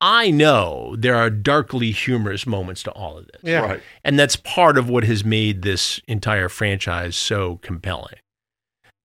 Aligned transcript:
I 0.00 0.30
know 0.30 0.94
there 0.96 1.16
are 1.16 1.28
darkly 1.30 1.90
humorous 1.90 2.46
moments 2.46 2.82
to 2.84 2.90
all 2.92 3.18
of 3.18 3.26
this. 3.26 3.40
Yeah. 3.42 3.60
Right. 3.60 3.82
And 4.04 4.18
that's 4.18 4.36
part 4.36 4.78
of 4.78 4.88
what 4.88 5.04
has 5.04 5.24
made 5.24 5.62
this 5.62 6.00
entire 6.06 6.48
franchise 6.48 7.16
so 7.16 7.56
compelling. 7.62 8.14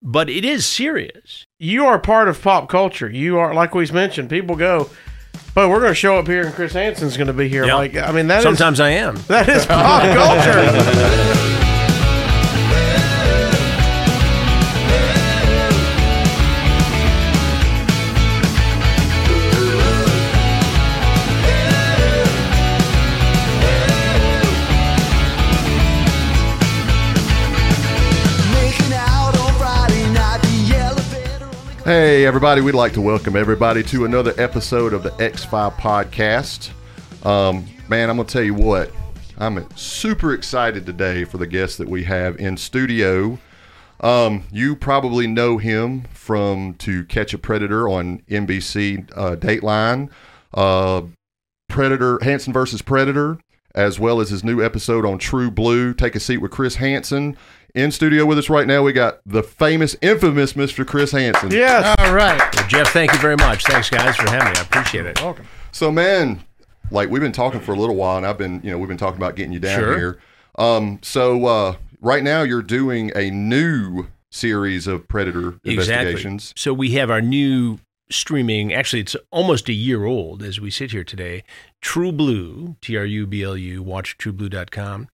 But 0.02 0.30
it 0.30 0.46
is 0.46 0.66
serious. 0.66 1.46
You 1.60 1.86
are 1.86 1.98
part 1.98 2.28
of 2.28 2.42
pop 2.42 2.70
culture. 2.70 3.10
You 3.10 3.40
are, 3.40 3.54
like 3.54 3.74
we've 3.74 3.94
mentioned, 3.94 4.30
people 4.30 4.56
go, 4.56 4.90
but 5.56 5.70
we're 5.70 5.80
going 5.80 5.92
to 5.92 5.96
show 5.96 6.18
up 6.18 6.28
here 6.28 6.46
and 6.46 6.54
Chris 6.54 6.74
Hansen's 6.74 7.16
going 7.18 7.28
to 7.28 7.34
be 7.34 7.48
here. 7.48 7.66
Yeah. 7.66 7.76
Like, 7.76 7.96
I 7.96 8.12
mean, 8.12 8.28
that 8.28 8.40
is 8.40 8.44
Sometimes 8.44 8.80
I 8.80 8.90
am. 8.90 9.16
that 9.30 9.50
is 9.50 9.66
pop 9.68 10.04
culture. 10.04 11.60
Hey, 31.86 32.26
everybody, 32.26 32.62
we'd 32.62 32.76
like 32.76 32.94
to 32.94 33.02
welcome 33.02 33.36
everybody 33.36 33.84
to 33.84 34.06
another 34.06 34.34
episode 34.38 34.94
of 34.94 35.04
the 35.04 35.10
X5 35.10 35.74
podcast. 35.74 36.70
Um, 37.26 37.66
man, 37.90 38.10
I'm 38.10 38.16
going 38.16 38.26
to 38.26 38.32
tell 38.32 38.42
you 38.42 38.54
what, 38.54 38.90
I'm 39.38 39.68
super 39.76 40.34
excited 40.34 40.86
today 40.86 41.26
for 41.26 41.40
the 41.40 41.46
guest 41.46 41.80
that 41.80 41.90
we 41.90 42.06
have 42.06 42.40
in 42.40 42.56
studio. 42.56 43.38
Um, 44.00 44.46
you 44.50 44.78
probably 44.78 45.28
know 45.28 45.58
him 45.58 46.04
from 46.14 46.76
To 46.76 47.04
Catch 47.04 47.34
a 47.34 47.38
Predator 47.38 47.90
on 47.90 48.20
NBC 48.30 49.12
uh, 49.18 49.36
Dateline, 49.36 50.10
uh, 50.54 51.02
Predator, 51.68 52.18
Hansen 52.22 52.54
versus 52.54 52.82
Predator, 52.82 53.40
as 53.76 54.00
well 54.00 54.22
as 54.22 54.30
his 54.30 54.42
new 54.42 54.64
episode 54.64 55.06
on 55.06 55.20
TruBlu. 55.20 55.98
Take 55.98 56.16
a 56.16 56.22
seat 56.22 56.38
with 56.38 56.52
Chris 56.52 56.76
Hansen. 56.76 57.36
In 57.76 57.92
studio 57.92 58.24
with 58.26 58.38
us 58.38 58.50
right 58.50 58.68
now, 58.68 58.84
we 58.84 58.94
got 58.94 59.20
the 59.26 59.42
famous, 59.42 59.96
infamous 60.00 60.54
Mr. 60.54 60.86
Chris 60.86 61.12
Hansen. 61.12 61.50
yes. 61.50 61.96
All 62.00 62.14
right. 62.14 62.38
Well, 62.56 62.68
Jeff, 62.68 62.90
thank 62.94 63.12
you 63.12 63.18
very 63.18 63.36
much. 63.36 63.64
Thanks, 63.66 63.90
guys, 63.90 64.16
for 64.16 64.30
having 64.30 64.54
me. 64.54 64.60
I 64.60 64.62
appreciate 64.62 65.08
it. 65.08 65.20
Welcome. 65.20 65.48
So, 65.72 65.92
man, 65.92 66.44
like 66.92 67.10
we've 67.10 67.22
been 67.22 67.32
talking 67.32 67.60
for 67.60 67.72
a 67.74 67.76
little 67.80 67.96
while, 67.96 68.18
and 68.18 68.28
I've 68.28 68.38
been, 68.38 68.62
you 68.64 68.70
know, 68.70 68.78
we've 68.78 68.88
been 68.88 68.98
talking 68.98 69.18
about 69.18 69.36
getting 69.36 69.54
you 69.54 69.60
down 69.60 69.80
Sure. 69.80 69.98
here. 69.98 70.20
Um, 70.60 71.00
so 71.02 71.46
uh, 71.48 71.76
right 72.00 72.22
now 72.24 72.44
you're 72.44 72.62
doing 72.62 73.12
a 73.16 73.32
new 73.32 74.06
series 74.30 74.86
of 74.86 75.08
predator 75.08 75.56
investigations. 75.64 76.54
So 76.56 76.74
we 76.76 76.92
have 76.92 77.10
our 77.10 77.22
new 77.22 77.80
streaming. 78.12 78.72
Actually, 78.72 79.00
it's 79.02 79.16
almost 79.32 79.68
a 79.68 79.74
year 79.74 80.06
old 80.06 80.44
as 80.44 80.60
we 80.62 80.70
sit 80.70 80.92
here 80.92 81.04
today. 81.04 81.44
TruBlu, 81.82 82.80
T 82.82 82.96
R 82.98 83.06
U 83.06 83.26
B 83.26 83.42
L 83.42 83.58
U, 83.58 83.84
watchtrublu.com, 83.84 85.08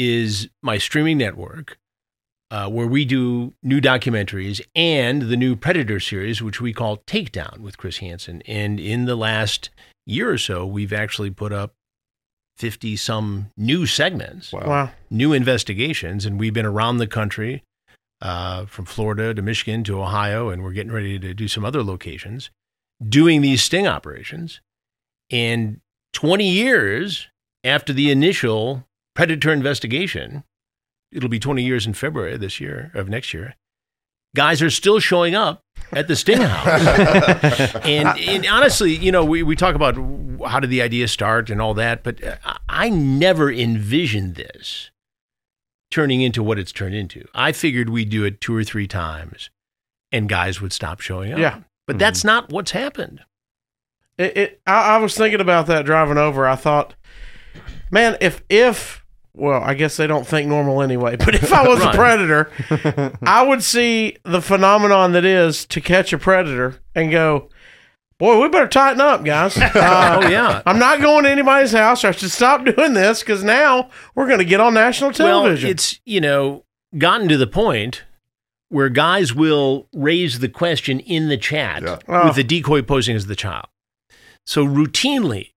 is 0.00 0.48
my 0.62 0.78
streaming 0.78 1.18
network 1.18 1.76
uh, 2.50 2.68
where 2.70 2.86
we 2.86 3.04
do 3.04 3.52
new 3.62 3.82
documentaries 3.82 4.62
and 4.74 5.22
the 5.22 5.36
new 5.36 5.54
Predator 5.54 6.00
series, 6.00 6.40
which 6.40 6.58
we 6.58 6.72
call 6.72 6.96
Takedown 6.98 7.58
with 7.58 7.76
Chris 7.76 7.98
Hansen. 7.98 8.42
And 8.46 8.80
in 8.80 9.04
the 9.04 9.14
last 9.14 9.68
year 10.06 10.30
or 10.30 10.38
so, 10.38 10.64
we've 10.64 10.92
actually 10.94 11.30
put 11.30 11.52
up 11.52 11.74
50 12.56 12.96
some 12.96 13.50
new 13.58 13.84
segments 13.84 14.52
Wow. 14.54 14.66
Wow. 14.66 14.90
new 15.10 15.34
investigations, 15.34 16.24
and 16.24 16.40
we've 16.40 16.54
been 16.54 16.66
around 16.66 16.96
the 16.96 17.06
country, 17.06 17.62
uh, 18.22 18.64
from 18.64 18.86
Florida 18.86 19.34
to 19.34 19.42
Michigan 19.42 19.84
to 19.84 20.00
Ohio, 20.00 20.48
and 20.48 20.62
we're 20.64 20.72
getting 20.72 20.92
ready 20.92 21.18
to 21.18 21.34
do 21.34 21.46
some 21.46 21.64
other 21.64 21.82
locations, 21.82 22.50
doing 23.06 23.42
these 23.42 23.62
sting 23.62 23.86
operations. 23.86 24.62
And 25.30 25.80
20 26.14 26.48
years 26.48 27.28
after 27.64 27.92
the 27.92 28.10
initial 28.10 28.86
predator 29.20 29.52
investigation, 29.52 30.44
it'll 31.12 31.28
be 31.28 31.38
20 31.38 31.62
years 31.62 31.86
in 31.86 31.92
February 31.92 32.38
this 32.38 32.58
year 32.58 32.90
of 32.94 33.10
next 33.10 33.34
year. 33.34 33.54
Guys 34.34 34.62
are 34.62 34.70
still 34.70 34.98
showing 34.98 35.34
up 35.34 35.60
at 35.92 36.08
the 36.08 36.16
Sting 36.16 36.40
House. 36.40 37.74
and, 37.84 38.18
and 38.18 38.46
honestly, 38.46 38.96
you 38.96 39.12
know, 39.12 39.22
we, 39.22 39.42
we 39.42 39.56
talk 39.56 39.74
about 39.74 39.96
how 40.48 40.58
did 40.58 40.70
the 40.70 40.80
idea 40.80 41.06
start 41.06 41.50
and 41.50 41.60
all 41.60 41.74
that, 41.74 42.02
but 42.02 42.18
I, 42.46 42.56
I 42.66 42.88
never 42.88 43.52
envisioned 43.52 44.36
this 44.36 44.90
turning 45.90 46.22
into 46.22 46.42
what 46.42 46.58
it's 46.58 46.72
turned 46.72 46.94
into. 46.94 47.26
I 47.34 47.52
figured 47.52 47.90
we'd 47.90 48.08
do 48.08 48.24
it 48.24 48.40
two 48.40 48.56
or 48.56 48.64
three 48.64 48.86
times 48.86 49.50
and 50.10 50.30
guys 50.30 50.62
would 50.62 50.72
stop 50.72 51.00
showing 51.00 51.34
up. 51.34 51.38
Yeah. 51.38 51.60
But 51.86 51.96
mm-hmm. 51.96 51.98
that's 51.98 52.24
not 52.24 52.50
what's 52.50 52.70
happened. 52.70 53.20
It, 54.16 54.36
it 54.38 54.60
I, 54.66 54.94
I 54.94 54.96
was 54.96 55.14
thinking 55.14 55.42
about 55.42 55.66
that 55.66 55.84
driving 55.84 56.16
over. 56.16 56.46
I 56.46 56.56
thought, 56.56 56.94
man, 57.90 58.16
if 58.22 58.42
if 58.48 58.99
well, 59.34 59.62
I 59.62 59.74
guess 59.74 59.96
they 59.96 60.06
don't 60.06 60.26
think 60.26 60.48
normal 60.48 60.82
anyway. 60.82 61.16
But 61.24 61.34
if 61.34 61.52
I 61.52 61.66
was 61.66 61.82
a 61.82 61.90
predator, 61.92 62.50
I 63.22 63.42
would 63.42 63.62
see 63.62 64.16
the 64.24 64.40
phenomenon 64.42 65.12
that 65.12 65.24
is 65.24 65.64
to 65.66 65.80
catch 65.80 66.12
a 66.12 66.18
predator 66.18 66.80
and 66.94 67.10
go, 67.10 67.48
boy, 68.18 68.40
we 68.40 68.48
better 68.48 68.66
tighten 68.68 69.00
up, 69.00 69.24
guys. 69.24 69.56
Uh, 69.60 70.20
Oh, 70.22 70.28
yeah. 70.28 70.62
I'm 70.66 70.78
not 70.78 71.00
going 71.00 71.24
to 71.24 71.30
anybody's 71.30 71.72
house. 71.72 72.04
I 72.04 72.10
should 72.10 72.30
stop 72.30 72.64
doing 72.64 72.92
this 72.94 73.20
because 73.20 73.42
now 73.44 73.88
we're 74.14 74.26
going 74.26 74.38
to 74.40 74.44
get 74.44 74.60
on 74.60 74.74
national 74.74 75.12
television. 75.12 75.66
Well, 75.68 75.72
it's, 75.72 76.00
you 76.04 76.20
know, 76.20 76.64
gotten 76.98 77.28
to 77.28 77.36
the 77.38 77.46
point 77.46 78.02
where 78.68 78.88
guys 78.88 79.34
will 79.34 79.88
raise 79.94 80.38
the 80.40 80.48
question 80.48 81.00
in 81.00 81.28
the 81.28 81.36
chat 81.36 81.82
Yeah. 81.82 81.98
Oh. 82.08 82.26
with 82.26 82.36
the 82.36 82.44
decoy 82.44 82.82
posing 82.82 83.16
as 83.16 83.26
the 83.26 83.34
child. 83.36 83.66
So 84.46 84.64
routinely, 84.66 85.52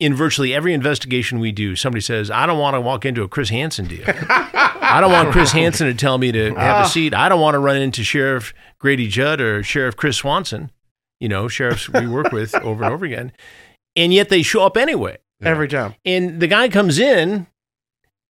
in 0.00 0.14
virtually 0.14 0.52
every 0.52 0.74
investigation 0.74 1.38
we 1.38 1.52
do, 1.52 1.76
somebody 1.76 2.00
says, 2.00 2.30
I 2.30 2.46
don't 2.46 2.58
want 2.58 2.74
to 2.74 2.80
walk 2.80 3.04
into 3.04 3.22
a 3.22 3.28
Chris 3.28 3.50
Hansen 3.50 3.86
deal. 3.86 4.04
I 4.06 4.98
don't 5.00 5.12
want 5.12 5.30
Chris 5.30 5.52
Hansen 5.52 5.86
to 5.86 5.94
tell 5.94 6.18
me 6.18 6.32
to 6.32 6.54
have 6.54 6.56
a 6.56 6.80
ah. 6.80 6.86
seat. 6.86 7.14
I 7.14 7.28
don't 7.28 7.40
want 7.40 7.54
to 7.54 7.58
run 7.58 7.76
into 7.76 8.02
Sheriff 8.02 8.52
Grady 8.78 9.06
Judd 9.06 9.40
or 9.40 9.62
Sheriff 9.62 9.96
Chris 9.96 10.18
Swanson, 10.18 10.70
you 11.20 11.28
know, 11.28 11.48
sheriffs 11.48 11.88
we 11.88 12.06
work 12.06 12.32
with 12.32 12.54
over 12.62 12.84
and 12.84 12.92
over 12.92 13.04
again. 13.04 13.32
And 13.96 14.12
yet 14.12 14.28
they 14.28 14.42
show 14.42 14.64
up 14.66 14.76
anyway. 14.76 15.18
every 15.40 15.68
time. 15.68 15.94
And 16.04 16.40
the 16.40 16.46
guy 16.46 16.68
comes 16.68 16.98
in 16.98 17.46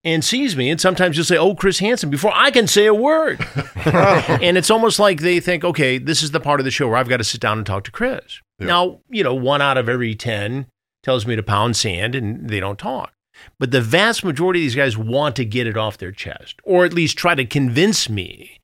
and 0.03 0.23
sees 0.23 0.55
me, 0.55 0.69
and 0.69 0.79
sometimes 0.79 1.15
you'll 1.15 1.25
say, 1.25 1.37
"Oh, 1.37 1.55
Chris 1.55 1.79
Hansen," 1.79 2.09
before 2.09 2.31
I 2.33 2.51
can 2.51 2.67
say 2.67 2.85
a 2.85 2.93
word. 2.93 3.39
and 3.85 4.57
it's 4.57 4.69
almost 4.69 4.99
like 4.99 5.21
they 5.21 5.39
think, 5.39 5.63
"Okay, 5.63 5.97
this 5.97 6.21
is 6.21 6.31
the 6.31 6.39
part 6.39 6.59
of 6.59 6.65
the 6.65 6.71
show 6.71 6.87
where 6.87 6.97
I've 6.97 7.07
got 7.07 7.17
to 7.17 7.23
sit 7.23 7.39
down 7.39 7.57
and 7.57 7.65
talk 7.65 7.85
to 7.85 7.91
Chris." 7.91 8.41
Yeah. 8.59 8.67
Now, 8.67 8.99
you 9.09 9.23
know, 9.23 9.33
one 9.33 9.61
out 9.61 9.77
of 9.77 9.87
every 9.87 10.15
ten 10.15 10.67
tells 11.03 11.27
me 11.27 11.35
to 11.35 11.43
pound 11.43 11.75
sand, 11.75 12.15
and 12.15 12.49
they 12.49 12.59
don't 12.59 12.79
talk. 12.79 13.13
But 13.59 13.71
the 13.71 13.81
vast 13.81 14.23
majority 14.23 14.61
of 14.61 14.63
these 14.63 14.75
guys 14.75 14.97
want 14.97 15.35
to 15.35 15.45
get 15.45 15.67
it 15.67 15.77
off 15.77 15.97
their 15.97 16.11
chest, 16.11 16.59
or 16.63 16.85
at 16.85 16.93
least 16.93 17.17
try 17.17 17.35
to 17.35 17.45
convince 17.45 18.09
me 18.09 18.59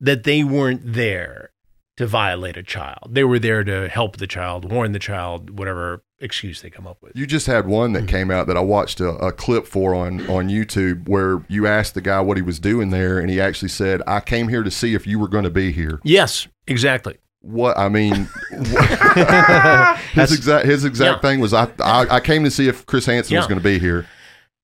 that 0.00 0.24
they 0.24 0.42
weren't 0.42 0.80
there 0.84 1.50
to 1.96 2.06
violate 2.06 2.56
a 2.56 2.62
child. 2.62 3.10
They 3.10 3.24
were 3.24 3.38
there 3.38 3.62
to 3.64 3.88
help 3.88 4.16
the 4.16 4.26
child, 4.26 4.70
warn 4.70 4.92
the 4.92 4.98
child, 4.98 5.58
whatever 5.58 6.02
excuse 6.18 6.62
they 6.62 6.70
come 6.70 6.86
up 6.86 6.98
with. 7.02 7.12
You 7.14 7.26
just 7.26 7.46
had 7.46 7.66
one 7.66 7.92
that 7.92 8.08
came 8.08 8.30
out 8.30 8.46
that 8.46 8.56
I 8.56 8.60
watched 8.60 9.00
a, 9.00 9.08
a 9.08 9.32
clip 9.32 9.66
for 9.66 9.94
on, 9.94 10.20
on 10.30 10.48
YouTube 10.48 11.08
where 11.08 11.44
you 11.48 11.66
asked 11.66 11.94
the 11.94 12.00
guy 12.00 12.20
what 12.20 12.36
he 12.36 12.42
was 12.42 12.58
doing 12.58 12.90
there, 12.90 13.18
and 13.18 13.28
he 13.28 13.40
actually 13.40 13.68
said, 13.68 14.00
I 14.06 14.20
came 14.20 14.48
here 14.48 14.62
to 14.62 14.70
see 14.70 14.94
if 14.94 15.06
you 15.06 15.18
were 15.18 15.28
going 15.28 15.44
to 15.44 15.50
be 15.50 15.72
here. 15.72 16.00
Yes, 16.02 16.48
exactly. 16.66 17.18
What 17.42 17.76
I 17.76 17.88
mean, 17.88 18.28
what- 18.50 19.98
his 20.12 20.32
exact 20.32 20.64
his 20.66 20.84
exact 20.84 21.16
Yeah. 21.24 21.28
thing 21.30 21.40
was 21.40 21.52
I, 21.52 21.68
I 21.80 22.06
I 22.16 22.20
came 22.20 22.44
to 22.44 22.50
see 22.50 22.68
if 22.68 22.86
Chris 22.86 23.04
Hansen 23.06 23.36
was 23.36 23.46
going 23.46 23.58
to 23.58 23.64
be 23.64 23.78
here. 23.78 24.06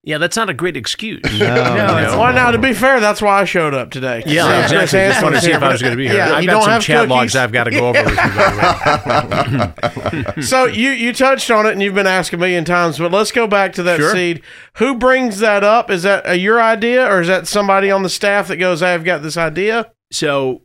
Yeah, 0.05 0.19
that's 0.19 0.37
not 0.37 0.49
a 0.49 0.55
great 0.55 0.77
excuse. 0.77 1.21
No, 1.25 1.31
You 1.33 1.39
know? 1.41 2.17
Well, 2.19 2.33
now 2.33 2.53
to 2.53 2.57
be 2.59 2.73
fair, 2.73 3.01
that's 3.01 3.21
why 3.21 3.41
I 3.41 3.45
showed 3.45 3.75
up 3.75 3.91
today. 3.91 4.23
Yeah, 4.27 4.45
See 4.45 4.49
if 4.49 4.63
exactly. 4.63 4.77
Chris 4.79 4.91
Just 4.91 4.93
Hansen 4.95 5.23
wanted 5.25 5.37
to 5.41 5.43
see 5.43 5.53
if 5.53 5.63
I 5.63 5.73
was 5.73 5.83
going 5.83 5.91
to 5.91 5.97
be 5.97 6.07
here. 6.07 6.17
Yeah, 6.17 6.35
I've 6.37 6.43
you 6.45 6.49
got 6.49 6.53
don't 6.53 6.63
some 6.63 6.73
have 6.73 6.83
chat 6.83 6.97
cookies? 6.99 7.11
logs 7.11 7.37
I've 7.37 7.53
got 7.53 7.65
to 7.65 7.71
go 7.73 7.89
over 7.89 8.05
with 8.05 8.11
you. 8.13 8.17
By 8.17 9.75
the 9.75 10.33
way. 10.37 10.43
So 10.43 10.65
you 10.67 10.91
you 10.91 11.13
touched 11.13 11.51
on 11.51 11.67
it 11.67 11.73
and 11.73 11.83
you've 11.83 11.95
been 11.97 12.07
asked 12.07 12.33
a 12.33 12.37
million 12.37 12.65
times, 12.65 12.99
but 12.99 13.11
let's 13.11 13.33
go 13.33 13.47
back 13.49 13.73
to 13.75 13.83
that 13.83 13.99
Sure. 13.99 14.13
seed. 14.13 14.41
Who 14.77 14.95
brings 14.95 15.41
that 15.41 15.65
up? 15.65 15.91
Is 15.91 16.05
that 16.05 16.27
uh, 16.29 16.33
your 16.33 16.63
idea 16.63 17.05
or 17.05 17.21
is 17.21 17.29
that 17.29 17.47
somebody 17.49 17.91
on 17.91 18.03
the 18.05 18.09
staff 18.09 18.49
that 18.49 18.57
goes, 18.57 18.83
"I've 18.83 19.05
got 19.05 19.23
this 19.23 19.37
idea"? 19.37 19.91
So, 20.11 20.63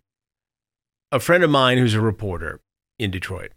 a 1.14 1.20
friend 1.20 1.44
of 1.44 1.50
mine 1.52 1.78
who's 1.78 1.94
a 1.94 2.02
reporter 2.02 2.60
in 2.98 3.12
Detroit 3.12 3.52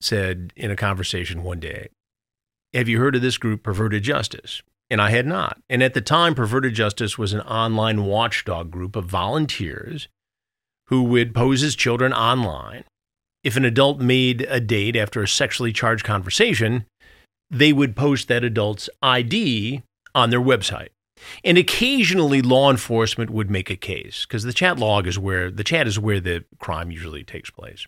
said 0.00 0.54
in 0.56 0.70
a 0.70 0.76
conversation 0.76 1.42
one 1.42 1.60
day, 1.60 1.88
Have 2.72 2.88
you 2.88 2.98
heard 2.98 3.14
of 3.14 3.20
this 3.20 3.36
group, 3.36 3.62
Perverted 3.62 4.02
Justice? 4.02 4.62
And 4.88 5.02
I 5.02 5.10
had 5.10 5.26
not. 5.26 5.60
And 5.68 5.82
at 5.82 5.92
the 5.92 6.00
time, 6.00 6.34
Perverted 6.34 6.74
Justice 6.74 7.18
was 7.18 7.34
an 7.34 7.42
online 7.42 8.06
watchdog 8.06 8.70
group 8.70 8.96
of 8.96 9.04
volunteers 9.04 10.08
who 10.86 11.02
would 11.02 11.34
pose 11.34 11.62
as 11.62 11.76
children 11.76 12.14
online. 12.14 12.84
If 13.42 13.56
an 13.58 13.66
adult 13.66 14.00
made 14.00 14.46
a 14.48 14.58
date 14.58 14.96
after 14.96 15.22
a 15.22 15.28
sexually 15.28 15.74
charged 15.74 16.04
conversation, 16.04 16.86
they 17.50 17.74
would 17.74 17.96
post 17.96 18.28
that 18.28 18.44
adult's 18.44 18.88
ID 19.02 19.82
on 20.14 20.30
their 20.30 20.40
website. 20.40 20.88
And 21.44 21.58
occasionally 21.58 22.42
law 22.42 22.70
enforcement 22.70 23.30
would 23.30 23.50
make 23.50 23.70
a 23.70 23.76
case 23.76 24.26
because 24.26 24.44
the 24.44 24.52
chat 24.52 24.78
log 24.78 25.06
is 25.06 25.18
where 25.18 25.50
the 25.50 25.64
chat 25.64 25.86
is 25.86 25.98
where 25.98 26.20
the 26.20 26.44
crime 26.58 26.90
usually 26.90 27.24
takes 27.24 27.50
place. 27.50 27.86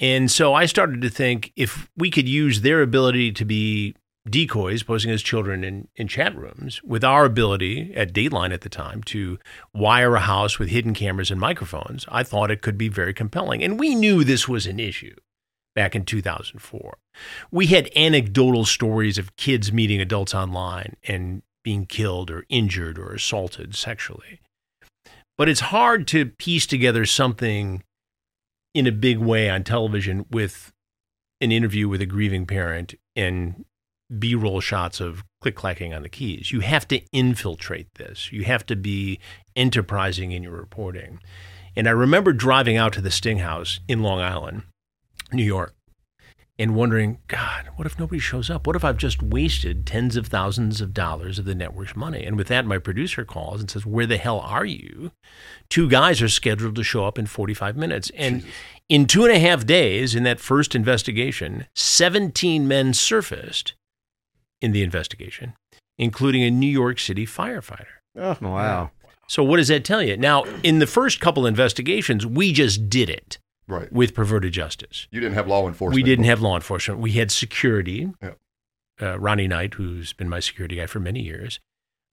And 0.00 0.30
so 0.30 0.54
I 0.54 0.66
started 0.66 1.02
to 1.02 1.10
think 1.10 1.52
if 1.56 1.88
we 1.96 2.10
could 2.10 2.28
use 2.28 2.60
their 2.62 2.82
ability 2.82 3.32
to 3.32 3.44
be 3.44 3.94
decoys, 4.28 4.82
posing 4.82 5.10
as 5.10 5.22
children 5.22 5.64
in, 5.64 5.88
in 5.96 6.08
chat 6.08 6.34
rooms, 6.36 6.82
with 6.82 7.04
our 7.04 7.24
ability 7.24 7.92
at 7.94 8.12
Dateline 8.12 8.52
at 8.52 8.62
the 8.62 8.68
time 8.68 9.02
to 9.04 9.38
wire 9.74 10.16
a 10.16 10.20
house 10.20 10.58
with 10.58 10.70
hidden 10.70 10.94
cameras 10.94 11.30
and 11.30 11.40
microphones, 11.40 12.06
I 12.08 12.22
thought 12.22 12.50
it 12.50 12.62
could 12.62 12.78
be 12.78 12.88
very 12.88 13.14
compelling. 13.14 13.62
And 13.62 13.78
we 13.78 13.94
knew 13.94 14.24
this 14.24 14.48
was 14.48 14.66
an 14.66 14.80
issue 14.80 15.14
back 15.74 15.94
in 15.94 16.04
2004. 16.04 16.98
We 17.50 17.66
had 17.66 17.90
anecdotal 17.94 18.64
stories 18.64 19.18
of 19.18 19.36
kids 19.36 19.72
meeting 19.72 20.00
adults 20.00 20.34
online 20.34 20.96
and 21.04 21.42
being 21.64 21.86
killed 21.86 22.30
or 22.30 22.44
injured 22.48 22.98
or 22.98 23.12
assaulted 23.12 23.74
sexually. 23.74 24.40
But 25.36 25.48
it's 25.48 25.60
hard 25.60 26.06
to 26.08 26.26
piece 26.26 26.66
together 26.66 27.04
something 27.04 27.82
in 28.74 28.86
a 28.86 28.92
big 28.92 29.18
way 29.18 29.50
on 29.50 29.64
television 29.64 30.26
with 30.30 30.72
an 31.40 31.50
interview 31.50 31.88
with 31.88 32.00
a 32.00 32.06
grieving 32.06 32.46
parent 32.46 32.94
and 33.16 33.64
B 34.16 34.34
roll 34.34 34.60
shots 34.60 35.00
of 35.00 35.24
click 35.40 35.56
clacking 35.56 35.92
on 35.92 36.02
the 36.02 36.08
keys. 36.08 36.52
You 36.52 36.60
have 36.60 36.86
to 36.88 37.00
infiltrate 37.12 37.94
this. 37.94 38.30
You 38.30 38.44
have 38.44 38.64
to 38.66 38.76
be 38.76 39.18
enterprising 39.56 40.32
in 40.32 40.42
your 40.42 40.52
reporting. 40.52 41.20
And 41.76 41.88
I 41.88 41.92
remember 41.92 42.32
driving 42.32 42.76
out 42.76 42.92
to 42.92 43.00
the 43.00 43.10
Sting 43.10 43.38
House 43.38 43.80
in 43.88 44.02
Long 44.02 44.20
Island, 44.20 44.62
New 45.32 45.42
York, 45.42 45.74
and 46.58 46.74
wondering, 46.74 47.18
God, 47.26 47.68
what 47.76 47.86
if 47.86 47.98
nobody 47.98 48.20
shows 48.20 48.48
up? 48.48 48.66
What 48.66 48.76
if 48.76 48.84
I've 48.84 48.96
just 48.96 49.22
wasted 49.22 49.86
tens 49.86 50.16
of 50.16 50.28
thousands 50.28 50.80
of 50.80 50.94
dollars 50.94 51.38
of 51.38 51.44
the 51.44 51.54
network's 51.54 51.96
money? 51.96 52.24
And 52.24 52.36
with 52.36 52.48
that, 52.48 52.66
my 52.66 52.78
producer 52.78 53.24
calls 53.24 53.60
and 53.60 53.70
says, 53.70 53.84
Where 53.84 54.06
the 54.06 54.16
hell 54.16 54.40
are 54.40 54.64
you? 54.64 55.10
Two 55.68 55.88
guys 55.88 56.22
are 56.22 56.28
scheduled 56.28 56.76
to 56.76 56.84
show 56.84 57.04
up 57.06 57.18
in 57.18 57.26
45 57.26 57.76
minutes. 57.76 58.10
And 58.16 58.44
in 58.88 59.06
two 59.06 59.24
and 59.24 59.32
a 59.32 59.38
half 59.38 59.66
days, 59.66 60.14
in 60.14 60.22
that 60.24 60.40
first 60.40 60.74
investigation, 60.74 61.66
17 61.74 62.68
men 62.68 62.94
surfaced 62.94 63.74
in 64.60 64.72
the 64.72 64.82
investigation, 64.82 65.54
including 65.98 66.42
a 66.42 66.50
New 66.50 66.70
York 66.70 66.98
City 66.98 67.26
firefighter. 67.26 67.86
Oh, 68.16 68.36
Wow. 68.40 68.90
So, 69.26 69.42
what 69.42 69.56
does 69.56 69.68
that 69.68 69.84
tell 69.84 70.02
you? 70.02 70.16
Now, 70.18 70.44
in 70.62 70.78
the 70.80 70.86
first 70.86 71.18
couple 71.18 71.46
investigations, 71.46 72.26
we 72.26 72.52
just 72.52 72.90
did 72.90 73.08
it 73.08 73.38
Right. 73.66 73.90
with 73.92 74.14
perverted 74.14 74.52
justice. 74.52 75.08
You 75.10 75.20
didn't 75.20 75.34
have 75.34 75.46
law 75.48 75.66
enforcement. 75.66 75.94
We 75.94 76.02
didn't 76.02 76.26
have 76.26 76.40
law 76.40 76.54
enforcement. 76.54 77.00
We 77.00 77.12
had 77.12 77.30
security. 77.30 78.12
Yeah. 78.22 78.32
Uh, 79.00 79.18
Ronnie 79.18 79.48
Knight, 79.48 79.74
who's 79.74 80.12
been 80.12 80.28
my 80.28 80.38
security 80.38 80.76
guy 80.76 80.86
for 80.86 81.00
many 81.00 81.20
years, 81.20 81.58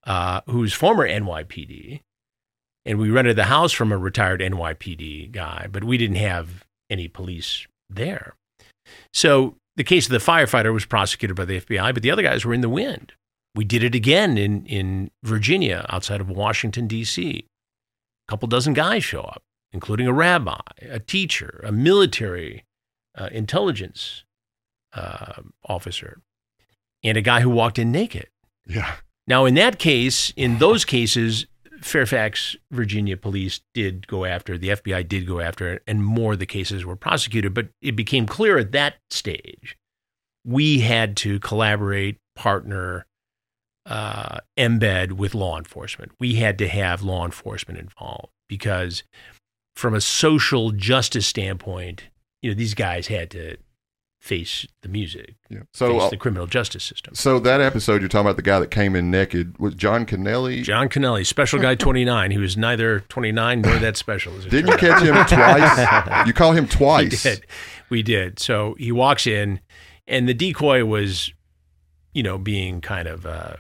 uh, 0.08 0.42
who's 0.48 0.74
former 0.74 1.08
NYPD, 1.08 2.02
and 2.86 2.98
we 2.98 3.12
rented 3.12 3.36
the 3.36 3.44
house 3.46 3.72
from 3.72 3.92
a 3.92 3.98
retired 3.98 4.42
NYPD 4.42 5.32
guy, 5.32 5.68
but 5.72 5.84
we 5.84 5.98
didn't 5.98 6.16
have 6.16 6.66
any 6.90 7.08
police 7.08 7.68
there. 7.90 8.34
So 9.14 9.58
the 9.76 9.84
case 9.84 10.08
of 10.08 10.12
the 10.12 10.18
firefighter 10.32 10.74
was 10.74 10.86
prosecuted 10.86 11.36
by 11.38 11.46
the 11.46 11.60
FBI, 11.62 11.94
but 11.94 12.02
the 12.02 12.10
other 12.12 12.24
guys 12.24 12.46
were 12.46 12.54
in 12.54 12.62
the 12.62 12.70
wind. 12.70 13.14
We 13.54 13.64
did 13.66 13.84
it 13.84 13.94
again 13.94 14.38
in 14.38 14.66
in 14.66 15.12
Virginia, 15.24 15.86
outside 15.90 16.22
of 16.22 16.30
Washington 16.30 16.88
D.C. 16.88 17.46
A 18.28 18.32
couple 18.32 18.48
dozen 18.48 18.74
guys 18.74 19.04
show 19.04 19.22
up, 19.22 19.44
including 19.74 20.08
a 20.08 20.14
rabbi, 20.14 20.60
a 20.82 21.00
teacher, 21.00 21.62
a 21.64 21.72
military 21.72 22.66
uh, 23.18 23.30
intelligence 23.32 24.24
uh, 24.94 25.42
officer, 25.66 26.22
and 27.04 27.18
a 27.18 27.22
guy 27.22 27.42
who 27.42 27.50
walked 27.50 27.80
in 27.80 27.92
naked. 27.92 28.28
Yeah. 28.68 28.96
Now, 29.28 29.46
in 29.46 29.54
that 29.56 29.80
case, 29.80 30.34
in 30.36 30.58
those 30.58 30.86
cases, 30.86 31.46
Fairfax, 31.82 32.56
Virginia 32.72 33.18
police 33.18 33.62
did 33.74 34.08
go 34.08 34.26
after, 34.26 34.58
the 34.58 34.70
FBI 34.70 35.08
did 35.08 35.26
go 35.26 35.40
after, 35.40 35.82
and 35.88 36.04
more 36.04 36.34
of 36.34 36.40
the 36.40 36.46
cases 36.46 36.86
were 36.86 36.96
prosecuted. 36.96 37.54
But 37.54 37.70
it 37.82 37.96
became 37.96 38.26
clear 38.26 38.58
at 38.58 38.72
that 38.74 38.96
stage 39.10 39.78
we 40.46 40.80
had 40.80 41.16
to 41.18 41.40
collaborate, 41.40 42.18
partner, 42.36 43.06
uh, 43.86 44.40
embed 44.58 45.14
with 45.14 45.36
law 45.36 45.58
enforcement. 45.58 46.12
We 46.20 46.36
had 46.36 46.58
to 46.60 46.68
have 46.68 47.04
law 47.04 47.26
enforcement 47.26 47.80
involved 47.80 48.34
because, 48.48 49.04
from 49.76 49.94
a 49.94 50.02
social 50.02 50.72
justice 50.72 51.26
standpoint, 51.28 52.04
you 52.42 52.52
know, 52.52 52.56
these 52.56 52.74
guys 52.74 53.08
had 53.08 53.30
to 53.32 53.58
face 54.20 54.68
the 54.84 54.88
music, 54.90 55.34
Yeah. 55.50 55.62
So, 55.74 55.94
face 55.94 56.04
uh, 56.04 56.10
the 56.10 56.18
criminal 56.18 56.46
justice 56.46 56.84
system. 56.84 57.16
so 57.16 57.40
that 57.40 57.60
episode 57.60 58.02
you're 58.02 58.08
talking 58.08 58.28
about 58.28 58.36
the 58.36 58.44
guy 58.44 58.60
that 58.60 58.70
came 58.70 58.96
in 58.96 59.10
naked 59.10 59.58
was 59.58 59.74
John 59.74 60.06
Kennelly. 60.06 60.62
John 60.64 60.90
Kennelly, 60.90 61.26
special 61.26 61.60
guy 61.60 61.74
29. 61.88 62.30
He 62.30 62.38
was 62.38 62.56
neither 62.56 63.00
29 63.00 63.62
nor 63.62 63.80
that 63.80 63.98
special. 63.98 64.38
Didn't 64.38 64.68
you 64.68 64.78
catch 64.78 65.02
him 65.02 65.16
twice? 65.26 66.28
You 66.28 66.34
call 66.34 66.52
him 66.52 66.68
twice. 66.68 67.24
We 67.26 67.32
did. 67.32 67.46
We 67.90 68.04
did. 68.04 68.40
So 68.40 68.76
he 68.78 68.92
walks 68.92 69.26
in, 69.26 69.60
and 70.08 70.30
the 70.30 70.36
decoy 70.36 70.86
was, 70.86 71.34
you 72.14 72.22
know, 72.22 72.38
being 72.38 72.80
kind 72.80 73.08
of 73.08 73.26
uh, 73.26 73.56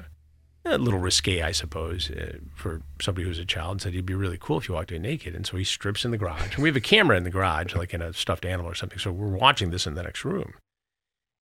a 0.63 0.77
little 0.77 0.99
risque, 0.99 1.41
I 1.41 1.51
suppose, 1.51 2.11
uh, 2.11 2.37
for 2.55 2.81
somebody 3.01 3.25
who's 3.25 3.39
a 3.39 3.45
child. 3.45 3.81
Said 3.81 3.93
he'd 3.93 4.05
be 4.05 4.13
really 4.13 4.37
cool 4.39 4.57
if 4.57 4.69
you 4.69 4.75
walked 4.75 4.91
in 4.91 5.01
naked. 5.01 5.35
And 5.35 5.45
so 5.45 5.57
he 5.57 5.63
strips 5.63 6.05
in 6.05 6.11
the 6.11 6.17
garage. 6.17 6.55
And 6.55 6.63
we 6.63 6.69
have 6.69 6.75
a 6.75 6.81
camera 6.81 7.17
in 7.17 7.23
the 7.23 7.29
garage, 7.29 7.75
like 7.75 7.93
in 7.93 8.01
a 8.01 8.13
stuffed 8.13 8.45
animal 8.45 8.69
or 8.69 8.75
something. 8.75 8.99
So 8.99 9.11
we're 9.11 9.35
watching 9.35 9.71
this 9.71 9.87
in 9.87 9.95
the 9.95 10.03
next 10.03 10.23
room. 10.23 10.53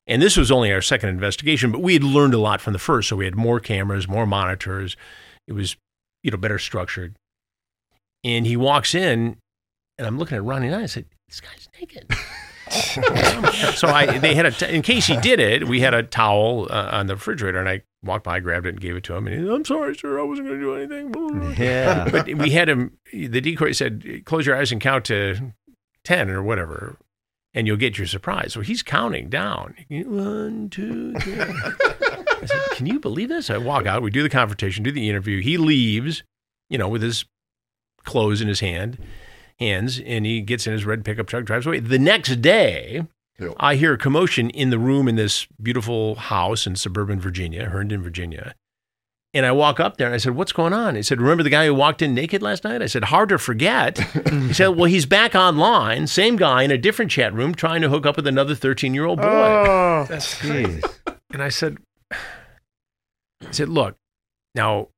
And 0.06 0.20
this 0.22 0.36
was 0.36 0.50
only 0.50 0.72
our 0.72 0.80
second 0.80 1.10
investigation, 1.10 1.70
but 1.70 1.82
we 1.82 1.92
had 1.92 2.02
learned 2.02 2.34
a 2.34 2.38
lot 2.38 2.60
from 2.60 2.72
the 2.72 2.78
first. 2.78 3.08
So 3.08 3.16
we 3.16 3.26
had 3.26 3.36
more 3.36 3.60
cameras, 3.60 4.08
more 4.08 4.26
monitors. 4.26 4.96
It 5.46 5.52
was, 5.52 5.76
you 6.22 6.30
know, 6.30 6.36
better 6.36 6.58
structured. 6.58 7.14
And 8.24 8.46
he 8.46 8.56
walks 8.56 8.94
in, 8.94 9.36
and 9.98 10.06
I'm 10.06 10.18
looking 10.18 10.36
at 10.36 10.44
Ronnie 10.44 10.66
and 10.66 10.76
I 10.76 10.86
said, 10.86 11.06
"This 11.28 11.40
guy's 11.40 11.68
naked." 11.78 12.12
so 13.76 13.88
I, 13.88 14.18
they 14.18 14.34
had 14.34 14.46
a, 14.46 14.50
t- 14.50 14.66
in 14.66 14.82
case 14.82 15.06
he 15.06 15.16
did 15.16 15.40
it, 15.40 15.66
we 15.66 15.80
had 15.80 15.94
a 15.94 16.02
towel 16.02 16.66
uh, 16.70 16.90
on 16.92 17.06
the 17.06 17.14
refrigerator, 17.14 17.58
and 17.58 17.68
I 17.68 17.82
walked 18.02 18.24
by, 18.24 18.40
grabbed 18.40 18.66
it, 18.66 18.70
and 18.70 18.80
gave 18.80 18.96
it 18.96 19.04
to 19.04 19.14
him. 19.14 19.26
And 19.26 19.36
he 19.36 19.42
said, 19.42 19.54
"I'm 19.54 19.64
sorry, 19.64 19.94
sir, 19.96 20.18
I 20.18 20.22
wasn't 20.22 20.48
going 20.48 20.60
to 20.60 20.64
do 20.64 20.74
anything." 20.74 21.54
Yeah. 21.58 22.08
but 22.12 22.26
we 22.34 22.50
had 22.50 22.68
him. 22.68 22.98
The 23.12 23.40
decoy 23.40 23.72
said, 23.72 24.22
"Close 24.24 24.46
your 24.46 24.56
eyes 24.56 24.72
and 24.72 24.80
count 24.80 25.04
to 25.06 25.52
ten 26.04 26.30
or 26.30 26.42
whatever, 26.42 26.96
and 27.54 27.66
you'll 27.66 27.76
get 27.76 27.98
your 27.98 28.06
surprise." 28.06 28.52
So 28.52 28.60
he's 28.60 28.82
counting 28.82 29.28
down. 29.28 29.74
One, 29.90 30.70
two, 30.70 31.14
three. 31.14 31.40
I 31.40 32.46
said, 32.46 32.60
"Can 32.72 32.86
you 32.86 33.00
believe 33.00 33.28
this?" 33.28 33.50
I 33.50 33.58
walk 33.58 33.86
out. 33.86 34.02
We 34.02 34.10
do 34.10 34.22
the 34.22 34.30
confrontation, 34.30 34.82
do 34.82 34.92
the 34.92 35.08
interview. 35.08 35.40
He 35.40 35.58
leaves, 35.58 36.22
you 36.68 36.78
know, 36.78 36.88
with 36.88 37.02
his 37.02 37.24
clothes 38.04 38.40
in 38.40 38.48
his 38.48 38.60
hand, 38.60 38.98
hands, 39.58 40.00
and 40.00 40.24
he 40.24 40.40
gets 40.40 40.66
in 40.66 40.72
his 40.72 40.86
red 40.86 41.04
pickup 41.04 41.26
truck, 41.26 41.44
drives 41.44 41.66
away. 41.66 41.80
The 41.80 41.98
next 41.98 42.40
day, 42.40 43.06
Yep. 43.40 43.54
I 43.58 43.76
hear 43.76 43.94
a 43.94 43.98
commotion 43.98 44.50
in 44.50 44.70
the 44.70 44.78
room 44.78 45.08
in 45.08 45.16
this 45.16 45.46
beautiful 45.60 46.16
house 46.16 46.66
in 46.66 46.76
suburban 46.76 47.20
Virginia, 47.20 47.66
Herndon, 47.66 48.02
Virginia. 48.02 48.54
And 49.32 49.46
I 49.46 49.52
walk 49.52 49.78
up 49.78 49.96
there 49.96 50.08
and 50.08 50.14
I 50.14 50.18
said, 50.18 50.34
What's 50.34 50.52
going 50.52 50.72
on? 50.72 50.96
He 50.96 51.02
said, 51.02 51.20
Remember 51.20 51.42
the 51.42 51.50
guy 51.50 51.66
who 51.66 51.74
walked 51.74 52.02
in 52.02 52.14
naked 52.14 52.42
last 52.42 52.64
night? 52.64 52.82
I 52.82 52.86
said, 52.86 53.04
Hard 53.04 53.28
to 53.28 53.38
forget. 53.38 53.98
he 54.28 54.52
said, 54.52 54.68
Well, 54.68 54.86
he's 54.86 55.06
back 55.06 55.34
online, 55.34 56.08
same 56.08 56.36
guy 56.36 56.64
in 56.64 56.70
a 56.70 56.78
different 56.78 57.10
chat 57.12 57.32
room 57.32 57.54
trying 57.54 57.80
to 57.82 57.88
hook 57.88 58.06
up 58.06 58.16
with 58.16 58.26
another 58.26 58.54
13 58.54 58.92
year 58.92 59.04
old 59.04 59.20
boy. 59.20 59.24
Oh, 59.26 60.06
Jeez. 60.10 60.82
And 61.32 61.42
I 61.42 61.48
said, 61.48 61.78
I 62.12 63.52
said, 63.52 63.68
look, 63.68 63.96
now 64.54 64.88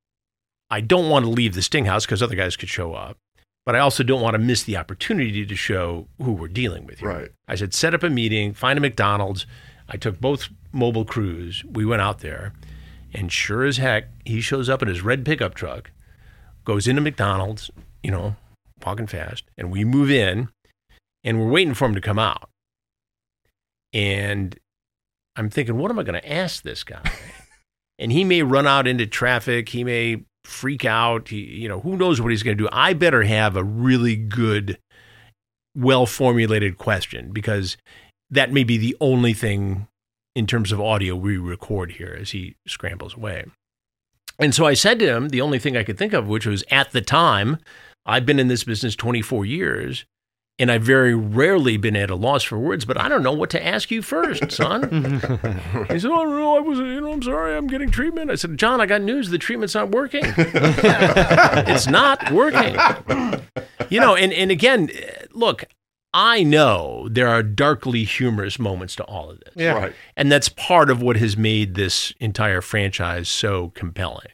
I 0.70 0.80
don't 0.80 1.08
want 1.08 1.24
to 1.24 1.30
leave 1.30 1.54
the 1.54 1.62
Sting 1.62 1.84
House 1.84 2.06
because 2.06 2.22
other 2.22 2.34
guys 2.34 2.56
could 2.56 2.68
show 2.68 2.94
up, 2.94 3.18
but 3.64 3.76
I 3.76 3.78
also 3.78 4.02
don't 4.02 4.20
want 4.20 4.34
to 4.34 4.38
miss 4.38 4.62
the 4.64 4.76
opportunity 4.76 5.46
to 5.46 5.56
show 5.56 6.08
who 6.20 6.32
we're 6.32 6.48
dealing 6.48 6.84
with. 6.84 7.00
Here. 7.00 7.08
Right. 7.08 7.30
I 7.48 7.54
said, 7.54 7.74
set 7.74 7.94
up 7.94 8.02
a 8.02 8.10
meeting, 8.10 8.54
find 8.54 8.76
a 8.76 8.80
McDonald's. 8.80 9.46
I 9.88 9.96
took 9.96 10.20
both 10.20 10.48
mobile 10.72 11.04
crews. 11.04 11.64
We 11.64 11.84
went 11.84 12.02
out 12.02 12.20
there, 12.20 12.52
and 13.12 13.30
sure 13.30 13.64
as 13.64 13.76
heck, 13.76 14.08
he 14.24 14.40
shows 14.40 14.68
up 14.68 14.82
in 14.82 14.88
his 14.88 15.02
red 15.02 15.24
pickup 15.24 15.54
truck, 15.54 15.90
goes 16.64 16.88
into 16.88 17.02
McDonald's, 17.02 17.70
you 18.02 18.10
know, 18.10 18.36
walking 18.84 19.06
fast, 19.06 19.44
and 19.56 19.70
we 19.70 19.84
move 19.84 20.10
in, 20.10 20.48
and 21.22 21.38
we're 21.38 21.50
waiting 21.50 21.74
for 21.74 21.86
him 21.86 21.94
to 21.94 22.00
come 22.00 22.18
out. 22.18 22.48
And 23.92 24.58
I'm 25.36 25.50
thinking, 25.50 25.76
what 25.76 25.90
am 25.90 25.98
I 25.98 26.02
going 26.02 26.20
to 26.20 26.32
ask 26.32 26.62
this 26.62 26.82
guy? 26.82 27.02
and 27.98 28.10
he 28.10 28.24
may 28.24 28.42
run 28.42 28.66
out 28.66 28.86
into 28.86 29.06
traffic. 29.06 29.68
He 29.68 29.84
may 29.84 30.24
freak 30.44 30.84
out. 30.84 31.28
He, 31.28 31.40
you 31.40 31.68
know, 31.68 31.80
who 31.80 31.96
knows 31.96 32.20
what 32.20 32.30
he's 32.30 32.42
going 32.42 32.56
to 32.56 32.64
do? 32.64 32.68
I 32.72 32.92
better 32.92 33.22
have 33.22 33.56
a 33.56 33.64
really 33.64 34.16
good, 34.16 34.78
well 35.74 36.06
formulated 36.06 36.78
question 36.78 37.32
because 37.32 37.76
that 38.30 38.52
may 38.52 38.64
be 38.64 38.78
the 38.78 38.96
only 39.00 39.32
thing 39.32 39.88
in 40.34 40.46
terms 40.46 40.72
of 40.72 40.80
audio 40.80 41.14
we 41.14 41.36
record 41.36 41.92
here 41.92 42.16
as 42.18 42.30
he 42.30 42.56
scrambles 42.66 43.16
away. 43.16 43.44
And 44.38 44.54
so 44.54 44.64
I 44.64 44.74
said 44.74 44.98
to 45.00 45.06
him, 45.06 45.28
the 45.28 45.42
only 45.42 45.58
thing 45.58 45.76
I 45.76 45.84
could 45.84 45.98
think 45.98 46.12
of, 46.12 46.26
which 46.26 46.46
was 46.46 46.64
at 46.70 46.90
the 46.92 47.02
time, 47.02 47.58
I've 48.06 48.26
been 48.26 48.38
in 48.38 48.48
this 48.48 48.64
business 48.64 48.96
24 48.96 49.44
years 49.44 50.06
and 50.58 50.70
I've 50.70 50.82
very 50.82 51.14
rarely 51.14 51.76
been 51.76 51.96
at 51.96 52.10
a 52.10 52.14
loss 52.14 52.42
for 52.42 52.58
words, 52.58 52.84
but 52.84 53.00
I 53.00 53.08
don't 53.08 53.22
know 53.22 53.32
what 53.32 53.50
to 53.50 53.66
ask 53.66 53.90
you 53.90 54.02
first, 54.02 54.52
son. 54.52 54.82
he 55.88 55.98
said, 55.98 56.10
Oh, 56.10 56.24
no, 56.24 56.56
I 56.56 56.60
was, 56.60 56.78
you 56.78 57.00
know, 57.00 57.12
I'm 57.12 57.22
sorry, 57.22 57.56
I'm 57.56 57.66
getting 57.66 57.90
treatment. 57.90 58.30
I 58.30 58.34
said, 58.34 58.58
John, 58.58 58.80
I 58.80 58.86
got 58.86 59.02
news. 59.02 59.30
The 59.30 59.38
treatment's 59.38 59.74
not 59.74 59.90
working. 59.90 60.24
it's 60.36 61.86
not 61.86 62.30
working. 62.30 62.76
You 63.88 64.00
know, 64.00 64.14
and, 64.14 64.32
and 64.32 64.50
again, 64.50 64.90
look, 65.32 65.64
I 66.14 66.42
know 66.42 67.08
there 67.10 67.28
are 67.28 67.42
darkly 67.42 68.04
humorous 68.04 68.58
moments 68.58 68.94
to 68.96 69.04
all 69.04 69.30
of 69.30 69.40
this. 69.40 69.54
Yeah. 69.56 69.72
Right. 69.72 69.94
And 70.16 70.30
that's 70.30 70.48
part 70.50 70.90
of 70.90 71.00
what 71.00 71.16
has 71.16 71.36
made 71.36 71.74
this 71.74 72.12
entire 72.20 72.60
franchise 72.60 73.28
so 73.28 73.70
compelling. 73.70 74.28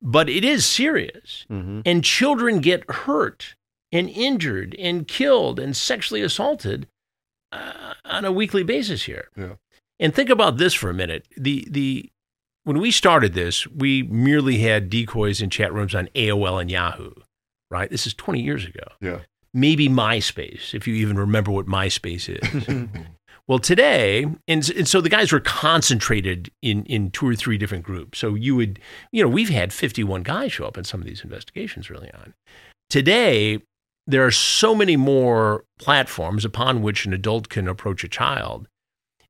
But 0.00 0.28
it 0.28 0.44
is 0.44 0.64
serious. 0.64 1.46
Mm-hmm. 1.50 1.80
And 1.84 2.04
children 2.04 2.60
get 2.60 2.88
hurt 2.90 3.56
and 3.94 4.10
injured 4.10 4.74
and 4.78 5.06
killed 5.06 5.58
and 5.58 5.74
sexually 5.76 6.20
assaulted 6.20 6.88
uh, 7.52 7.94
on 8.04 8.24
a 8.24 8.32
weekly 8.32 8.64
basis 8.64 9.04
here. 9.04 9.28
Yeah. 9.36 9.54
And 10.00 10.12
think 10.12 10.28
about 10.28 10.58
this 10.58 10.74
for 10.74 10.90
a 10.90 10.94
minute. 10.94 11.26
The 11.36 11.66
the 11.70 12.10
when 12.64 12.80
we 12.80 12.90
started 12.90 13.34
this, 13.34 13.66
we 13.68 14.02
merely 14.02 14.58
had 14.58 14.90
decoys 14.90 15.40
in 15.40 15.48
chat 15.50 15.72
rooms 15.72 15.94
on 15.94 16.08
AOL 16.14 16.60
and 16.60 16.70
Yahoo, 16.70 17.12
right? 17.70 17.90
This 17.90 18.06
is 18.06 18.14
20 18.14 18.40
years 18.40 18.64
ago. 18.64 18.84
Yeah. 19.00 19.20
Maybe 19.52 19.88
MySpace, 19.88 20.74
if 20.74 20.88
you 20.88 20.94
even 20.94 21.16
remember 21.16 21.52
what 21.52 21.66
MySpace 21.66 22.28
is. 22.28 22.88
Well, 23.46 23.58
today, 23.58 24.24
and, 24.48 24.68
and 24.70 24.88
so 24.88 25.02
the 25.02 25.10
guys 25.10 25.30
were 25.30 25.40
concentrated 25.40 26.50
in, 26.62 26.86
in 26.86 27.10
two 27.10 27.28
or 27.28 27.34
three 27.34 27.58
different 27.58 27.84
groups. 27.84 28.18
So 28.18 28.34
you 28.34 28.56
would, 28.56 28.78
you 29.12 29.22
know, 29.22 29.28
we've 29.28 29.50
had 29.50 29.70
51 29.70 30.22
guys 30.22 30.52
show 30.52 30.64
up 30.64 30.78
in 30.78 30.84
some 30.84 31.00
of 31.00 31.06
these 31.06 31.22
investigations 31.22 31.90
early 31.90 32.10
on. 32.14 32.32
Today, 32.88 33.60
there 34.06 34.24
are 34.24 34.30
so 34.30 34.74
many 34.74 34.96
more 34.96 35.64
platforms 35.78 36.44
upon 36.44 36.82
which 36.82 37.06
an 37.06 37.12
adult 37.12 37.48
can 37.48 37.68
approach 37.68 38.04
a 38.04 38.08
child. 38.08 38.68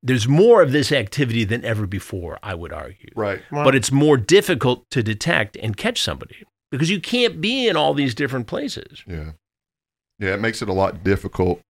There's 0.02 0.28
more 0.28 0.60
of 0.62 0.72
this 0.72 0.92
activity 0.92 1.44
than 1.44 1.64
ever 1.64 1.86
before, 1.86 2.38
I 2.42 2.54
would 2.54 2.72
argue. 2.72 3.08
Right. 3.14 3.40
But 3.50 3.74
it's 3.74 3.90
more 3.90 4.16
difficult 4.16 4.84
to 4.90 5.02
detect 5.02 5.56
and 5.56 5.76
catch 5.76 6.02
somebody 6.02 6.36
because 6.70 6.90
you 6.90 7.00
can't 7.00 7.40
be 7.40 7.68
in 7.68 7.76
all 7.76 7.94
these 7.94 8.14
different 8.14 8.46
places. 8.46 9.02
Yeah. 9.06 9.32
Yeah, 10.20 10.34
it 10.34 10.40
makes 10.40 10.62
it 10.62 10.68
a 10.68 10.72
lot 10.72 11.02
difficult. 11.02 11.60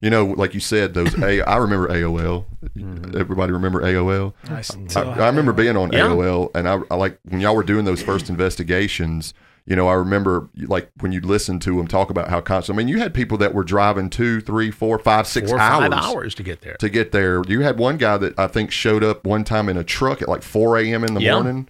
You 0.00 0.10
know, 0.10 0.24
like 0.26 0.54
you 0.54 0.60
said, 0.60 0.92
those 0.94 1.16
A. 1.22 1.40
I 1.42 1.56
remember 1.56 1.86
AOL. 1.88 2.46
Mm-hmm. 2.76 3.16
Everybody 3.16 3.52
remember 3.52 3.80
AOL? 3.80 4.32
I, 4.48 4.98
I, 4.98 5.24
I 5.24 5.26
remember 5.28 5.52
being 5.52 5.76
on 5.76 5.92
Yeah. 5.92 6.08
AOL, 6.08 6.50
and 6.54 6.68
I, 6.68 6.80
I 6.90 6.96
like 6.96 7.18
when 7.24 7.40
y'all 7.40 7.54
were 7.54 7.62
doing 7.62 7.84
those 7.84 8.02
first 8.02 8.28
investigations. 8.28 9.34
You 9.64 9.76
know, 9.76 9.86
I 9.86 9.94
remember 9.94 10.48
like 10.56 10.90
when 11.00 11.12
you 11.12 11.20
listened 11.20 11.62
to 11.62 11.76
them 11.76 11.86
talk 11.86 12.10
about 12.10 12.28
how 12.28 12.40
constant. 12.40 12.76
I 12.76 12.78
mean, 12.78 12.88
you 12.88 12.98
had 12.98 13.14
people 13.14 13.38
that 13.38 13.54
were 13.54 13.62
driving 13.64 14.10
two, 14.10 14.40
three, 14.40 14.70
four, 14.72 14.98
five, 14.98 15.26
six 15.26 15.50
Four 15.50 15.60
hours, 15.60 15.88
five 15.90 15.92
hours 15.92 16.34
to 16.34 16.42
get 16.42 16.62
there. 16.62 16.74
to 16.74 16.88
get 16.88 17.12
there. 17.12 17.42
You 17.46 17.60
had 17.60 17.78
one 17.78 17.96
guy 17.96 18.16
that 18.18 18.38
I 18.38 18.48
think 18.48 18.72
showed 18.72 19.04
up 19.04 19.24
one 19.24 19.44
time 19.44 19.68
in 19.68 19.76
a 19.76 19.84
truck 19.84 20.20
at 20.20 20.28
like 20.28 20.42
4 20.42 20.78
a.m. 20.78 21.04
in 21.04 21.14
the 21.14 21.20
Yeah. 21.20 21.34
morning. 21.34 21.68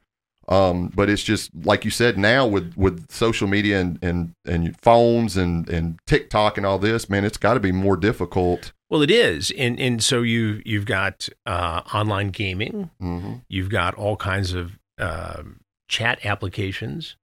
Um, 0.48 0.88
but 0.88 1.08
it's 1.08 1.22
just 1.22 1.50
like 1.64 1.84
you 1.84 1.90
said 1.90 2.18
now 2.18 2.46
with, 2.46 2.74
with 2.76 3.10
social 3.12 3.46
media 3.46 3.80
and, 3.80 3.98
and, 4.02 4.34
and 4.44 4.76
phones 4.80 5.36
and, 5.36 5.68
and 5.68 5.98
TikTok 6.06 6.56
and 6.56 6.66
all 6.66 6.78
this, 6.78 7.08
man, 7.08 7.24
it's 7.24 7.38
got 7.38 7.54
to 7.54 7.60
be 7.60 7.72
more 7.72 7.96
difficult. 7.96 8.72
Well, 8.90 9.02
it 9.02 9.10
is, 9.10 9.50
and 9.56 9.78
and 9.80 10.02
so 10.04 10.20
you 10.20 10.60
you've 10.66 10.84
got 10.84 11.26
uh, 11.46 11.80
online 11.94 12.28
gaming, 12.28 12.90
hmm 13.00 13.34
you've 13.48 13.70
got 13.70 13.94
all 13.94 14.16
kinds 14.16 14.52
of 14.52 14.78
um 14.98 15.60
chat 15.88 16.18
applications, 16.26 17.16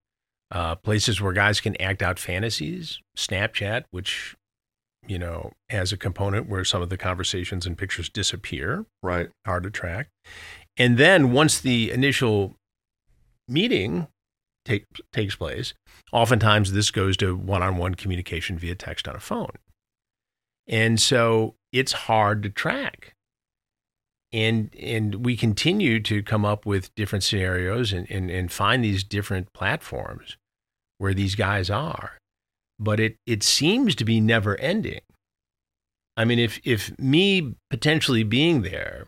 uh, 0.50 0.74
places 0.76 1.20
where 1.20 1.32
guys 1.32 1.60
can 1.60 1.80
act 1.80 2.02
out 2.02 2.18
fantasies. 2.18 3.00
Snapchat, 3.16 3.84
which 3.90 4.36
you 5.06 5.18
know 5.18 5.52
has 5.68 5.92
a 5.92 5.96
component 5.96 6.48
where 6.48 6.64
some 6.64 6.82
of 6.82 6.88
the 6.90 6.96
conversations 6.96 7.66
and 7.66 7.78
pictures 7.78 8.08
disappear, 8.08 8.84
Right. 9.02 9.30
hard 9.46 9.62
to 9.64 9.70
track, 9.70 10.08
and 10.76 10.98
then 10.98 11.32
once 11.32 11.60
the 11.60 11.90
initial 11.90 12.54
meeting 13.48 14.06
take, 14.64 14.84
takes 15.12 15.34
place, 15.36 15.74
oftentimes 16.12 16.72
this 16.72 16.90
goes 16.90 17.16
to 17.18 17.36
one-on-one 17.36 17.94
communication 17.94 18.58
via 18.58 18.74
text 18.74 19.08
on 19.08 19.16
a 19.16 19.20
phone. 19.20 19.52
And 20.68 21.00
so 21.00 21.54
it's 21.72 21.92
hard 21.92 22.42
to 22.44 22.50
track. 22.50 23.14
And 24.32 24.74
and 24.78 25.24
we 25.24 25.36
continue 25.36 26.00
to 26.00 26.22
come 26.22 26.44
up 26.44 26.64
with 26.64 26.94
different 26.94 27.24
scenarios 27.24 27.92
and, 27.92 28.08
and, 28.10 28.30
and 28.30 28.52
find 28.52 28.84
these 28.84 29.02
different 29.02 29.52
platforms 29.52 30.36
where 30.98 31.14
these 31.14 31.34
guys 31.34 31.68
are. 31.68 32.18
But 32.78 33.00
it, 33.00 33.16
it 33.26 33.42
seems 33.42 33.94
to 33.96 34.04
be 34.04 34.20
never 34.20 34.56
ending. 34.58 35.00
I 36.16 36.24
mean, 36.24 36.38
if 36.38 36.60
if 36.64 36.96
me 36.98 37.54
potentially 37.70 38.22
being 38.22 38.62
there 38.62 39.06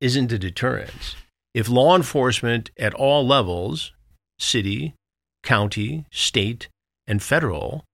isn't 0.00 0.32
a 0.32 0.38
deterrent, 0.38 1.16
if 1.54 1.68
law 1.68 1.96
enforcement 1.96 2.70
at 2.78 2.94
all 2.94 3.26
levels, 3.26 3.92
city, 4.38 4.94
county, 5.42 6.06
state, 6.10 6.68
and 7.06 7.22
federal, 7.22 7.84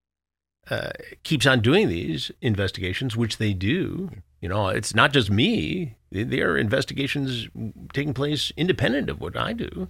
uh, 0.71 0.91
keeps 1.23 1.47
on 1.47 1.61
doing 1.61 1.89
these 1.89 2.31
investigations, 2.41 3.17
which 3.17 3.39
they 3.39 3.53
do. 3.53 4.11
You 4.41 4.49
know, 4.49 4.69
it's 4.69 4.95
not 4.95 5.13
just 5.13 5.31
me. 5.31 5.97
There 6.25 6.53
are 6.53 6.59
investigations 6.59 7.49
taking 7.93 8.15
place 8.15 8.53
independent 8.57 9.11
of 9.11 9.21
what 9.21 9.37
I 9.37 9.53
do 9.53 9.89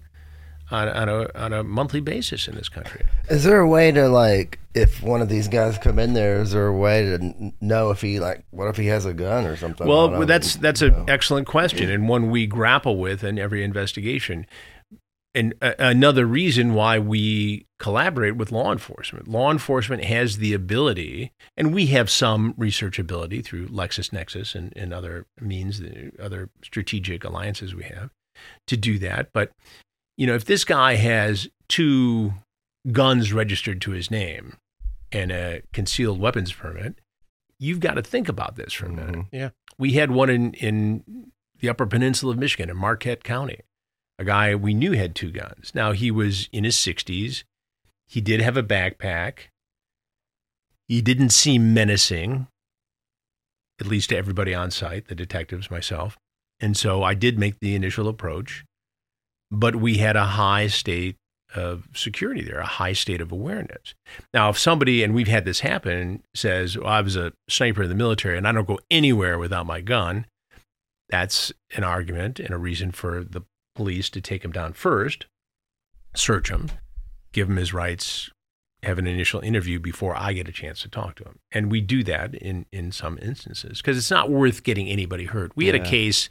on, 0.70 0.88
on, 0.88 1.08
a, 1.08 1.30
on 1.34 1.52
a 1.52 1.62
monthly 1.62 2.00
basis 2.00 2.48
in 2.48 2.54
this 2.54 2.68
country. 2.68 3.02
Is 3.30 3.44
there 3.44 3.60
a 3.60 3.68
way 3.68 3.92
to 3.92 4.08
like, 4.08 4.58
if 4.74 5.02
one 5.02 5.22
of 5.22 5.28
these 5.28 5.48
guys 5.48 5.78
come 5.78 5.98
in 5.98 6.14
there, 6.14 6.40
is 6.40 6.52
there 6.52 6.66
a 6.66 6.76
way 6.76 7.02
to 7.04 7.52
know 7.60 7.90
if 7.90 8.00
he 8.00 8.20
like, 8.20 8.44
what 8.50 8.68
if 8.68 8.76
he 8.76 8.86
has 8.86 9.04
a 9.04 9.14
gun 9.14 9.46
or 9.46 9.56
something? 9.56 9.86
Well, 9.86 10.26
that's 10.26 10.56
that's 10.56 10.82
an 10.82 11.04
excellent 11.08 11.46
question 11.46 11.90
and 11.90 12.08
one 12.08 12.30
we 12.30 12.46
grapple 12.46 12.98
with 12.98 13.22
in 13.24 13.38
every 13.38 13.62
investigation. 13.62 14.46
And 15.36 15.52
a- 15.60 15.74
another 15.90 16.24
reason 16.26 16.72
why 16.74 16.98
we 16.98 17.66
collaborate 17.78 18.36
with 18.36 18.50
law 18.50 18.72
enforcement. 18.72 19.28
Law 19.28 19.50
enforcement 19.52 20.02
has 20.04 20.38
the 20.38 20.54
ability, 20.54 21.30
and 21.56 21.74
we 21.74 21.86
have 21.88 22.08
some 22.10 22.54
research 22.56 22.98
ability 22.98 23.42
through 23.42 23.68
LexisNexis 23.68 24.54
and, 24.54 24.72
and 24.74 24.92
other 24.94 25.26
means, 25.40 25.78
the 25.80 26.10
other 26.20 26.48
strategic 26.64 27.22
alliances 27.22 27.74
we 27.74 27.84
have, 27.84 28.10
to 28.66 28.76
do 28.76 28.98
that. 29.00 29.28
But 29.34 29.52
you 30.16 30.26
know, 30.26 30.34
if 30.34 30.46
this 30.46 30.64
guy 30.64 30.94
has 30.94 31.48
two 31.68 32.32
guns 32.90 33.32
registered 33.32 33.82
to 33.82 33.90
his 33.90 34.10
name 34.10 34.56
and 35.12 35.30
a 35.30 35.60
concealed 35.74 36.18
weapons 36.18 36.52
permit, 36.52 36.94
you've 37.60 37.80
got 37.80 37.94
to 37.94 38.02
think 38.02 38.28
about 38.28 38.56
this 38.56 38.72
for 38.72 38.86
a 38.86 38.90
minute. 38.92 39.14
Mhm. 39.16 39.28
Yeah. 39.32 39.50
We 39.78 39.92
had 39.92 40.10
one 40.10 40.30
in, 40.30 40.54
in 40.54 41.30
the 41.60 41.68
Upper 41.68 41.84
Peninsula 41.86 42.32
of 42.32 42.38
Michigan 42.38 42.70
in 42.70 42.76
Marquette 42.78 43.22
County. 43.24 43.60
A 44.18 44.24
guy 44.24 44.54
we 44.54 44.74
knew 44.74 44.92
had 44.92 45.14
two 45.14 45.30
guns. 45.30 45.72
Now 45.74 45.92
he 45.92 46.10
was 46.10 46.48
in 46.52 46.64
his 46.64 46.76
60s. 46.76 47.44
He 48.08 48.20
did 48.20 48.40
have 48.40 48.56
a 48.56 48.62
backpack. 48.62 49.48
He 50.88 51.02
didn't 51.02 51.30
seem 51.30 51.74
menacing, 51.74 52.46
at 53.80 53.86
least 53.86 54.10
to 54.10 54.16
everybody 54.16 54.54
on 54.54 54.70
site, 54.70 55.08
the 55.08 55.14
detectives, 55.14 55.70
myself. 55.70 56.16
And 56.60 56.76
so 56.76 57.02
I 57.02 57.14
did 57.14 57.38
make 57.38 57.58
the 57.60 57.74
initial 57.74 58.08
approach, 58.08 58.64
but 59.50 59.76
we 59.76 59.98
had 59.98 60.16
a 60.16 60.24
high 60.24 60.68
state 60.68 61.16
of 61.54 61.88
security 61.94 62.42
there, 62.42 62.58
a 62.58 62.66
high 62.66 62.92
state 62.92 63.20
of 63.20 63.32
awareness. 63.32 63.94
Now, 64.32 64.50
if 64.50 64.58
somebody, 64.58 65.02
and 65.02 65.14
we've 65.14 65.28
had 65.28 65.44
this 65.44 65.60
happen, 65.60 66.22
says, 66.34 66.78
well, 66.78 66.88
I 66.88 67.00
was 67.00 67.16
a 67.16 67.32
sniper 67.48 67.82
in 67.82 67.88
the 67.88 67.94
military 67.94 68.38
and 68.38 68.48
I 68.48 68.52
don't 68.52 68.66
go 68.66 68.78
anywhere 68.90 69.38
without 69.38 69.66
my 69.66 69.80
gun, 69.80 70.26
that's 71.08 71.52
an 71.76 71.84
argument 71.84 72.40
and 72.40 72.50
a 72.50 72.58
reason 72.58 72.90
for 72.92 73.22
the 73.22 73.42
police 73.76 74.10
to 74.10 74.20
take 74.20 74.44
him 74.44 74.52
down 74.52 74.72
first, 74.72 75.26
search 76.14 76.50
him, 76.50 76.70
give 77.32 77.48
him 77.48 77.56
his 77.56 77.72
rights, 77.72 78.30
have 78.82 78.98
an 78.98 79.06
initial 79.06 79.40
interview 79.40 79.78
before 79.78 80.16
I 80.16 80.32
get 80.32 80.48
a 80.48 80.52
chance 80.52 80.82
to 80.82 80.88
talk 80.88 81.16
to 81.16 81.24
him. 81.24 81.38
And 81.52 81.70
we 81.70 81.80
do 81.80 82.02
that 82.04 82.34
in, 82.34 82.66
in 82.72 82.92
some 82.92 83.18
instances 83.20 83.78
because 83.78 83.96
it's 83.96 84.10
not 84.10 84.30
worth 84.30 84.62
getting 84.62 84.88
anybody 84.88 85.24
hurt. 85.24 85.52
We 85.56 85.66
had 85.66 85.74
a 85.74 85.84
case 85.84 86.28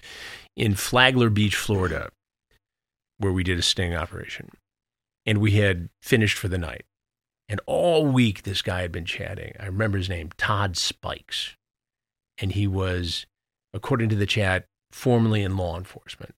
in 0.55 0.75
Flagler 0.75 1.29
Beach, 1.29 1.55
Florida, 1.55 2.09
where 3.17 3.31
we 3.31 3.43
did 3.43 3.59
a 3.59 3.61
sting 3.61 3.95
operation 3.95 4.49
and 5.25 5.39
we 5.39 5.51
had 5.51 5.89
finished 6.01 6.37
for 6.37 6.47
the 6.47 6.57
night. 6.57 6.85
And 7.47 7.61
all 7.67 8.07
week, 8.07 8.43
this 8.43 8.61
guy 8.61 8.81
had 8.81 8.91
been 8.91 9.05
chatting. 9.05 9.53
I 9.59 9.67
remember 9.67 9.97
his 9.97 10.09
name, 10.09 10.29
Todd 10.37 10.77
Spikes. 10.77 11.55
And 12.37 12.51
he 12.51 12.67
was, 12.67 13.25
according 13.73 14.09
to 14.09 14.15
the 14.15 14.25
chat, 14.25 14.65
formerly 14.91 15.43
in 15.43 15.57
law 15.57 15.77
enforcement. 15.77 16.35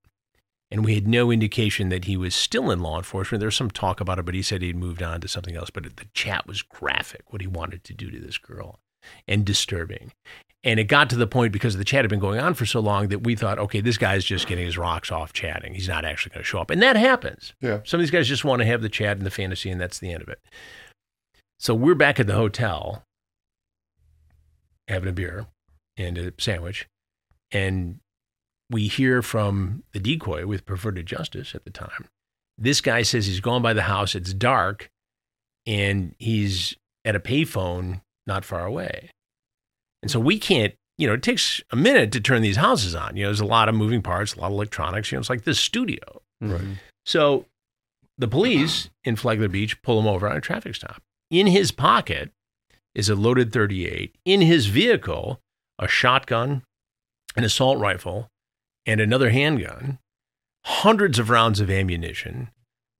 And 0.69 0.83
we 0.83 0.95
had 0.95 1.07
no 1.07 1.31
indication 1.31 1.89
that 1.89 2.05
he 2.05 2.17
was 2.17 2.35
still 2.35 2.69
in 2.71 2.81
law 2.81 2.97
enforcement. 2.97 3.39
There 3.39 3.47
was 3.47 3.55
some 3.55 3.71
talk 3.71 4.01
about 4.01 4.19
it, 4.19 4.25
but 4.25 4.35
he 4.35 4.41
said 4.41 4.61
he'd 4.61 4.75
moved 4.75 5.01
on 5.01 5.21
to 5.21 5.27
something 5.27 5.55
else. 5.55 5.69
But 5.69 5.83
the 5.95 6.07
chat 6.13 6.45
was 6.45 6.61
graphic, 6.61 7.31
what 7.31 7.41
he 7.41 7.47
wanted 7.47 7.83
to 7.85 7.93
do 7.93 8.11
to 8.11 8.19
this 8.19 8.37
girl, 8.37 8.79
and 9.27 9.45
disturbing. 9.45 10.11
And 10.63 10.79
it 10.79 10.85
got 10.85 11.09
to 11.11 11.15
the 11.15 11.27
point 11.27 11.53
because 11.53 11.77
the 11.77 11.85
chat 11.85 12.03
had 12.03 12.09
been 12.09 12.19
going 12.19 12.39
on 12.39 12.53
for 12.53 12.65
so 12.65 12.81
long 12.81 13.07
that 13.07 13.23
we 13.23 13.35
thought, 13.35 13.59
okay, 13.59 13.79
this 13.79 13.97
guy's 13.97 14.25
just 14.25 14.47
getting 14.47 14.65
his 14.65 14.77
rocks 14.77 15.11
off 15.11 15.31
chatting. 15.31 15.73
He's 15.73 15.87
not 15.87 16.03
actually 16.03 16.31
going 16.31 16.43
to 16.43 16.47
show 16.47 16.59
up. 16.59 16.69
And 16.69 16.81
that 16.81 16.97
happens. 16.97 17.53
Yeah. 17.61 17.79
Some 17.85 17.99
of 17.99 18.03
these 18.03 18.11
guys 18.11 18.27
just 18.27 18.43
want 18.43 18.59
to 18.59 18.65
have 18.65 18.81
the 18.81 18.89
chat 18.89 19.15
and 19.15 19.25
the 19.25 19.31
fantasy, 19.31 19.69
and 19.69 19.79
that's 19.79 19.99
the 19.99 20.11
end 20.11 20.23
of 20.23 20.27
it. 20.27 20.39
So 21.59 21.73
we're 21.73 21.95
back 21.95 22.19
at 22.19 22.27
the 22.27 22.33
hotel 22.33 23.03
having 24.89 25.07
a 25.07 25.13
beer 25.13 25.47
and 25.95 26.17
a 26.17 26.33
sandwich. 26.37 26.87
And 27.51 27.99
we 28.69 28.87
hear 28.87 29.21
from 29.21 29.83
the 29.93 29.99
decoy 29.99 30.45
with 30.45 30.65
perverted 30.65 31.05
justice 31.05 31.55
at 31.55 31.63
the 31.63 31.69
time. 31.69 32.07
This 32.57 32.81
guy 32.81 33.03
says 33.03 33.27
he's 33.27 33.39
gone 33.39 33.61
by 33.61 33.73
the 33.73 33.83
house, 33.83 34.15
it's 34.15 34.33
dark, 34.33 34.89
and 35.65 36.15
he's 36.17 36.75
at 37.05 37.15
a 37.15 37.19
payphone 37.19 38.01
not 38.25 38.43
far 38.43 38.65
away. 38.65 39.11
And 40.01 40.11
so 40.11 40.19
we 40.19 40.39
can't, 40.39 40.73
you 40.97 41.07
know, 41.07 41.13
it 41.13 41.23
takes 41.23 41.61
a 41.71 41.75
minute 41.75 42.11
to 42.13 42.19
turn 42.19 42.41
these 42.41 42.57
houses 42.57 42.95
on. 42.95 43.15
You 43.15 43.23
know, 43.23 43.29
there's 43.29 43.39
a 43.39 43.45
lot 43.45 43.69
of 43.69 43.75
moving 43.75 44.01
parts, 44.01 44.33
a 44.33 44.39
lot 44.39 44.47
of 44.47 44.53
electronics. 44.53 45.11
You 45.11 45.17
know, 45.17 45.19
it's 45.19 45.29
like 45.29 45.43
this 45.43 45.59
studio. 45.59 46.21
Right. 46.41 46.59
Mm-hmm. 46.59 46.73
So 47.05 47.45
the 48.17 48.27
police 48.27 48.89
in 49.03 49.15
Flagler 49.15 49.47
Beach 49.47 49.81
pull 49.81 49.99
him 49.99 50.07
over 50.07 50.29
on 50.29 50.35
a 50.35 50.41
traffic 50.41 50.75
stop. 50.75 51.01
In 51.29 51.47
his 51.47 51.71
pocket 51.71 52.31
is 52.95 53.09
a 53.09 53.15
loaded 53.15 53.53
38. 53.53 54.15
In 54.25 54.41
his 54.41 54.65
vehicle, 54.65 55.39
a 55.77 55.87
shotgun, 55.87 56.63
an 57.35 57.43
assault 57.43 57.79
rifle, 57.79 58.29
and 58.87 58.99
another 58.99 59.29
handgun, 59.29 59.99
hundreds 60.65 61.19
of 61.19 61.29
rounds 61.29 61.59
of 61.59 61.69
ammunition, 61.69 62.49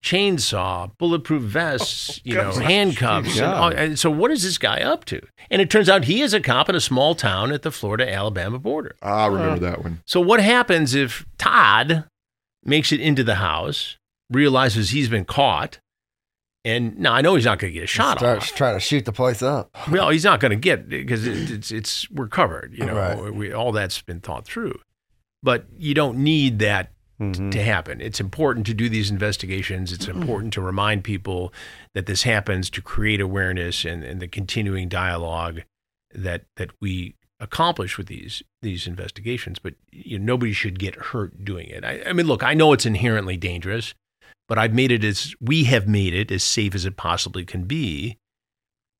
chainsaw, 0.03 0.91
bulletproof 0.97 1.41
vests, 1.43 2.17
oh, 2.19 2.21
you 2.23 2.35
know, 2.35 2.51
gosh. 2.51 2.63
handcuffs. 2.63 3.37
And 3.37 3.45
all, 3.45 3.69
and 3.69 3.97
so 3.99 4.09
what 4.11 4.31
is 4.31 4.43
this 4.43 4.57
guy 4.57 4.81
up 4.81 5.05
to? 5.05 5.21
And 5.49 5.61
it 5.61 5.69
turns 5.69 5.89
out 5.89 6.05
he 6.05 6.21
is 6.21 6.33
a 6.33 6.39
cop 6.41 6.69
in 6.69 6.75
a 6.75 6.79
small 6.81 7.15
town 7.15 7.51
at 7.51 7.61
the 7.63 7.71
Florida 7.71 8.11
Alabama 8.11 8.59
border. 8.59 8.95
Ah, 9.01 9.23
I 9.23 9.27
remember 9.27 9.59
that 9.59 9.81
one. 9.83 10.01
So 10.05 10.19
what 10.21 10.39
happens 10.41 10.93
if 10.93 11.25
Todd 11.37 12.05
makes 12.63 12.91
it 12.91 12.99
into 12.99 13.23
the 13.23 13.35
house, 13.35 13.97
realizes 14.29 14.89
he's 14.91 15.09
been 15.09 15.25
caught, 15.25 15.79
and 16.65 16.97
now 16.99 17.13
I 17.13 17.21
know 17.21 17.35
he's 17.35 17.45
not 17.45 17.59
going 17.59 17.71
to 17.71 17.79
get 17.79 17.85
a 17.85 17.87
shot 17.87 18.17
Starts 18.19 18.51
off. 18.51 18.57
trying 18.57 18.75
to 18.75 18.79
shoot 18.81 19.05
the 19.05 19.13
place 19.13 19.41
up. 19.41 19.69
Well, 19.89 20.09
he's 20.09 20.25
not 20.25 20.41
going 20.41 20.49
to 20.51 20.57
get 20.57 20.89
because 20.89 21.25
it, 21.25 21.49
it's 21.49 21.71
it's 21.71 22.11
we're 22.11 22.27
covered. 22.27 22.73
You 22.77 22.85
know, 22.85 22.95
Right. 22.95 23.33
we, 23.33 23.53
all 23.53 23.71
that's 23.71 24.01
been 24.01 24.19
thought 24.19 24.45
through. 24.45 24.77
But 25.43 25.65
you 25.77 25.93
don't 25.93 26.19
need 26.19 26.59
that 26.59 26.91
Mm-hmm. 27.19 27.49
to 27.49 27.63
happen. 27.63 27.99
It's 27.99 28.19
important 28.19 28.67
to 28.67 28.75
do 28.75 28.89
these 28.89 29.09
investigations. 29.09 29.91
It's 29.91 30.07
important 30.07 30.53
to 30.53 30.61
remind 30.61 31.03
people 31.03 31.51
that 31.95 32.05
this 32.05 32.21
happens 32.21 32.69
to 32.69 32.79
create 32.79 33.19
awareness 33.19 33.85
and, 33.85 34.03
and 34.03 34.21
the 34.21 34.27
continuing 34.27 34.87
dialogue 34.87 35.63
that 36.13 36.43
that 36.57 36.69
we 36.79 37.15
accomplish 37.39 37.97
with 37.97 38.05
these 38.05 38.43
these 38.61 38.85
investigations. 38.85 39.57
But 39.57 39.73
you 39.91 40.19
know, 40.19 40.25
nobody 40.25 40.53
should 40.53 40.77
get 40.77 40.93
hurt 40.93 41.43
doing 41.43 41.69
it. 41.69 41.83
I, 41.83 42.03
I 42.05 42.13
mean, 42.13 42.27
look, 42.27 42.43
I 42.43 42.53
know 42.53 42.71
it's 42.71 42.85
inherently 42.85 43.35
dangerous, 43.35 43.95
but 44.47 44.59
I've 44.59 44.75
made 44.75 44.91
it 44.91 45.03
as 45.03 45.33
we 45.41 45.63
have 45.63 45.87
made 45.87 46.13
it 46.13 46.31
as 46.31 46.43
safe 46.43 46.75
as 46.75 46.85
it 46.85 46.97
possibly 46.97 47.45
can 47.45 47.63
be 47.63 48.19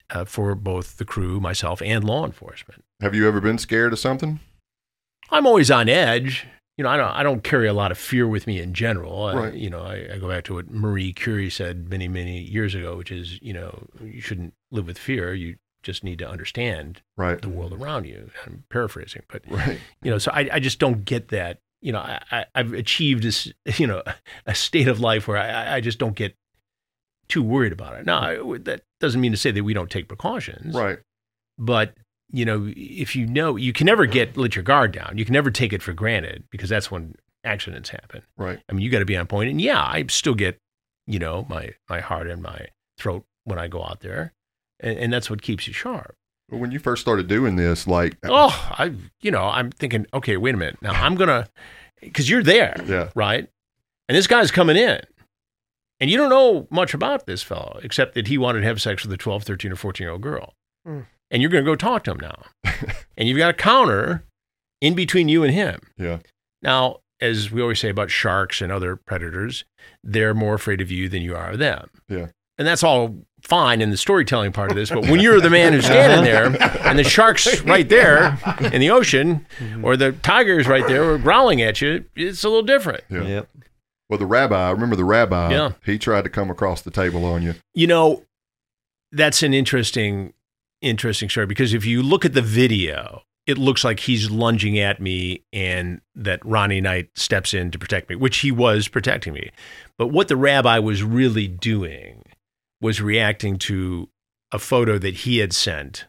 uh, 0.10 0.26
for 0.26 0.56
both 0.56 0.98
the 0.98 1.06
crew, 1.06 1.40
myself, 1.40 1.84
and 1.84 2.04
law 2.04 2.26
enforcement. 2.26 2.84
Have 3.00 3.14
you 3.14 3.28
ever 3.28 3.40
been 3.40 3.60
scared 3.60 3.94
of 3.94 4.00
something? 4.00 4.40
I'm 5.30 5.46
always 5.46 5.70
on 5.72 5.90
edge. 5.90 6.46
You 6.78 6.84
know, 6.84 6.90
I 6.90 6.98
don't, 6.98 7.10
I 7.10 7.24
don't 7.24 7.44
carry 7.44 7.68
a 7.68 7.74
lot 7.74 7.92
of 7.92 7.98
fear 7.98 8.28
with 8.28 8.46
me 8.46 8.60
in 8.60 8.74
general. 8.76 9.26
I, 9.26 9.50
you 9.50 9.70
know, 9.70 9.82
I, 9.82 10.08
I 10.14 10.18
go 10.20 10.28
back 10.30 10.44
to 10.46 10.54
what 10.54 10.70
Marie 10.70 11.12
Curie 11.12 11.50
said 11.50 11.90
many, 11.90 12.08
many 12.08 12.40
years 12.40 12.76
ago, 12.76 12.96
which 12.96 13.12
is, 13.12 13.42
you 13.42 13.52
know, 13.54 13.88
you 14.00 14.22
shouldn't 14.22 14.54
live 14.72 14.86
with 14.86 15.00
fear. 15.00 15.34
You 15.34 15.56
just 15.82 16.04
need 16.04 16.20
to 16.20 16.30
understand 16.30 17.02
Right. 17.16 17.42
the 17.42 17.50
world 17.50 17.74
around 17.74 18.06
you. 18.06 18.30
I'm 18.46 18.64
paraphrasing, 18.70 19.24
but 19.28 19.42
Right. 19.50 19.80
you 20.04 20.12
know, 20.12 20.20
so 20.20 20.30
I, 20.32 20.50
I 20.54 20.60
just 20.60 20.78
don't 20.78 21.04
get 21.04 21.30
that. 21.30 21.60
You 21.82 21.94
know, 21.94 22.00
I, 22.00 22.46
I've 22.54 22.74
achieved 22.74 23.24
this, 23.24 23.52
you 23.78 23.88
know, 23.88 24.04
a 24.46 24.54
state 24.54 24.88
of 24.88 25.00
life 25.00 25.28
where 25.28 25.38
I, 25.38 25.78
I 25.78 25.82
just 25.82 25.98
don't 25.98 26.16
get 26.16 26.36
too 27.28 27.42
worried 27.42 27.74
about 27.74 27.96
it. 28.00 28.06
Now, 28.06 28.56
that 28.60 28.82
doesn't 29.00 29.20
mean 29.20 29.32
to 29.32 29.38
say 29.38 29.50
that 29.52 29.64
we 29.64 29.74
don't 29.74 29.90
take 29.90 30.08
precautions 30.08 30.76
Right. 30.76 31.00
but 31.58 31.96
you 32.32 32.46
know 32.46 32.72
if 32.76 33.16
you 33.16 33.26
know 33.26 33.56
you 33.56 33.74
can 33.74 33.86
never 33.86 34.06
get 34.06 34.38
let 34.38 34.56
your 34.56 34.64
guard 34.64 34.92
down. 34.92 35.18
You 35.18 35.26
can 35.26 35.34
never 35.34 35.52
take 35.52 35.74
it 35.74 35.82
for 35.82 35.94
granted 35.94 36.44
because 36.52 36.70
that's 36.70 36.92
when 36.92 37.16
accidents 37.44 37.90
happen. 37.90 38.24
Right. 38.36 38.60
i 38.70 38.74
mean 38.74 38.82
you 38.82 38.90
got 38.90 39.00
to 39.00 39.06
be 39.06 39.16
on 39.16 39.22
point. 39.22 39.30
point 39.30 39.50
and 39.52 39.62
yeah 39.62 39.82
i 39.82 40.04
still 40.10 40.34
get 40.36 40.60
you 41.06 41.20
know 41.20 41.46
my 41.50 41.72
my 41.90 42.02
heart 42.02 42.28
and 42.28 42.42
my 42.42 42.68
throat 42.98 43.24
when 43.46 43.58
i 43.60 43.68
go 43.68 43.84
out 43.84 44.02
there. 44.02 44.34
And, 44.80 45.00
and 45.00 45.14
that's 45.14 45.30
what 45.30 45.42
keeps 45.42 45.68
you 45.68 45.74
sharp. 45.74 46.16
Well, 46.52 46.62
when 46.62 46.72
you 46.72 46.78
first 46.80 47.02
started 47.02 47.28
doing 47.28 47.56
this, 47.56 47.88
like, 47.88 48.18
oh 48.26 48.50
i 48.78 48.94
you 49.22 49.32
know 49.32 49.44
i'm 49.44 49.72
thinking 49.72 50.06
okay 50.14 50.38
wait 50.38 50.56
a 50.56 50.58
minute. 50.58 50.82
Now 50.82 50.92
i'm 50.92 51.16
gonna 51.16 51.48
because 52.02 52.30
you're 52.30 52.44
there 52.44 52.76
yeah, 52.86 53.10
right? 53.16 53.48
And 54.10 54.16
this 54.18 54.28
guy's 54.28 54.52
coming 54.52 54.78
in. 54.78 55.02
And 56.00 56.10
you 56.12 56.18
don't 56.18 56.30
know 56.30 56.68
much 56.70 56.94
about 56.94 57.26
this 57.26 57.42
fellow 57.42 57.80
except 57.82 58.14
that 58.16 58.28
he 58.28 58.38
wanted 58.38 58.62
to 58.62 58.68
have 58.68 58.82
sex 58.82 59.04
with 59.04 59.12
a 59.12 59.18
12 59.18 59.44
13 59.44 59.72
or 59.72 59.76
14 59.76 60.04
year 60.06 60.12
old 60.12 60.22
girl. 60.22 60.54
Hmm. 60.86 61.02
And 61.32 61.42
you're 61.42 61.52
going 61.52 61.64
to 61.64 61.70
go 61.72 61.76
talk 61.76 62.04
to 62.04 62.12
him 62.12 62.20
now 62.22 62.44
and 63.18 63.28
you've 63.28 63.38
got 63.38 63.50
a 63.50 63.54
counter 63.54 64.24
in 64.82 64.94
between 64.96 65.28
you 65.30 65.44
and 65.44 65.54
him 65.54 65.80
yeah, 65.98 66.20
now 66.62 66.98
as 67.20 67.52
we 67.52 67.62
always 67.62 67.80
say 67.80 67.90
about 67.90 68.10
sharks 68.12 68.62
and 68.62 68.72
other 68.72 68.96
predators 68.96 69.66
they're 70.04 70.34
more 70.34 70.54
afraid 70.56 70.82
of 70.82 70.92
you 70.92 71.10
than 71.10 71.22
you 71.22 71.36
are 71.36 71.52
of 71.52 71.60
them 71.60 71.90
Yeah. 72.10 72.28
and 72.58 72.68
that's 72.68 72.84
all 72.84 73.16
fine 73.44 73.82
in 73.82 73.92
the 73.92 73.98
storytelling 73.98 74.52
part 74.52 74.72
of 74.72 74.76
this 74.78 74.90
but 74.90 75.02
when 75.08 75.20
you're 75.20 75.40
the 75.40 75.50
man 75.50 75.74
who's 75.74 75.86
standing 75.86 76.24
there 76.24 76.46
and 76.88 76.98
the 77.00 77.04
shark's 77.04 77.62
right 77.62 77.88
there 77.88 78.38
in 78.74 78.82
the 78.82 78.90
ocean 78.90 79.46
or 79.84 79.96
the 79.96 80.12
tiger's 80.12 80.68
right 80.68 80.88
there 80.88 81.04
were 81.06 81.18
growling 81.18 81.62
at 81.62 81.82
you 81.82 82.04
it's 82.16 82.44
a 82.44 82.50
little 82.50 82.64
different 82.64 83.04
yeah. 83.10 83.22
Yep. 83.24 83.50
Well, 84.10 84.18
the 84.20 84.26
rabbi, 84.26 84.70
I 84.70 84.72
remember 84.72 84.96
the 84.96 85.04
rabbi. 85.04 85.52
Yeah. 85.52 85.74
He 85.86 86.00
tried 86.00 86.24
to 86.24 86.30
come 86.30 86.50
across 86.50 86.82
the 86.82 86.92
table 86.92 87.26
on 87.26 87.44
you. 87.44 87.56
You 87.74 87.88
know, 87.88 88.24
that's 89.12 89.44
an 89.44 89.54
interesting, 89.54 90.32
interesting 90.82 91.30
story 91.30 91.46
because 91.48 91.74
if 91.74 91.86
you 91.86 92.02
look 92.02 92.26
at 92.26 92.34
the 92.34 92.42
video, 92.42 93.24
it 93.46 93.58
looks 93.58 93.84
like 93.84 94.02
he's 94.02 94.30
lunging 94.30 94.78
at 94.78 95.02
me 95.02 95.44
and 95.54 96.02
that 96.16 96.46
Ronnie 96.46 96.82
Knight 96.82 97.10
steps 97.16 97.54
in 97.54 97.72
to 97.72 97.80
protect 97.80 98.10
me, 98.10 98.16
which 98.16 98.40
he 98.40 98.52
was 98.52 98.88
protecting 98.88 99.34
me. 99.34 99.52
But 99.98 100.08
what 100.08 100.28
the 100.28 100.36
rabbi 100.36 100.80
was 100.80 101.02
really 101.04 101.48
doing 101.48 102.24
was 102.82 103.02
reacting 103.02 103.58
to 103.58 104.10
a 104.52 104.60
photo 104.60 104.98
that 104.98 105.14
he 105.16 105.40
had 105.40 105.54
sent 105.54 106.06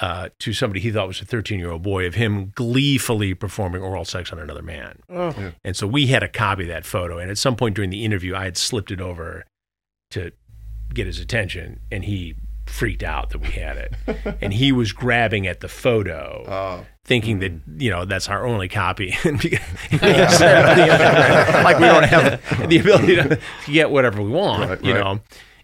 uh, 0.00 0.28
to 0.40 0.52
somebody 0.52 0.80
he 0.80 0.90
thought 0.90 1.06
was 1.06 1.20
a 1.20 1.24
13 1.24 1.58
year 1.58 1.70
old 1.70 1.82
boy 1.82 2.04
of 2.06 2.16
him 2.16 2.52
gleefully 2.56 3.32
performing 3.32 3.80
oral 3.80 4.04
sex 4.04 4.32
on 4.32 4.40
another 4.40 4.62
man. 4.62 4.98
Oh, 5.08 5.52
And 5.62 5.76
so 5.76 5.86
we 5.86 6.08
had 6.08 6.22
a 6.22 6.28
copy 6.28 6.62
of 6.62 6.68
that 6.68 6.84
photo. 6.84 7.18
And 7.18 7.30
at 7.30 7.38
some 7.38 7.54
point 7.54 7.76
during 7.76 7.90
the 7.90 8.04
interview, 8.04 8.34
I 8.34 8.44
had 8.44 8.56
slipped 8.56 8.90
it 8.90 9.00
over 9.00 9.44
to 10.10 10.32
get 10.92 11.06
his 11.06 11.18
attention, 11.20 11.80
and 11.90 12.04
he 12.04 12.34
freaked 12.66 13.02
out 13.02 13.30
that 13.30 13.38
we 13.38 13.48
had 13.48 13.76
it. 13.76 13.94
and 14.40 14.52
he 14.52 14.72
was 14.72 14.92
grabbing 14.92 15.46
at 15.46 15.60
the 15.60 15.68
photo, 15.68 16.44
Uh, 16.46 16.84
thinking 17.04 17.38
that 17.40 17.52
you 17.76 17.90
know 17.90 18.04
that's 18.04 18.28
our 18.28 18.46
only 18.46 18.68
copy, 18.68 19.14
And 19.24 19.42
like 21.64 21.78
we 21.78 21.86
don't 21.86 22.04
have 22.04 22.68
the 22.68 22.78
ability 22.78 23.16
to 23.16 23.38
get 23.66 23.90
whatever 23.90 24.22
we 24.22 24.30
want, 24.30 24.68
Right, 24.70 24.84
you 24.84 24.94
right. 24.94 25.00
know. 25.04 25.20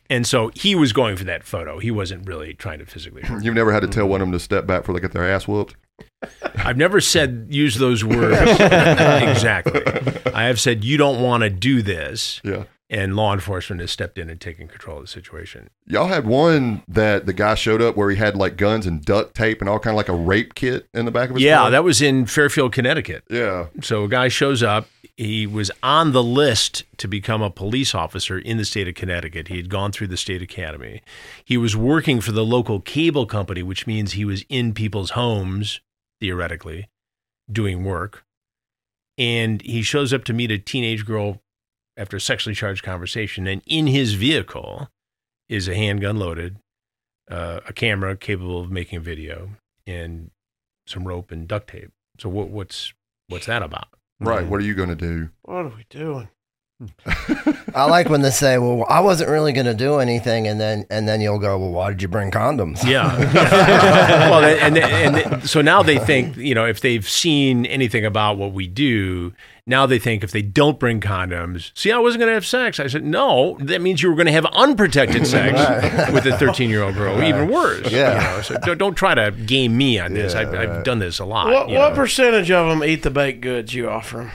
And 0.08 0.26
so 0.26 0.50
he 0.56 0.74
was 0.74 0.92
going 0.92 1.16
for 1.16 1.22
that 1.24 1.44
photo. 1.44 1.78
He 1.78 1.92
wasn't 1.92 2.26
really 2.26 2.52
trying 2.54 2.80
to 2.80 2.86
physically 2.86 3.22
you've 3.42 3.54
never 3.54 3.72
had 3.72 3.80
to 3.80 3.86
tell 3.88 4.08
one 4.08 4.20
of 4.20 4.26
them 4.26 4.32
to 4.32 4.40
step 4.40 4.66
back 4.66 4.82
before 4.82 4.94
they 4.94 5.00
get 5.00 5.12
their 5.12 5.28
ass 5.30 5.46
whooped. 5.46 5.76
I've 6.56 6.76
never 6.76 7.00
said 7.00 7.46
use 7.50 7.76
those 7.76 8.04
words 8.04 8.40
exactly. 8.60 9.82
I 10.34 10.44
have 10.44 10.58
said 10.58 10.84
you 10.84 10.96
don't 10.96 11.22
want 11.22 11.42
to 11.44 11.50
do 11.50 11.80
this, 11.82 12.40
Yeah. 12.44 12.64
And 12.90 13.14
law 13.14 13.32
enforcement 13.32 13.80
has 13.80 13.90
stepped 13.90 14.18
in 14.18 14.28
and 14.28 14.40
taken 14.40 14.66
control 14.66 14.96
of 14.98 15.04
the 15.04 15.08
situation. 15.08 15.70
Y'all 15.86 16.08
had 16.08 16.26
one 16.26 16.82
that 16.88 17.24
the 17.24 17.32
guy 17.32 17.54
showed 17.54 17.80
up 17.80 17.96
where 17.96 18.10
he 18.10 18.16
had 18.16 18.34
like 18.36 18.56
guns 18.56 18.84
and 18.86 19.04
duct 19.04 19.34
tape 19.34 19.60
and 19.60 19.70
all 19.70 19.78
kind 19.78 19.94
of 19.94 19.96
like 19.96 20.08
a 20.08 20.14
rape 20.14 20.54
kit 20.54 20.88
in 20.92 21.04
the 21.04 21.10
back 21.12 21.30
of 21.30 21.36
his 21.36 21.44
Yeah, 21.44 21.58
car. 21.58 21.70
that 21.70 21.84
was 21.84 22.02
in 22.02 22.26
Fairfield, 22.26 22.72
Connecticut. 22.72 23.22
yeah. 23.30 23.66
So 23.80 24.04
a 24.04 24.08
guy 24.08 24.26
shows 24.28 24.62
up. 24.62 24.88
He 25.16 25.46
was 25.46 25.70
on 25.82 26.12
the 26.12 26.22
list 26.22 26.84
to 26.96 27.06
become 27.06 27.42
a 27.42 27.50
police 27.50 27.94
officer 27.94 28.38
in 28.38 28.56
the 28.56 28.64
state 28.64 28.88
of 28.88 28.94
Connecticut. 28.94 29.48
He 29.48 29.56
had 29.58 29.68
gone 29.68 29.92
through 29.92 30.06
the 30.08 30.16
state 30.16 30.40
academy. 30.42 31.02
He 31.44 31.56
was 31.58 31.76
working 31.76 32.20
for 32.20 32.32
the 32.32 32.44
local 32.44 32.80
cable 32.80 33.26
company, 33.26 33.62
which 33.62 33.86
means 33.86 34.12
he 34.12 34.24
was 34.24 34.44
in 34.48 34.72
people's 34.72 35.10
homes, 35.10 35.80
theoretically, 36.20 36.88
doing 37.52 37.84
work. 37.84 38.24
And 39.18 39.60
he 39.62 39.82
shows 39.82 40.12
up 40.14 40.24
to 40.24 40.32
meet 40.32 40.50
a 40.50 40.58
teenage 40.58 41.04
girl 41.04 41.42
after 42.00 42.16
a 42.16 42.20
sexually 42.20 42.54
charged 42.54 42.82
conversation. 42.82 43.46
And 43.46 43.62
in 43.66 43.86
his 43.86 44.14
vehicle 44.14 44.88
is 45.48 45.68
a 45.68 45.74
handgun 45.74 46.16
loaded, 46.16 46.56
uh, 47.30 47.60
a 47.68 47.74
camera 47.74 48.16
capable 48.16 48.58
of 48.58 48.70
making 48.70 48.96
a 48.96 49.02
video, 49.02 49.50
and 49.86 50.30
some 50.86 51.06
rope 51.06 51.30
and 51.30 51.46
duct 51.46 51.68
tape. 51.68 51.90
So 52.18 52.30
what, 52.30 52.48
what's 52.48 52.94
what's 53.28 53.46
that 53.46 53.62
about? 53.62 53.88
Right. 54.18 54.46
What 54.46 54.60
are 54.60 54.64
you 54.64 54.74
going 54.74 54.88
to 54.88 54.96
do? 54.96 55.28
what 55.42 55.66
are 55.66 55.68
we 55.68 55.86
doing? 55.90 56.30
I 57.74 57.84
like 57.84 58.08
when 58.08 58.22
they 58.22 58.30
say, 58.30 58.56
"Well, 58.58 58.86
I 58.88 59.00
wasn't 59.00 59.30
really 59.30 59.52
going 59.52 59.66
to 59.66 59.74
do 59.74 59.98
anything," 59.98 60.46
and 60.46 60.58
then 60.60 60.86
and 60.90 61.06
then 61.06 61.20
you'll 61.20 61.38
go, 61.38 61.58
"Well, 61.58 61.70
why 61.70 61.90
did 61.90 62.00
you 62.00 62.08
bring 62.08 62.30
condoms?" 62.30 62.82
Yeah. 62.84 63.16
well, 64.30 64.44
and, 64.44 64.78
and, 64.78 65.16
and 65.16 65.48
so 65.48 65.60
now 65.60 65.82
they 65.82 65.98
think, 65.98 66.36
you 66.36 66.54
know, 66.54 66.66
if 66.66 66.80
they've 66.80 67.06
seen 67.06 67.66
anything 67.66 68.06
about 68.06 68.38
what 68.38 68.52
we 68.52 68.66
do, 68.66 69.34
now 69.66 69.86
they 69.86 69.98
think 69.98 70.24
if 70.24 70.30
they 70.32 70.42
don't 70.42 70.78
bring 70.78 71.00
condoms, 71.00 71.70
see, 71.74 71.92
I 71.92 71.98
wasn't 71.98 72.20
going 72.20 72.30
to 72.30 72.34
have 72.34 72.46
sex. 72.46 72.80
I 72.80 72.86
said, 72.86 73.04
no, 73.04 73.56
that 73.60 73.80
means 73.80 74.02
you 74.02 74.08
were 74.08 74.16
going 74.16 74.26
to 74.26 74.32
have 74.32 74.46
unprotected 74.46 75.26
sex 75.26 76.12
with 76.12 76.26
a 76.26 76.36
13 76.38 76.70
year 76.70 76.82
old 76.82 76.94
girl, 76.94 77.22
even 77.22 77.48
worse. 77.48 77.90
Yeah. 77.90 78.14
You 78.14 78.36
know, 78.36 78.42
so 78.42 78.56
don't, 78.64 78.78
don't 78.78 78.94
try 78.94 79.14
to 79.14 79.30
game 79.30 79.76
me 79.76 79.98
on 79.98 80.14
this. 80.14 80.34
Yeah, 80.34 80.40
I've, 80.40 80.54
I've 80.54 80.84
done 80.84 80.98
this 80.98 81.18
a 81.18 81.24
lot. 81.24 81.48
What 81.52 81.68
you 81.68 81.78
what 81.78 81.94
percentage 81.94 82.50
of 82.50 82.68
them 82.68 82.82
eat 82.82 83.02
the 83.02 83.10
baked 83.10 83.42
goods 83.42 83.74
you 83.74 83.88
offer 83.88 84.16
them? 84.16 84.30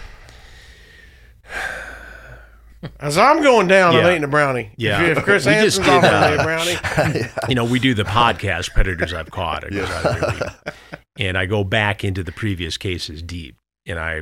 As 2.99 3.17
I'm 3.17 3.41
going 3.41 3.67
down, 3.67 3.93
Yeah. 3.93 4.01
I'm 4.01 4.11
eating 4.11 4.23
a 4.23 4.27
brownie. 4.27 4.71
Yeah. 4.77 5.01
If, 5.03 5.17
if 5.17 5.23
Chris 5.23 5.45
Hansen's 5.45 5.85
did, 5.85 6.03
offering 6.03 6.37
me 6.37 6.37
uh, 6.37 6.41
a 6.41 6.43
brownie, 6.43 7.29
you 7.49 7.55
know, 7.55 7.65
we 7.65 7.79
do 7.79 7.93
the 7.93 8.03
podcast 8.03 8.71
Predators 8.73 9.13
I've 9.13 9.31
Caught. 9.31 9.65
It 9.65 9.73
goes 9.73 9.89
out 9.89 10.05
every 10.05 10.39
week. 10.39 10.75
And 11.17 11.37
I 11.37 11.45
go 11.45 11.63
back 11.63 12.03
into 12.03 12.23
the 12.23 12.31
previous 12.31 12.77
cases 12.77 13.21
deep 13.21 13.55
and 13.85 13.99
I 13.99 14.21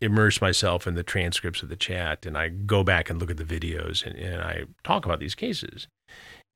immerse 0.00 0.40
myself 0.40 0.86
in 0.86 0.94
the 0.94 1.02
transcripts 1.02 1.62
of 1.62 1.68
the 1.68 1.76
chat 1.76 2.26
and 2.26 2.36
I 2.36 2.48
go 2.48 2.82
back 2.84 3.08
and 3.10 3.18
look 3.18 3.30
at 3.30 3.36
the 3.38 3.44
videos 3.44 4.04
and, 4.04 4.16
and 4.16 4.42
I 4.42 4.64
talk 4.84 5.04
about 5.04 5.20
these 5.20 5.34
cases. 5.34 5.88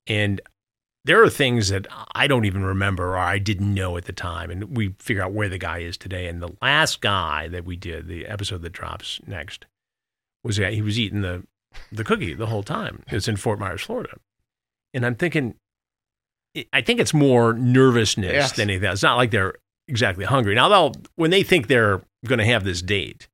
And 0.06 0.40
there 1.04 1.22
are 1.22 1.30
things 1.30 1.68
that 1.70 1.86
I 2.14 2.26
don't 2.26 2.44
even 2.44 2.62
remember 2.62 3.10
or 3.14 3.18
I 3.18 3.38
didn't 3.38 3.72
know 3.72 3.96
at 3.96 4.04
the 4.04 4.12
time. 4.12 4.50
And 4.50 4.76
we 4.76 4.94
figure 4.98 5.22
out 5.22 5.32
where 5.32 5.48
the 5.48 5.58
guy 5.58 5.78
is 5.78 5.96
today. 5.96 6.26
And 6.26 6.42
the 6.42 6.54
last 6.60 7.00
guy 7.00 7.48
that 7.48 7.64
we 7.64 7.76
did, 7.76 8.06
the 8.06 8.26
episode 8.26 8.60
that 8.62 8.72
drops 8.72 9.20
next, 9.26 9.64
was 10.44 10.57
that 10.57 10.72
he 10.72 10.83
was 10.83 10.98
eating 10.98 11.22
the, 11.22 11.44
the 11.92 12.05
cookie 12.05 12.35
the 12.35 12.46
whole 12.46 12.62
time. 12.62 13.03
It's 13.09 13.29
in 13.29 13.37
Fort 13.37 13.59
Myers, 13.59 13.83
Florida. 13.83 14.16
And 14.94 15.05
I'm 15.07 15.14
thinking, 15.14 15.55
I 16.72 16.81
think 16.81 16.98
it's 17.00 17.14
more 17.14 17.53
nervousness 17.53 18.33
Yes. 18.33 18.53
than 18.53 18.70
anything. 18.70 18.90
It's 18.90 19.03
not 19.03 19.16
like 19.16 19.31
they're 19.31 19.55
exactly 19.87 20.24
hungry. 20.24 20.55
Now, 20.55 20.68
they'll 20.68 20.92
when 21.16 21.31
they 21.31 21.42
think 21.42 21.68
they're 21.68 22.03
going 22.26 22.38
to 22.40 22.44
have 22.44 22.64
this 22.64 22.83
date, 22.83 23.29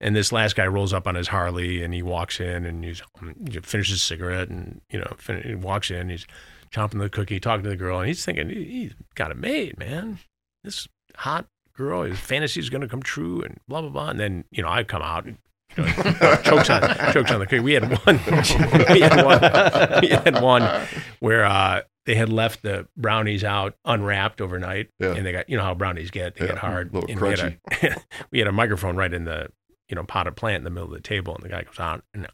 and 0.00 0.14
this 0.14 0.30
last 0.32 0.54
guy 0.56 0.66
rolls 0.66 0.92
up 0.92 1.06
on 1.06 1.14
his 1.16 1.28
Harley 1.28 1.82
and 1.82 1.92
he 1.94 2.02
walks 2.02 2.38
in 2.40 2.64
and 2.64 2.84
he's 2.84 3.02
he 3.50 3.58
finishes 3.60 3.94
his 3.94 4.02
cigarette 4.02 4.48
and 4.48 4.80
you 4.90 4.98
know 4.98 5.12
fin- 5.18 5.42
he 5.42 5.54
walks 5.54 5.90
in, 5.90 6.08
he's 6.10 6.26
chomping 6.72 6.98
the 7.00 7.08
cookie, 7.10 7.40
talking 7.40 7.64
to 7.64 7.70
the 7.70 7.76
girl, 7.76 7.98
and 7.98 8.08
he's 8.08 8.24
thinking 8.24 8.48
he, 8.48 8.64
he's 8.64 8.94
got 9.16 9.30
it 9.32 9.36
made, 9.36 9.78
man. 9.78 10.18
This 10.64 10.86
hot 11.16 11.46
girl, 11.74 12.02
his 12.02 12.18
fantasy 12.18 12.60
is 12.60 12.70
going 12.70 12.80
to 12.82 12.88
come 12.88 13.02
true, 13.02 13.42
and 13.42 13.58
blah 13.66 13.80
blah 13.80 13.90
blah. 13.90 14.08
And 14.10 14.20
then 14.20 14.44
you 14.52 14.62
know 14.62 14.68
I 14.68 14.84
come 14.84 15.02
out. 15.02 15.26
And, 15.76 15.86
you 15.86 16.12
know, 16.20 16.36
chokes 16.44 16.70
on 16.70 16.82
chokes 17.12 17.30
on 17.30 17.40
the 17.40 17.46
cookie. 17.46 17.60
We 17.60 17.72
had 17.74 17.84
one. 18.04 18.20
we 18.92 19.00
had 19.00 19.24
one. 19.24 20.00
We 20.02 20.08
had 20.08 20.42
one 20.42 20.86
where 21.20 21.44
uh, 21.44 21.82
they 22.06 22.14
had 22.14 22.28
left 22.28 22.62
the 22.62 22.88
brownies 22.96 23.44
out 23.44 23.74
unwrapped 23.84 24.40
overnight, 24.40 24.90
Yeah. 24.98 25.12
and 25.14 25.24
they 25.24 25.32
got 25.32 25.48
you 25.48 25.56
know 25.56 25.62
how 25.62 25.74
brownies 25.74 26.10
get 26.10 26.34
they 26.36 26.46
Yeah, 26.46 26.52
get 26.52 26.58
hard. 26.58 26.92
little 26.92 27.10
and 27.10 27.20
we 27.20 27.28
had, 27.30 27.58
a, 27.82 27.96
we 28.30 28.38
had 28.38 28.48
a 28.48 28.52
microphone 28.52 28.96
right 28.96 29.12
in 29.12 29.24
the 29.24 29.48
you 29.88 29.94
know 29.96 30.04
potted 30.04 30.36
plant 30.36 30.58
in 30.58 30.64
the 30.64 30.70
middle 30.70 30.88
of 30.88 30.94
the 30.94 31.00
table, 31.00 31.34
and 31.34 31.44
the 31.44 31.48
guy 31.48 31.62
goes 31.62 31.78
out 31.78 32.04
and. 32.14 32.26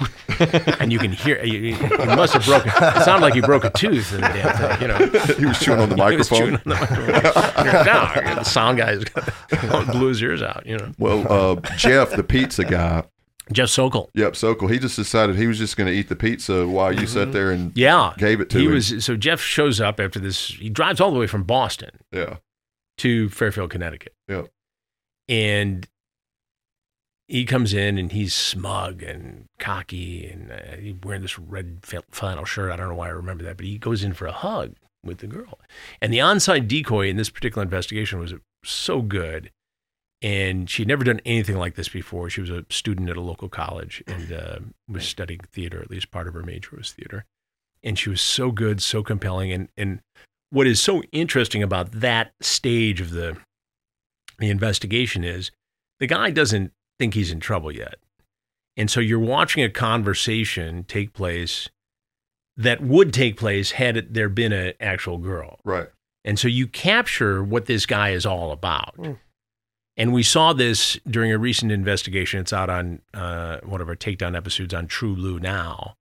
and 0.80 0.92
you 0.92 0.98
can 0.98 1.12
hear 1.12 1.42
you, 1.44 1.76
you 1.76 1.76
must 2.06 2.32
have 2.34 2.44
broken. 2.44 2.70
It 2.70 3.02
sounded 3.04 3.22
like 3.26 3.34
you 3.34 3.42
broke 3.42 3.64
a 3.64 3.70
tooth 3.70 4.12
in 4.14 4.20
the 4.20 4.28
damn 4.28 4.56
thing, 4.56 4.82
you 4.82 4.88
know. 4.88 5.34
he 5.36 5.46
was 5.46 5.58
chewing 5.58 5.80
on 5.80 5.88
the 5.88 5.96
He 6.10 6.16
was 6.16 6.28
chewing 6.28 6.52
microphone. 6.64 6.72
on 6.72 6.88
the 6.88 7.14
microphone. 7.14 7.86
no, 8.26 8.34
the 8.36 8.44
sound 8.44 8.78
guy 8.78 8.96
blew 9.92 10.08
his 10.08 10.22
ears 10.22 10.42
out. 10.42 10.64
You 10.66 10.78
know, 10.78 10.92
Well, 10.98 11.26
uh, 11.32 11.60
Jeff, 11.76 12.10
the 12.12 12.22
pizza 12.22 12.64
guy, 12.64 13.04
Jeff 13.52 13.68
Sokol. 13.70 14.10
yep, 14.14 14.36
Sokol, 14.36 14.68
he 14.68 14.78
just 14.78 14.96
decided 14.96 15.36
he 15.36 15.46
was 15.46 15.58
just 15.58 15.76
going 15.76 15.86
to 15.86 15.92
eat 15.92 16.08
the 16.08 16.16
pizza 16.16 16.66
while 16.68 16.92
you 16.92 17.06
sat 17.06 17.32
there 17.32 17.50
and 17.50 17.72
Yeah, 17.76 18.12
gave 18.18 18.40
it 18.40 18.50
to 18.50 18.58
him. 18.58 18.62
he 18.62 18.66
him. 18.68 18.74
was. 18.74 19.04
So 19.04 19.16
Jeff 19.16 19.40
shows 19.40 19.80
up 19.80 19.98
after 20.00 20.20
this. 20.20 20.48
He 20.48 20.68
drives 20.68 21.00
all 21.00 21.10
the 21.10 21.18
way 21.18 21.26
from 21.26 21.44
Boston 21.44 21.90
yeah, 22.12 22.36
to 22.98 23.28
Fairfield, 23.30 23.70
Connecticut. 23.70 24.14
Yeah. 24.28 24.42
And 25.30 25.86
he 27.28 27.44
comes 27.44 27.74
in 27.74 27.98
and 27.98 28.10
he's 28.10 28.34
smug 28.34 29.02
and 29.02 29.44
cocky 29.58 30.26
and 30.26 30.50
uh, 30.50 30.76
he's 30.80 30.94
wearing 31.04 31.22
this 31.22 31.38
red 31.38 31.80
flannel 32.10 32.46
shirt. 32.46 32.72
I 32.72 32.76
don't 32.76 32.88
know 32.88 32.94
why 32.94 33.08
I 33.08 33.10
remember 33.10 33.44
that, 33.44 33.58
but 33.58 33.66
he 33.66 33.76
goes 33.76 34.02
in 34.02 34.14
for 34.14 34.26
a 34.26 34.32
hug 34.32 34.74
with 35.04 35.18
the 35.18 35.26
girl. 35.26 35.60
And 36.00 36.12
the 36.12 36.18
onside 36.18 36.66
decoy 36.68 37.08
in 37.08 37.16
this 37.16 37.28
particular 37.28 37.62
investigation 37.62 38.18
was 38.18 38.34
so 38.64 39.02
good. 39.02 39.50
And 40.20 40.68
she'd 40.68 40.88
never 40.88 41.04
done 41.04 41.20
anything 41.24 41.56
like 41.56 41.76
this 41.76 41.88
before. 41.88 42.28
She 42.28 42.40
was 42.40 42.50
a 42.50 42.64
student 42.70 43.08
at 43.08 43.16
a 43.16 43.20
local 43.20 43.48
college 43.48 44.02
and 44.08 44.32
uh, 44.32 44.58
was 44.88 45.06
studying 45.06 45.40
theater. 45.52 45.80
At 45.80 45.90
least 45.90 46.10
part 46.10 46.26
of 46.26 46.34
her 46.34 46.42
major 46.42 46.76
was 46.76 46.90
theater. 46.90 47.24
And 47.84 47.96
she 47.96 48.10
was 48.10 48.20
so 48.20 48.50
good, 48.50 48.82
so 48.82 49.04
compelling. 49.04 49.52
And, 49.52 49.68
and 49.76 50.00
what 50.50 50.66
is 50.66 50.80
so 50.80 51.02
interesting 51.12 51.62
about 51.62 51.92
that 51.92 52.32
stage 52.40 53.00
of 53.00 53.10
the 53.10 53.36
the 54.38 54.50
investigation 54.50 55.24
is 55.24 55.50
the 55.98 56.06
guy 56.06 56.30
doesn't 56.30 56.72
think 56.98 57.14
he's 57.14 57.30
in 57.30 57.40
trouble 57.40 57.72
yet. 57.72 57.96
And 58.76 58.90
so 58.90 59.00
you're 59.00 59.18
watching 59.18 59.62
a 59.64 59.70
conversation 59.70 60.84
take 60.84 61.12
place 61.12 61.68
that 62.56 62.80
would 62.80 63.12
take 63.12 63.36
place 63.36 63.72
had 63.72 63.96
it, 63.96 64.14
there 64.14 64.28
been 64.28 64.52
an 64.52 64.74
actual 64.80 65.18
girl. 65.18 65.58
right. 65.64 65.88
And 66.24 66.38
so 66.38 66.46
you 66.48 66.66
capture 66.66 67.42
what 67.42 67.66
this 67.66 67.86
guy 67.86 68.10
is 68.10 68.26
all 68.26 68.52
about. 68.52 68.96
Mm. 68.98 69.18
And 69.96 70.12
we 70.12 70.22
saw 70.22 70.52
this 70.52 70.98
during 71.08 71.32
a 71.32 71.38
recent 71.38 71.72
investigation. 71.72 72.40
It's 72.40 72.52
out 72.52 72.68
on 72.68 73.00
uh, 73.14 73.58
one 73.62 73.80
of 73.80 73.88
our 73.88 73.96
takedown 73.96 74.36
episodes 74.36 74.74
on 74.74 74.86
TruBlu 74.88 75.40
now, 75.40 75.94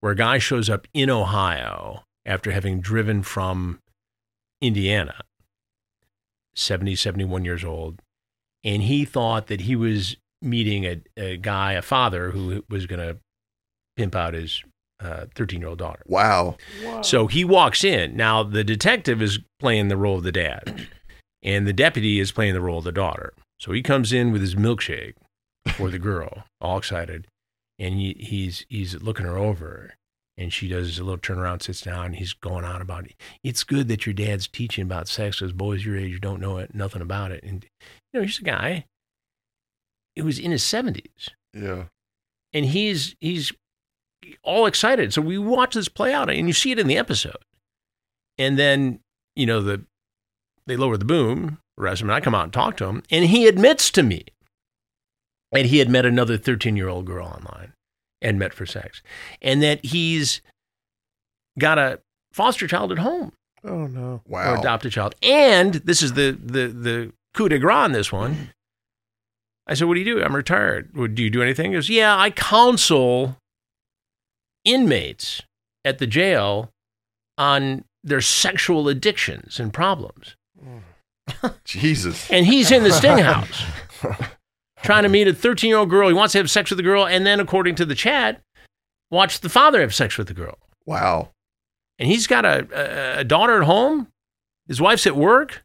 where 0.00 0.12
a 0.12 0.16
guy 0.16 0.38
shows 0.38 0.68
up 0.68 0.88
in 0.92 1.08
Ohio 1.08 2.02
after 2.26 2.50
having 2.50 2.80
driven 2.80 3.22
from 3.22 3.80
Indiana, 4.60 5.22
70, 6.54 6.96
71 6.96 7.44
years 7.44 7.64
old. 7.64 8.02
And 8.62 8.82
he 8.82 9.04
thought 9.04 9.46
that 9.46 9.62
he 9.62 9.74
was 9.74 10.16
meeting 10.42 10.84
a, 10.84 11.02
a 11.16 11.36
guy, 11.36 11.72
a 11.72 11.82
father, 11.82 12.30
who 12.30 12.64
was 12.68 12.86
going 12.86 13.00
to 13.00 13.18
pimp 13.96 14.14
out 14.14 14.34
his 14.34 14.62
uh, 15.00 15.26
13 15.34 15.60
year 15.60 15.68
old 15.68 15.78
daughter. 15.78 16.02
Wow. 16.06 16.56
So 17.02 17.26
he 17.26 17.44
walks 17.44 17.84
in. 17.84 18.16
Now, 18.16 18.42
the 18.42 18.64
detective 18.64 19.22
is 19.22 19.38
playing 19.58 19.88
the 19.88 19.96
role 19.96 20.18
of 20.18 20.24
the 20.24 20.32
dad, 20.32 20.88
and 21.42 21.66
the 21.66 21.72
deputy 21.72 22.20
is 22.20 22.32
playing 22.32 22.54
the 22.54 22.60
role 22.60 22.78
of 22.78 22.84
the 22.84 22.92
daughter. 22.92 23.32
So 23.58 23.72
he 23.72 23.82
comes 23.82 24.12
in 24.12 24.32
with 24.32 24.40
his 24.40 24.54
milkshake 24.54 25.14
for 25.74 25.90
the 25.90 25.98
girl, 25.98 26.44
all 26.60 26.78
excited, 26.78 27.26
and 27.78 27.94
he, 27.94 28.16
he's 28.18 28.64
he's 28.68 29.00
looking 29.02 29.26
her 29.26 29.38
over, 29.38 29.94
and 30.36 30.52
she 30.52 30.68
does 30.68 30.98
a 30.98 31.04
little 31.04 31.18
turnaround, 31.18 31.62
sits 31.62 31.82
down, 31.82 32.06
and 32.06 32.16
he's 32.16 32.32
going 32.32 32.64
on 32.64 32.80
about 32.80 33.06
it. 33.06 33.14
It's 33.44 33.64
good 33.64 33.88
that 33.88 34.06
your 34.06 34.14
dad's 34.14 34.48
teaching 34.48 34.84
about 34.84 35.08
sex 35.08 35.40
because 35.40 35.52
boys 35.52 35.84
your 35.84 35.96
age 35.96 36.20
don't 36.20 36.40
know 36.40 36.58
it, 36.58 36.74
nothing 36.74 37.02
about 37.02 37.32
it. 37.32 37.42
And 37.44 37.64
you 38.12 38.20
know, 38.20 38.26
he's 38.26 38.38
a 38.38 38.44
guy 38.44 38.86
who 40.16 40.24
was 40.24 40.38
in 40.38 40.50
his 40.50 40.62
seventies 40.62 41.30
Yeah. 41.54 41.84
and 42.52 42.66
he's 42.66 43.14
he's 43.20 43.52
all 44.42 44.66
excited. 44.66 45.12
So 45.12 45.22
we 45.22 45.38
watch 45.38 45.74
this 45.74 45.88
play 45.88 46.12
out, 46.12 46.28
and 46.30 46.46
you 46.46 46.52
see 46.52 46.70
it 46.72 46.78
in 46.78 46.86
the 46.86 46.98
episode. 46.98 47.38
And 48.38 48.58
then 48.58 49.00
you 49.36 49.46
know 49.46 49.60
the 49.60 49.84
they 50.66 50.76
lower 50.76 50.96
the 50.96 51.04
boom, 51.04 51.58
arrest 51.78 52.02
him, 52.02 52.10
and 52.10 52.14
I 52.14 52.20
come 52.20 52.34
out 52.34 52.44
and 52.44 52.52
talk 52.52 52.76
to 52.78 52.86
him, 52.86 53.02
and 53.10 53.24
he 53.26 53.46
admits 53.48 53.90
to 53.92 54.02
me 54.02 54.24
that 55.52 55.66
he 55.66 55.78
had 55.78 55.88
met 55.88 56.06
another 56.06 56.36
thirteen 56.36 56.76
year 56.76 56.88
old 56.88 57.06
girl 57.06 57.26
online 57.26 57.72
and 58.22 58.38
met 58.38 58.52
for 58.54 58.66
sex, 58.66 59.02
and 59.42 59.62
that 59.62 59.84
he's 59.84 60.42
got 61.58 61.78
a 61.78 62.00
foster 62.32 62.66
child 62.68 62.92
at 62.92 62.98
home 62.98 63.32
Oh 63.64 63.86
no. 63.86 64.22
Wow. 64.28 64.54
or 64.54 64.58
adopt 64.58 64.84
a 64.84 64.90
child. 64.90 65.14
And 65.22 65.74
this 65.74 66.02
is 66.02 66.12
the 66.14 66.32
the 66.40 66.68
the 66.68 67.12
coup 67.34 67.48
de 67.48 67.58
grace 67.58 67.74
on 67.74 67.92
this 67.92 68.12
one. 68.12 68.50
I 69.70 69.74
said, 69.74 69.88
"What 69.88 69.94
do 69.94 70.00
you 70.00 70.16
do? 70.16 70.22
I'm 70.22 70.34
retired. 70.36 70.92
Do 71.14 71.22
you 71.22 71.30
do 71.30 71.42
anything?" 71.42 71.70
He 71.70 71.76
goes, 71.76 71.88
"Yeah, 71.88 72.16
I 72.18 72.30
counsel 72.30 73.36
inmates 74.64 75.42
at 75.84 75.98
the 75.98 76.06
jail 76.06 76.70
on 77.38 77.84
their 78.02 78.20
sexual 78.20 78.88
addictions 78.88 79.58
and 79.60 79.72
problems." 79.72 80.36
Jesus. 81.64 82.30
And 82.30 82.44
he's 82.46 82.70
in 82.70 82.82
the 82.82 82.92
sting 82.92 83.18
house 83.18 83.62
trying 84.82 85.04
to 85.04 85.08
meet 85.08 85.28
a 85.28 85.32
13 85.34 85.68
year 85.68 85.78
old 85.78 85.90
girl. 85.90 86.08
He 86.08 86.14
wants 86.14 86.32
to 86.32 86.38
have 86.38 86.50
sex 86.50 86.70
with 86.70 86.76
the 86.76 86.82
girl, 86.82 87.06
and 87.06 87.24
then, 87.26 87.38
according 87.40 87.76
to 87.76 87.84
the 87.84 87.94
chat, 87.94 88.40
watch 89.10 89.40
the 89.40 89.48
father 89.48 89.80
have 89.80 89.94
sex 89.94 90.18
with 90.18 90.26
the 90.28 90.34
girl. 90.34 90.58
Wow. 90.86 91.28
and 91.98 92.08
he's 92.08 92.26
got 92.26 92.44
a, 92.44 92.66
a, 92.74 93.20
a 93.20 93.24
daughter 93.24 93.58
at 93.60 93.64
home. 93.66 94.08
His 94.66 94.80
wife's 94.80 95.06
at 95.06 95.14
work, 95.14 95.62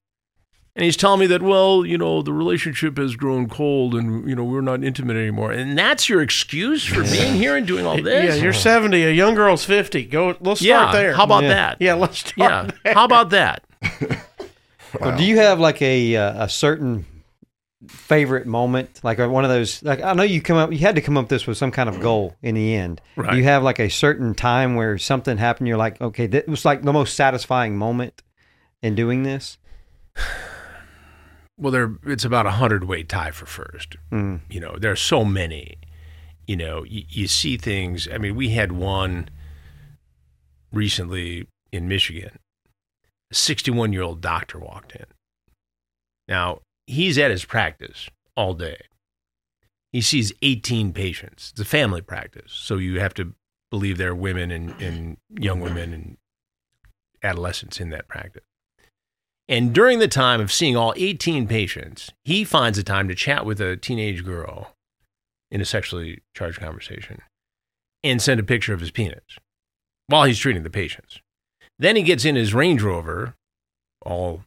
and 0.76 0.84
he's 0.84 0.98
telling 0.98 1.20
me 1.22 1.28
that, 1.28 1.42
well, 1.42 1.86
you 1.86 1.98
know, 1.98 2.22
the 2.22 2.34
relationship 2.34 2.98
has 2.98 3.16
grown 3.16 3.48
cold, 3.48 3.96
and 3.96 4.28
you 4.30 4.36
know, 4.36 4.44
we're 4.44 4.62
not 4.62 4.84
intimate 4.84 5.16
anymore. 5.16 5.52
And 5.52 5.78
that's 5.78 6.10
your 6.10 6.22
excuse 6.22 6.86
for 6.86 7.04
being 7.04 7.34
here 7.36 7.56
and 7.56 7.66
doing 7.66 7.86
all 7.86 8.02
this? 8.02 8.36
Yeah, 8.36 8.44
you're 8.44 8.54
70. 8.54 9.04
A 9.04 9.12
young 9.12 9.36
girl's 9.36 9.64
50. 9.64 10.04
Go. 10.06 10.36
Let's 10.42 10.62
Yeah, 10.62 10.80
start 10.80 10.94
there. 10.94 11.14
How 11.14 11.24
about 11.24 11.44
Yeah. 11.44 11.50
that? 11.50 11.78
Yeah, 11.80 11.94
let's 11.94 12.20
start. 12.20 12.38
Yeah. 12.38 12.72
there. 12.84 12.94
How 12.94 13.06
about 13.06 13.30
that? 13.32 13.64
Well, 15.02 15.18
do 15.18 15.26
you 15.26 15.36
have 15.40 15.60
like 15.60 15.82
a 15.82 16.16
uh, 16.16 16.46
a 16.46 16.48
certain 16.48 17.06
favorite 17.90 18.46
moment, 18.48 19.02
like 19.04 19.20
uh, 19.20 19.28
one 19.28 19.44
of 19.44 19.50
those? 19.50 19.84
Like 19.84 20.02
I 20.02 20.14
know 20.14 20.24
you 20.24 20.42
come 20.42 20.56
up, 20.56 20.72
you 20.72 20.78
had 20.78 20.96
to 20.96 21.02
come 21.02 21.18
up 21.18 21.24
with 21.26 21.30
this 21.32 21.46
with 21.46 21.58
some 21.58 21.70
kind 21.72 21.90
of 21.90 22.00
goal 22.00 22.38
in 22.42 22.56
the 22.56 22.74
end. 22.76 23.02
Right. 23.18 23.32
Do 23.32 23.38
you 23.38 23.44
have 23.44 23.62
like 23.62 23.80
a 23.80 23.90
certain 23.90 24.34
time 24.34 24.76
where 24.76 24.98
something 24.98 25.38
happened? 25.38 25.68
You're 25.68 25.76
like, 25.76 26.00
okay, 26.00 26.28
that 26.28 26.48
was 26.48 26.64
like 26.64 26.84
the 26.84 26.94
most 26.94 27.16
satisfying 27.16 27.76
moment 27.78 28.22
in 28.82 28.96
doing 28.96 29.24
this. 29.24 29.58
Well, 31.58 31.72
there 31.72 31.96
it's 32.06 32.26
about 32.26 32.46
a 32.46 32.52
hundredweight 32.52 33.08
tie 33.08 33.32
for 33.32 33.46
first. 33.46 33.96
Mm. 34.12 34.42
You 34.50 34.60
know, 34.60 34.76
there 34.78 34.92
are 34.92 34.98
so 34.98 35.24
many. 35.24 35.78
You 36.48 36.58
know, 36.58 36.84
you, 36.84 37.04
you 37.10 37.28
see 37.28 37.58
things. 37.58 38.08
I 38.14 38.18
mean, 38.18 38.36
we 38.36 38.50
had 38.50 38.72
one 38.74 39.30
recently 40.72 41.48
in 41.72 41.88
Michigan. 41.88 42.38
A 43.32 43.36
61 43.36 43.94
year 43.94 44.04
old 44.04 44.22
doctor 44.22 44.60
walked 44.60 44.96
in. 44.96 45.06
Now, 46.28 46.60
he's 46.88 47.18
at 47.18 47.32
his 47.32 47.46
practice 47.46 48.10
all 48.36 48.54
day. 48.54 48.78
he 49.92 50.02
sees 50.02 50.34
18 50.42 50.92
patients. 50.94 51.52
It's 51.52 51.62
a 51.62 51.66
family 51.66 52.02
practice, 52.02 52.52
so 52.52 52.78
you 52.78 53.00
have 53.00 53.14
to 53.16 53.34
believe 53.72 53.98
there 53.98 54.12
are 54.12 54.16
women 54.16 54.52
and, 54.52 54.80
and 54.82 55.18
young 55.30 55.62
women 55.62 55.94
and 55.94 56.18
adolescents 57.24 57.80
in 57.80 57.90
that 57.90 58.08
practice. 58.08 58.44
And 59.48 59.74
during 59.74 60.00
the 60.00 60.08
time 60.08 60.42
of 60.42 60.52
seeing 60.52 60.76
all 60.76 60.94
18 60.98 61.48
patients, 61.48 62.12
he 62.24 62.44
finds 62.44 62.78
the 62.78 62.84
time 62.84 63.08
to 63.08 63.16
chat 63.16 63.46
with 63.46 63.62
a 63.62 63.78
teenage 63.78 64.24
girl 64.26 64.74
in 65.52 65.62
a 65.62 65.66
sexually 65.66 66.22
charged 66.34 66.60
conversation 66.60 67.22
and 68.04 68.22
send 68.22 68.40
a 68.40 68.44
picture 68.44 68.74
of 68.74 68.80
his 68.80 68.92
penis 68.92 69.22
while 70.08 70.24
he's 70.24 70.40
treating 70.40 70.64
the 70.64 70.70
patients. 70.70 71.20
Then 71.78 71.96
he 71.96 72.04
gets 72.04 72.26
in 72.26 72.36
his 72.36 72.54
Range 72.54 72.82
Rover, 72.82 73.36
all 74.02 74.44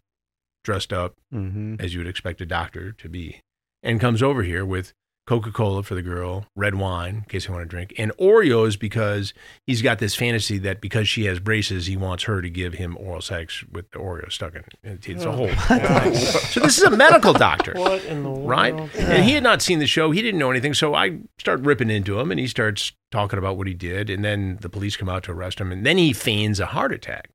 dressed 0.64 0.92
up 0.92 1.14
Mm-hmm. 1.32 1.76
as 1.78 1.92
you 1.94 2.00
would 2.00 2.08
expect 2.08 2.40
a 2.40 2.46
doctor 2.46 2.90
to 2.92 3.08
be, 3.08 3.40
and 3.82 4.00
comes 4.00 4.22
over 4.22 4.42
here 4.42 4.64
with 4.64 4.92
Coca 5.28 5.52
Cola 5.52 5.82
for 5.82 5.94
the 5.94 6.00
girl, 6.00 6.46
red 6.56 6.76
wine 6.76 7.16
in 7.16 7.20
case 7.24 7.46
they 7.46 7.52
want 7.52 7.62
to 7.62 7.68
drink, 7.68 7.92
and 7.98 8.16
Oreos 8.16 8.78
because 8.78 9.34
he's 9.66 9.82
got 9.82 9.98
this 9.98 10.14
fantasy 10.14 10.56
that 10.56 10.80
because 10.80 11.06
she 11.06 11.26
has 11.26 11.38
braces, 11.38 11.84
he 11.84 11.98
wants 11.98 12.24
her 12.24 12.40
to 12.40 12.48
give 12.48 12.72
him 12.72 12.96
oral 12.98 13.20
sex 13.20 13.62
with 13.70 13.90
the 13.90 13.98
Oreo 13.98 14.32
stuck 14.32 14.54
in 14.54 14.62
it. 14.82 15.06
It's 15.06 15.24
a 15.24 15.28
oh. 15.28 15.32
whole. 15.32 15.48
so 16.14 16.60
this 16.60 16.78
is 16.78 16.82
a 16.82 16.96
medical 16.96 17.34
doctor. 17.34 17.74
What 17.74 18.02
in 18.06 18.22
the 18.22 18.30
world? 18.30 18.48
Right? 18.48 18.74
And 18.96 19.22
he 19.22 19.32
had 19.32 19.42
not 19.42 19.60
seen 19.60 19.80
the 19.80 19.86
show. 19.86 20.12
He 20.12 20.22
didn't 20.22 20.40
know 20.40 20.50
anything. 20.50 20.72
So 20.72 20.94
I 20.94 21.18
start 21.38 21.60
ripping 21.60 21.90
into 21.90 22.18
him 22.18 22.30
and 22.30 22.40
he 22.40 22.46
starts 22.46 22.92
talking 23.10 23.38
about 23.38 23.58
what 23.58 23.66
he 23.66 23.74
did. 23.74 24.08
And 24.08 24.24
then 24.24 24.56
the 24.62 24.70
police 24.70 24.96
come 24.96 25.10
out 25.10 25.24
to 25.24 25.32
arrest 25.32 25.60
him. 25.60 25.70
And 25.70 25.84
then 25.84 25.98
he 25.98 26.14
feigns 26.14 26.58
a 26.58 26.64
heart 26.64 26.90
attack. 26.90 27.28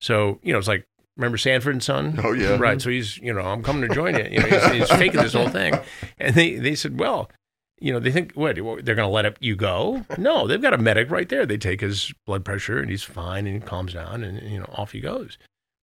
So, 0.00 0.38
you 0.44 0.52
know, 0.52 0.60
it's 0.60 0.68
like, 0.68 0.86
remember 1.16 1.38
Sanford 1.38 1.74
and 1.74 1.82
Son? 1.82 2.18
Oh, 2.22 2.32
yeah. 2.32 2.56
Right. 2.58 2.80
So 2.80 2.90
he's, 2.90 3.16
you 3.18 3.32
know, 3.32 3.42
I'm 3.42 3.62
coming 3.62 3.88
to 3.88 3.94
join 3.94 4.16
you. 4.16 4.24
You 4.30 4.40
know, 4.40 4.46
he's, 4.46 4.72
he's 4.72 4.90
faking 4.98 5.20
this 5.22 5.32
whole 5.34 5.48
thing. 5.48 5.78
And 6.18 6.34
they, 6.34 6.56
they 6.56 6.74
said, 6.74 6.98
well, 7.00 7.30
you 7.78 7.92
know, 7.92 8.00
they 8.00 8.10
think, 8.10 8.32
what, 8.32 8.56
they're 8.56 8.94
going 8.94 8.96
to 8.96 9.06
let 9.06 9.42
you 9.42 9.54
go? 9.56 10.04
No, 10.16 10.46
they've 10.46 10.62
got 10.62 10.72
a 10.74 10.78
medic 10.78 11.10
right 11.10 11.28
there. 11.28 11.44
They 11.46 11.58
take 11.58 11.80
his 11.80 12.12
blood 12.24 12.44
pressure 12.44 12.78
and 12.78 12.90
he's 12.90 13.02
fine 13.02 13.46
and 13.46 13.62
he 13.62 13.66
calms 13.68 13.92
down 13.94 14.22
and, 14.24 14.40
you 14.50 14.58
know, 14.58 14.66
off 14.76 14.92
he 14.92 15.00
goes. 15.00 15.36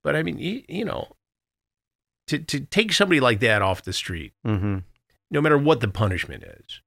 But 0.03 0.15
I 0.15 0.23
mean, 0.23 0.37
he, 0.37 0.65
you 0.67 0.85
know, 0.85 1.09
to, 2.27 2.39
to 2.39 2.61
take 2.61 2.93
somebody 2.93 3.19
like 3.19 3.39
that 3.41 3.61
off 3.61 3.83
the 3.83 3.93
street, 3.93 4.33
Mm-hmm. 4.45 4.79
no 5.31 5.41
matter 5.41 5.57
what 5.57 5.81
the 5.81 5.87
punishment 5.87 6.43
is, 6.43 6.81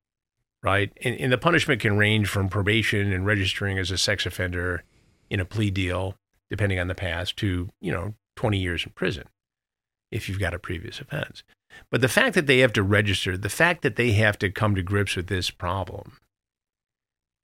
right? 0.63 0.91
And, 1.05 1.15
and 1.21 1.33
the 1.33 1.39
punishment 1.39 1.81
can 1.81 1.97
range 1.97 2.29
from 2.29 2.49
probation 2.49 3.13
and 3.13 3.25
registering 3.27 3.79
as 3.79 3.91
a 3.91 3.99
sex 3.99 4.27
offender 4.27 4.83
in 5.31 5.41
a 5.41 5.45
plea 5.45 5.71
deal, 5.71 6.15
depending 6.51 6.79
on 6.79 6.89
the 6.89 6.95
past, 6.95 7.37
to, 7.39 7.69
you 7.81 7.93
know, 7.93 8.15
20 8.37 8.59
years 8.59 8.85
in 8.85 8.93
prison 8.93 9.25
if 10.13 10.29
you've 10.29 10.39
got 10.41 10.55
a 10.55 10.59
previous 10.59 11.01
offense. 11.01 11.43
But 11.91 12.01
the 12.01 12.09
fact 12.09 12.35
that 12.37 12.47
they 12.47 12.59
have 12.61 12.73
to 12.75 12.83
register, 12.83 13.37
the 13.37 13.49
fact 13.49 13.83
that 13.83 13.97
they 13.97 14.13
have 14.13 14.39
to 14.39 14.51
come 14.51 14.75
to 14.77 14.83
grips 14.83 15.17
with 15.17 15.27
this 15.27 15.51
problem 15.51 16.19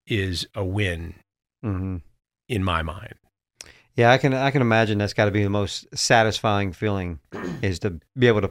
is 0.06 0.46
a 0.54 0.64
win 0.64 1.14
Mm-hmm. 1.64 1.98
in 2.48 2.64
my 2.64 2.82
mind. 2.82 3.14
Yeah, 3.94 4.10
I 4.10 4.18
can 4.18 4.34
I 4.34 4.50
can 4.50 4.62
imagine 4.62 4.98
that's 4.98 5.12
got 5.14 5.26
to 5.26 5.30
be 5.30 5.44
the 5.44 5.50
most 5.50 5.86
satisfying 5.96 6.72
feeling 6.72 7.20
is 7.62 7.78
to 7.80 8.00
be 8.18 8.26
able 8.26 8.40
to 8.40 8.50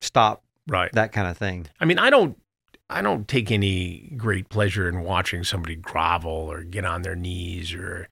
stop 0.00 0.42
Right. 0.66 0.90
that 0.92 1.12
kind 1.12 1.28
of 1.28 1.38
thing. 1.38 1.66
I 1.78 1.84
mean, 1.84 2.00
I 2.00 2.10
don't 2.10 2.36
I 2.90 3.00
don't 3.00 3.28
take 3.28 3.52
any 3.52 4.12
great 4.16 4.48
pleasure 4.48 4.88
in 4.88 5.02
watching 5.04 5.44
somebody 5.44 5.76
grovel 5.76 6.32
or 6.32 6.64
get 6.64 6.84
on 6.84 7.02
their 7.02 7.14
knees 7.14 7.72
or 7.72 8.08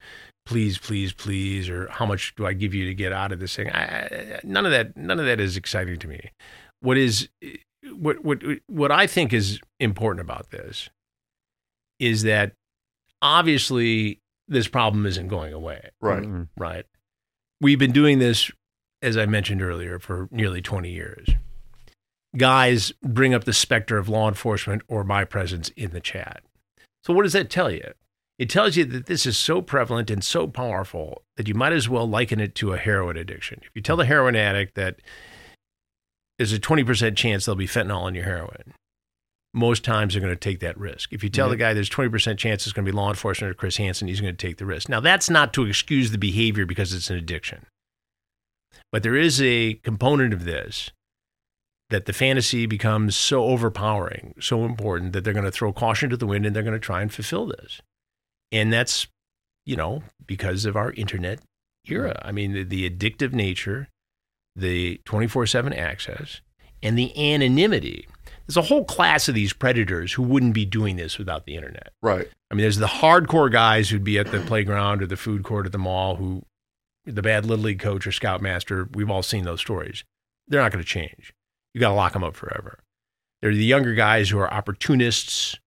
please, 0.46 0.78
please, 0.78 1.12
please, 1.12 1.68
or 1.68 1.88
how 1.88 2.06
much 2.06 2.35
do 2.37 2.46
I 2.46 2.54
give 2.54 2.72
you 2.72 2.87
to 2.87 2.94
get 2.94 3.12
out 3.12 3.32
of 3.32 3.40
this 3.40 3.54
thing? 3.54 3.68
I, 3.70 3.82
I, 4.06 4.40
none 4.44 4.64
of 4.64 4.72
that 4.72 4.96
none 4.96 5.20
of 5.20 5.26
that 5.26 5.38
is 5.40 5.56
exciting 5.56 5.98
to 5.98 6.09
me. 6.09 6.30
What 6.80 6.96
is 6.96 7.28
what 7.92 8.24
what 8.24 8.42
what 8.66 8.90
I 8.90 9.06
think 9.06 9.32
is 9.35 9.61
important 9.78 10.22
about 10.22 10.50
this 10.50 10.88
is 11.98 12.22
that 12.22 12.52
obviously 13.22 14.20
this 14.48 14.68
problem 14.68 15.06
isn't 15.06 15.28
going 15.28 15.52
away 15.52 15.90
Right. 16.00 16.22
Mhm. 16.22 16.48
right? 16.56 16.87
We've 17.61 17.78
been 17.78 17.92
doing 17.92 18.18
this, 18.18 18.50
as 19.02 19.16
I 19.16 19.26
mentioned 19.26 19.62
earlier, 19.62 19.98
for 19.98 20.28
nearly 20.30 20.61
20 20.61 20.90
years. 20.90 21.28
Guys 22.37 22.92
bring 23.02 23.32
up 23.35 23.44
the 23.44 23.52
specter 23.54 23.96
of 23.96 24.09
law 24.09 24.28
enforcement 24.28 24.82
or 24.88 25.04
my 25.04 25.24
presence 25.24 25.70
in 25.70 25.90
the 25.92 26.00
chat. 26.00 26.42
So, 27.02 27.14
what 27.14 27.22
does 27.22 27.32
that 27.32 27.48
tell 27.48 27.70
you? 27.70 27.92
It 28.38 28.51
tells 28.51 28.77
you 28.77 28.85
that 28.85 29.07
this 29.07 29.25
is 29.25 29.38
so 29.38 29.62
prevalent 29.62 30.11
and 30.11 30.22
so 30.22 30.46
powerful 30.46 31.22
that 31.37 31.49
you 31.49 31.55
might 31.55 31.72
as 31.72 31.88
well 31.88 32.07
liken 32.07 32.38
it 32.38 32.55
to 32.57 32.72
a 32.72 32.79
heroin 32.79 33.16
addiction. 33.16 33.61
If 33.62 33.70
you 33.75 33.81
tell 33.81 33.96
the 33.96 34.05
heroin 34.05 34.37
addict 34.37 34.75
that 34.75 35.01
there's 36.38 36.53
a 36.53 36.59
20% 36.59 37.16
chance 37.16 37.46
there'll 37.46 37.57
be 37.57 37.66
fentanyl 37.66 38.07
in 38.09 38.14
your 38.14 38.25
heroin, 38.25 38.75
most 39.55 39.85
times 39.85 40.12
they're 40.12 40.20
going 40.20 40.35
to 40.35 40.38
take 40.38 40.61
that 40.61 40.79
risk. 40.79 41.14
If 41.14 41.25
you 41.25 41.31
tell 41.31 41.49
the 41.49 41.55
mm-hmm. 41.55 41.61
guy 41.61 41.75
there's 41.75 41.88
20% 41.88 42.37
chance 42.37 42.66
it's 42.66 42.75
going 42.75 42.85
to 42.85 42.92
be 42.92 42.96
law 42.96 43.09
enforcement 43.09 43.51
or 43.51 43.55
Chris 43.55 43.79
Hansen, 43.79 44.07
he's 44.07 44.20
going 44.20 44.37
to 44.37 44.46
take 44.46 44.59
the 44.59 44.66
risk. 44.66 44.90
Now, 44.90 45.01
that's 45.01 45.31
not 45.31 45.55
to 45.55 45.64
excuse 45.64 46.11
the 46.11 46.18
behavior 46.18 46.66
because 46.66 46.92
it's 46.92 47.09
an 47.09 47.16
addiction. 47.16 47.64
But 48.92 49.03
there 49.03 49.16
is 49.16 49.40
a 49.40 49.75
component 49.83 50.35
of 50.35 50.44
this 50.44 50.90
that 51.88 52.05
the 52.05 52.12
fantasy 52.12 52.66
becomes 52.66 53.16
so 53.16 53.44
overpowering, 53.44 54.35
so 54.40 54.64
important 54.64 55.12
that 55.12 55.25
they're 55.25 55.33
going 55.33 55.44
to 55.44 55.53
throw 55.53 55.72
caution 55.72 56.11
to 56.11 56.16
the 56.16 56.27
wind 56.27 56.44
and 56.44 56.55
they're 56.55 56.62
going 56.62 56.75
to 56.75 56.81
try 56.81 57.01
and 57.01 57.12
fulfill 57.12 57.46
this. 57.46 57.81
And 58.52 58.72
that's, 58.72 59.06
you 59.64 59.76
know, 59.76 60.02
because 60.26 60.64
of 60.64 60.76
our 60.76 60.92
internet 60.92 61.40
era. 61.87 62.11
Mm-hmm. 62.11 62.28
I 62.28 62.32
mean, 62.32 62.52
the, 62.52 62.62
the 62.64 62.90
addictive 62.90 63.32
nature, 63.32 63.88
the 64.54 65.00
24 65.04 65.46
7 65.46 65.72
access, 65.72 66.40
and 66.82 66.98
the 66.98 67.16
anonymity. 67.35 68.06
There's 68.46 68.56
a 68.56 68.62
whole 68.62 68.85
class 68.85 69.28
of 69.28 69.35
these 69.35 69.52
predators 69.52 70.12
who 70.12 70.22
wouldn't 70.22 70.54
be 70.54 70.64
doing 70.64 70.96
this 70.96 71.18
without 71.18 71.46
the 71.46 71.56
internet. 71.56 71.92
Right. 72.00 72.28
I 72.50 72.54
mean, 72.54 72.62
there's 72.62 72.78
the 72.78 72.87
hardcore 72.87 73.50
guys 73.50 73.88
who'd 73.90 74.04
be 74.04 74.18
at 74.18 74.30
the 74.30 74.40
playground 74.40 75.02
or 75.02 75.06
the 75.06 75.16
food 75.16 75.42
court 75.42 75.66
at 75.66 75.72
the 75.72 75.78
mall 75.78 76.16
who, 76.16 76.42
the 77.04 77.22
bad 77.22 77.44
little 77.44 77.64
league 77.64 77.80
coach 77.80 78.06
or 78.06 78.12
scoutmaster, 78.12 78.88
we've 78.92 79.11
all 79.11 79.22
seen 79.22 79.44
those 79.44 79.61
stories. 79.61 80.04
They're 80.46 80.62
not 80.62 80.70
going 80.70 80.82
to 80.82 80.88
change. 80.88 81.35
You 81.74 81.80
got 81.80 81.88
to 81.88 81.94
lock 81.94 82.12
them 82.12 82.22
up 82.22 82.37
forever. 82.37 82.78
There 83.42 83.50
are 83.50 83.54
the 83.54 83.64
younger 83.64 83.94
guys 83.94 84.30
who 84.30 84.38
are 84.38 84.52
opportunists 84.52 85.59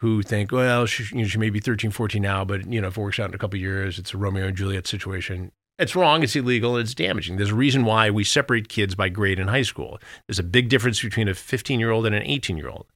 who 0.00 0.22
think, 0.22 0.52
well, 0.52 0.86
she, 0.86 1.04
you 1.14 1.22
know, 1.22 1.28
she 1.28 1.38
may 1.38 1.50
be 1.50 1.60
13, 1.60 1.90
14 1.90 2.22
now, 2.22 2.44
but 2.44 2.70
you 2.70 2.80
know, 2.80 2.88
if 2.88 2.96
it 2.96 3.00
works 3.00 3.18
out 3.18 3.28
in 3.28 3.34
a 3.34 3.38
couple 3.38 3.56
of 3.56 3.62
years, 3.62 3.98
it's 3.98 4.14
a 4.14 4.16
Romeo 4.16 4.46
and 4.46 4.56
Juliet 4.56 4.86
situation. 4.86 5.52
It's 5.78 5.94
wrong. 5.94 6.22
It's 6.22 6.34
illegal. 6.34 6.76
It's 6.76 6.94
damaging. 6.94 7.36
There's 7.36 7.50
a 7.50 7.56
reason 7.56 7.84
why 7.84 8.10
we 8.10 8.24
separate 8.24 8.68
kids 8.68 8.94
by 8.94 9.08
grade 9.08 9.38
in 9.38 9.48
high 9.48 9.62
school. 9.62 10.00
There's 10.26 10.40
a 10.40 10.44
big 10.44 10.68
difference 10.68 11.00
between 11.00 11.28
a 11.28 11.34
15 11.34 11.78
year 11.78 11.90
old 11.90 12.06
and 12.06 12.14
an 12.14 12.24
18 12.24 12.56
year 12.56 12.68
old. 12.68 12.86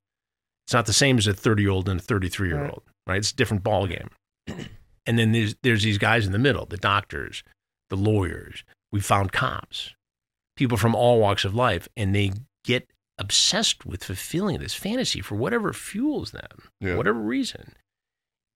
It's 0.66 0.74
not 0.74 0.86
the 0.86 0.92
same 0.92 1.18
as 1.18 1.26
a 1.26 1.34
30 1.34 1.62
year 1.62 1.70
old 1.70 1.88
and 1.88 2.00
a 2.00 2.02
33 2.02 2.48
year 2.48 2.64
old, 2.64 2.82
right? 3.06 3.18
It's 3.18 3.30
a 3.30 3.36
different 3.36 3.62
ball 3.62 3.86
game. 3.86 4.10
And 5.04 5.18
then 5.18 5.32
there's 5.32 5.56
there's 5.62 5.82
these 5.82 5.98
guys 5.98 6.26
in 6.26 6.32
the 6.32 6.38
middle, 6.38 6.64
the 6.64 6.76
doctors, 6.76 7.42
the 7.90 7.96
lawyers. 7.96 8.62
We 8.92 9.00
found 9.00 9.32
cops, 9.32 9.94
people 10.56 10.78
from 10.78 10.94
all 10.94 11.18
walks 11.18 11.44
of 11.44 11.56
life, 11.56 11.88
and 11.96 12.14
they 12.14 12.30
get 12.64 12.88
obsessed 13.18 13.84
with 13.86 14.04
fulfilling 14.04 14.58
this 14.60 14.74
fantasy 14.74 15.20
for 15.20 15.34
whatever 15.36 15.72
fuels 15.72 16.30
them, 16.32 16.70
Yeah. 16.80 16.96
whatever 16.96 17.20
reason. 17.20 17.74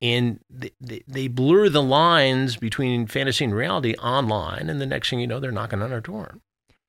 And 0.03 0.41
they, 0.51 0.73
they, 0.81 1.03
they 1.09 1.29
blur 1.29 1.69
the 1.71 1.83
lines 1.83 2.57
between 2.57 3.07
fantasy 3.07 3.45
and 3.45 3.55
reality 3.55 3.95
online, 3.95 4.69
and 4.69 4.81
the 4.81 4.87
next 4.87 5.09
thing 5.11 5.21
you 5.21 5.27
know, 5.27 5.41
they're 5.41 5.51
knocking 5.53 5.81
on 5.83 5.93
our 5.93 6.01
door. 6.03 6.39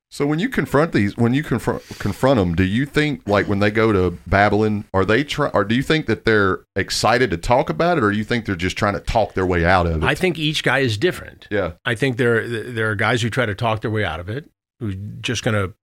So 0.09 0.25
when 0.25 0.39
you 0.39 0.47
confront 0.47 0.93
these, 0.93 1.17
when 1.17 1.33
you 1.33 1.43
confront 1.43 1.83
confront 1.99 2.37
them, 2.37 2.55
do 2.55 2.63
you 2.63 2.85
think 2.85 3.27
like 3.27 3.47
when 3.47 3.59
they 3.59 3.71
go 3.71 3.91
to 3.91 4.17
Babylon, 4.25 4.85
are 4.93 5.03
they 5.03 5.23
try, 5.25 5.49
or 5.49 5.65
do 5.65 5.75
you 5.75 5.83
think 5.83 6.05
that 6.05 6.23
they're 6.23 6.61
excited 6.77 7.29
to 7.31 7.37
talk 7.37 7.69
about 7.69 7.97
it, 7.97 8.03
or 8.05 8.11
do 8.11 8.17
you 8.17 8.23
think 8.23 8.45
they're 8.45 8.55
just 8.55 8.77
trying 8.77 8.93
to 8.93 9.01
talk 9.01 9.33
their 9.33 9.45
way 9.45 9.65
out 9.65 9.85
of 9.85 10.03
it? 10.03 10.05
I 10.05 10.15
think 10.15 10.39
each 10.39 10.63
guy 10.63 10.79
is 10.79 10.97
different. 10.97 11.47
yeah, 11.51 11.73
I 11.83 11.95
think 11.95 12.15
there 12.17 12.47
there 12.47 12.89
are 12.89 12.95
guys 12.95 13.21
who 13.21 13.29
try 13.29 13.45
to 13.45 13.53
talk 13.55 13.81
their 13.81 13.91
way 13.91 14.05
out 14.05 14.21
of 14.21 14.29
it, 14.29 14.49
who's 14.79 14.95
just 15.19 15.43
gonna, 15.43 15.73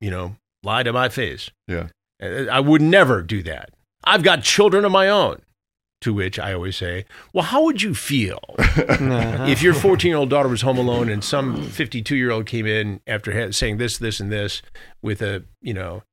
you 0.00 0.10
know, 0.10 0.36
lie 0.62 0.82
to 0.82 0.92
my 0.92 1.08
face. 1.08 1.50
yeah, 1.66 1.88
Uh, 2.22 2.46
I 2.50 2.60
would 2.60 2.82
never 2.82 3.22
do 3.22 3.42
that. 3.44 3.70
I've 4.04 4.22
got 4.22 4.42
children 4.42 4.84
of 4.84 4.92
my 4.92 5.08
own. 5.08 5.42
To 6.02 6.14
which 6.14 6.38
I 6.38 6.52
always 6.52 6.76
say, 6.76 7.06
"Well, 7.32 7.42
how 7.46 7.64
would 7.64 7.82
you 7.82 7.92
feel 7.92 8.38
Uh-huh. 8.58 9.46
if 9.48 9.62
your 9.62 9.74
14 9.74 10.08
year 10.08 10.16
old 10.16 10.30
daughter 10.30 10.48
was 10.48 10.62
home 10.62 10.78
alone 10.78 11.08
and 11.08 11.24
some 11.24 11.60
52 11.64 12.14
year 12.14 12.30
old 12.30 12.46
came 12.46 12.66
in 12.66 13.00
after 13.08 13.32
ha- 13.32 13.50
saying 13.50 13.78
this, 13.78 13.98
this, 13.98 14.20
and 14.20 14.30
this 14.30 14.62
with 15.02 15.20
a 15.22 15.42
you 15.60 15.74
know 15.74 16.04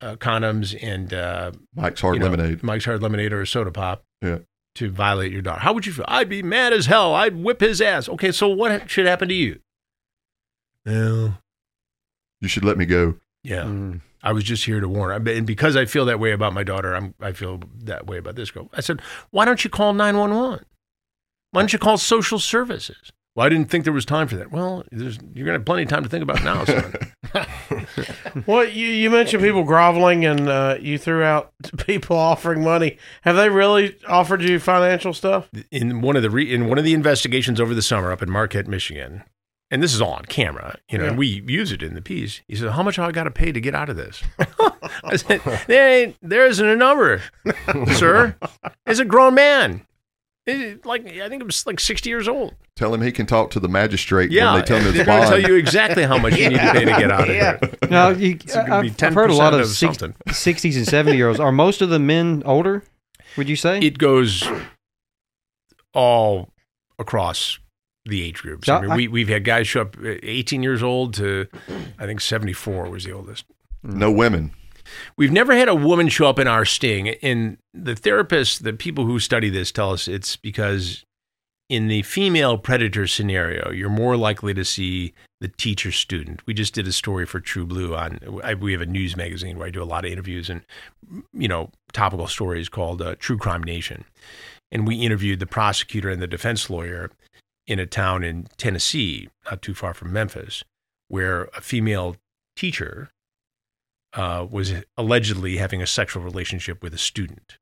uh, 0.00 0.14
condoms 0.14 0.78
and 0.80 1.12
uh, 1.12 1.50
Mike's 1.74 2.02
hard 2.02 2.14
you 2.14 2.20
know, 2.20 2.26
lemonade. 2.30 2.62
Mike's 2.62 2.84
Hard 2.84 3.02
Lemonade, 3.02 3.32
or 3.32 3.40
a 3.42 3.46
soda 3.48 3.72
pop 3.72 4.04
Yeah. 4.22 4.38
to 4.76 4.90
violate 4.92 5.32
your 5.32 5.42
daughter. 5.42 5.60
How 5.62 5.72
would 5.72 5.86
you 5.86 5.92
feel? 5.92 6.04
I'd 6.06 6.28
be 6.28 6.44
mad 6.44 6.72
as 6.72 6.86
hell. 6.86 7.12
I'd 7.12 7.34
whip 7.34 7.60
his 7.60 7.80
ass. 7.80 8.08
Okay, 8.08 8.30
so 8.30 8.46
what 8.46 8.88
should 8.88 9.06
happen 9.06 9.26
to 9.26 9.34
you? 9.34 9.58
Well, 10.84 11.38
You 12.40 12.48
should 12.48 12.64
let 12.64 12.76
me 12.78 12.86
go. 12.86 13.14
yeah, 13.42 13.62
Mm. 13.64 14.00
I 14.22 14.32
was 14.32 14.42
just 14.44 14.64
here 14.64 14.80
to 14.80 14.88
warn. 14.88 15.10
her. 15.24 15.30
And 15.32 15.46
because 15.46 15.76
I 15.76 15.84
feel 15.84 16.04
that 16.06 16.18
way 16.18 16.32
about 16.32 16.52
my 16.52 16.64
daughter, 16.64 16.94
I'm, 16.94 17.14
I 17.20 17.30
feel 17.32 17.60
that 17.84 18.06
way 18.06 18.18
about 18.18 18.34
this 18.34 18.50
girl. 18.50 18.68
I 18.74 18.80
said, 18.80 19.00
why 19.30 19.44
don't 19.44 19.62
you 19.62 19.70
call 19.70 19.92
911? 19.94 20.64
Why 21.52 21.60
don't 21.60 21.72
you 21.72 21.78
call 21.78 21.96
social 21.96 22.38
services? 22.40 23.12
Well, 23.36 23.46
I 23.46 23.48
didn't 23.50 23.70
think 23.70 23.84
there 23.84 23.92
was 23.92 24.04
time 24.06 24.26
for 24.28 24.36
that. 24.36 24.50
Well, 24.50 24.82
there's, 24.90 25.18
you're 25.34 25.44
going 25.44 25.54
to 25.54 25.60
have 25.60 25.64
plenty 25.64 25.82
of 25.84 25.88
time 25.90 26.02
to 26.02 26.08
think 26.08 26.22
about 26.22 26.40
it 26.40 26.44
now, 26.44 26.64
son. 26.64 26.94
Well, 28.46 28.64
you, 28.68 28.86
you 28.88 29.10
mentioned 29.10 29.42
people 29.42 29.64
groveling, 29.64 30.24
and 30.26 30.48
uh, 30.48 30.76
you 30.80 30.98
threw 30.98 31.22
out 31.22 31.52
people 31.86 32.16
offering 32.16 32.62
money. 32.62 32.98
Have 33.22 33.36
they 33.36 33.48
really 33.48 33.96
offered 34.08 34.42
you 34.42 34.58
financial 34.58 35.12
stuff? 35.14 35.48
in 35.70 36.00
one 36.02 36.16
of 36.16 36.22
the 36.22 36.30
re- 36.30 36.52
in 36.52 36.66
one 36.68 36.76
of 36.78 36.84
the 36.84 36.92
investigations 36.94 37.60
over 37.60 37.74
the 37.74 37.80
summer 37.82 38.12
up 38.12 38.22
in 38.22 38.30
Marquette, 38.30 38.66
Michigan, 38.68 39.22
and 39.70 39.82
this 39.82 39.92
is 39.94 40.00
all 40.00 40.12
on 40.12 40.24
camera, 40.26 40.76
you 40.90 40.98
know, 40.98 41.04
Yeah. 41.04 41.10
and 41.10 41.18
we 41.18 41.42
use 41.46 41.72
it 41.72 41.82
in 41.82 41.94
the 41.94 42.02
piece. 42.02 42.40
He 42.48 42.54
said, 42.56 42.70
"How 42.72 42.82
much 42.82 42.98
I 42.98 43.10
got 43.12 43.24
to 43.24 43.30
pay 43.30 43.52
to 43.52 43.60
get 43.60 43.74
out 43.74 43.88
of 43.88 43.96
this?" 43.96 44.22
I 45.04 45.16
said, 45.16 45.40
"There 45.66 45.88
ain't, 45.88 46.16
there 46.22 46.46
isn't 46.46 46.66
a 46.66 46.76
number, 46.76 47.22
sir. 47.94 48.36
It's 48.86 49.00
a 49.00 49.04
grown 49.04 49.34
man, 49.34 49.86
It- 50.46 50.86
like 50.86 51.06
I 51.06 51.28
think 51.28 51.42
it 51.42 51.46
was 51.46 51.66
like 51.66 51.80
sixty 51.80 52.08
years 52.10 52.28
old. 52.28 52.54
Tell 52.76 52.92
him 52.92 53.00
he 53.00 53.10
can 53.10 53.24
talk 53.26 53.50
to 53.52 53.60
the 53.60 53.68
magistrate 53.68 54.30
Yeah, 54.30 54.52
when 54.52 54.60
they 54.60 54.66
tell 54.66 54.76
him 54.76 54.84
they're 54.84 54.94
it's 55.00 55.06
going 55.06 55.22
to 55.22 55.28
bond. 55.30 55.42
tell 55.42 55.50
you 55.50 55.56
exactly 55.56 56.02
how 56.04 56.18
much 56.18 56.36
you 56.36 56.50
need 56.50 56.58
to 56.60 56.72
pay 56.72 56.80
to 56.84 56.90
get 56.90 57.10
out 57.10 57.28
of 57.30 57.34
Yeah. 57.34 57.56
here. 57.58 57.70
Now, 57.90 58.08
you, 58.10 58.34
gonna 58.34 58.82
be 58.82 58.90
I've, 58.90 59.02
I've 59.02 59.14
heard 59.14 59.30
a 59.30 59.34
lot 59.34 59.54
of, 59.54 59.60
of 59.60 59.66
six, 59.68 59.96
60s 59.96 60.76
and 60.76 60.86
70 60.86 61.16
year 61.16 61.28
olds. 61.28 61.40
Are 61.40 61.50
most 61.52 61.80
of 61.80 61.88
the 61.88 61.98
men 61.98 62.42
older? 62.44 62.84
Would 63.38 63.48
you 63.48 63.56
say? 63.56 63.78
It 63.80 63.96
goes 63.96 64.44
all 65.94 66.50
across 66.98 67.58
the 68.06 68.22
age 68.22 68.42
groups. 68.42 68.68
I 68.68 68.80
mean, 68.80 68.90
I- 68.92 68.96
we 68.96 69.08
we've 69.08 69.28
had 69.28 69.44
guys 69.44 69.66
show 69.68 69.82
up 69.82 69.96
uh, 69.98 70.14
18 70.22 70.62
years 70.62 70.82
old 70.82 71.14
to 71.14 71.46
I 71.98 72.06
think 72.06 72.20
74 72.20 72.88
was 72.90 73.04
the 73.04 73.12
oldest. 73.12 73.44
no 73.82 74.10
women. 74.10 74.52
We've 75.16 75.32
never 75.32 75.54
had 75.56 75.68
a 75.68 75.74
woman 75.74 76.08
show 76.08 76.26
up 76.28 76.38
in 76.38 76.46
our 76.46 76.64
sting. 76.64 77.08
And 77.20 77.58
the 77.74 77.94
therapists, 77.94 78.62
the 78.62 78.72
people 78.72 79.04
who 79.04 79.18
study 79.18 79.50
this 79.50 79.72
tell 79.72 79.92
us 79.92 80.06
it's 80.06 80.36
because 80.36 81.04
in 81.68 81.88
the 81.88 82.02
female 82.02 82.56
predator 82.56 83.08
scenario, 83.08 83.72
you're 83.72 83.90
more 83.90 84.16
likely 84.16 84.54
to 84.54 84.64
see 84.64 85.12
the 85.40 85.48
teacher 85.48 85.90
student. 85.90 86.40
We 86.46 86.54
just 86.54 86.72
did 86.72 86.86
a 86.86 86.92
story 86.92 87.26
for 87.26 87.40
TruBlu 87.40 87.98
on, 87.98 88.40
I, 88.44 88.54
we 88.54 88.70
have 88.70 88.80
a 88.80 88.86
news 88.86 89.16
magazine 89.16 89.58
where 89.58 89.66
I 89.66 89.70
do 89.70 89.82
a 89.82 89.84
lot 89.84 90.04
of 90.04 90.12
interviews 90.12 90.48
and, 90.48 90.62
you 91.32 91.48
know, 91.48 91.70
topical 91.92 92.28
stories 92.28 92.68
called 92.68 93.02
uh, 93.02 93.16
True 93.18 93.36
Crime 93.36 93.64
Nation. 93.64 94.04
And 94.70 94.86
we 94.86 94.96
interviewed 95.00 95.40
the 95.40 95.46
prosecutor 95.46 96.08
and 96.10 96.22
the 96.22 96.28
defense 96.28 96.70
lawyer 96.70 97.10
in 97.66 97.78
a 97.78 97.86
town 97.86 98.22
in 98.22 98.46
Tennessee, 98.56 99.28
not 99.50 99.62
too 99.62 99.74
far 99.74 99.94
from 99.94 100.12
Memphis, 100.12 100.62
where 101.08 101.44
a 101.56 101.60
female 101.60 102.16
teacher 102.56 103.10
uh, 104.14 104.46
was 104.50 104.72
allegedly 104.96 105.56
having 105.56 105.82
a 105.82 105.86
sexual 105.86 106.22
relationship 106.22 106.82
with 106.82 106.94
a 106.94 106.98
student. 106.98 107.58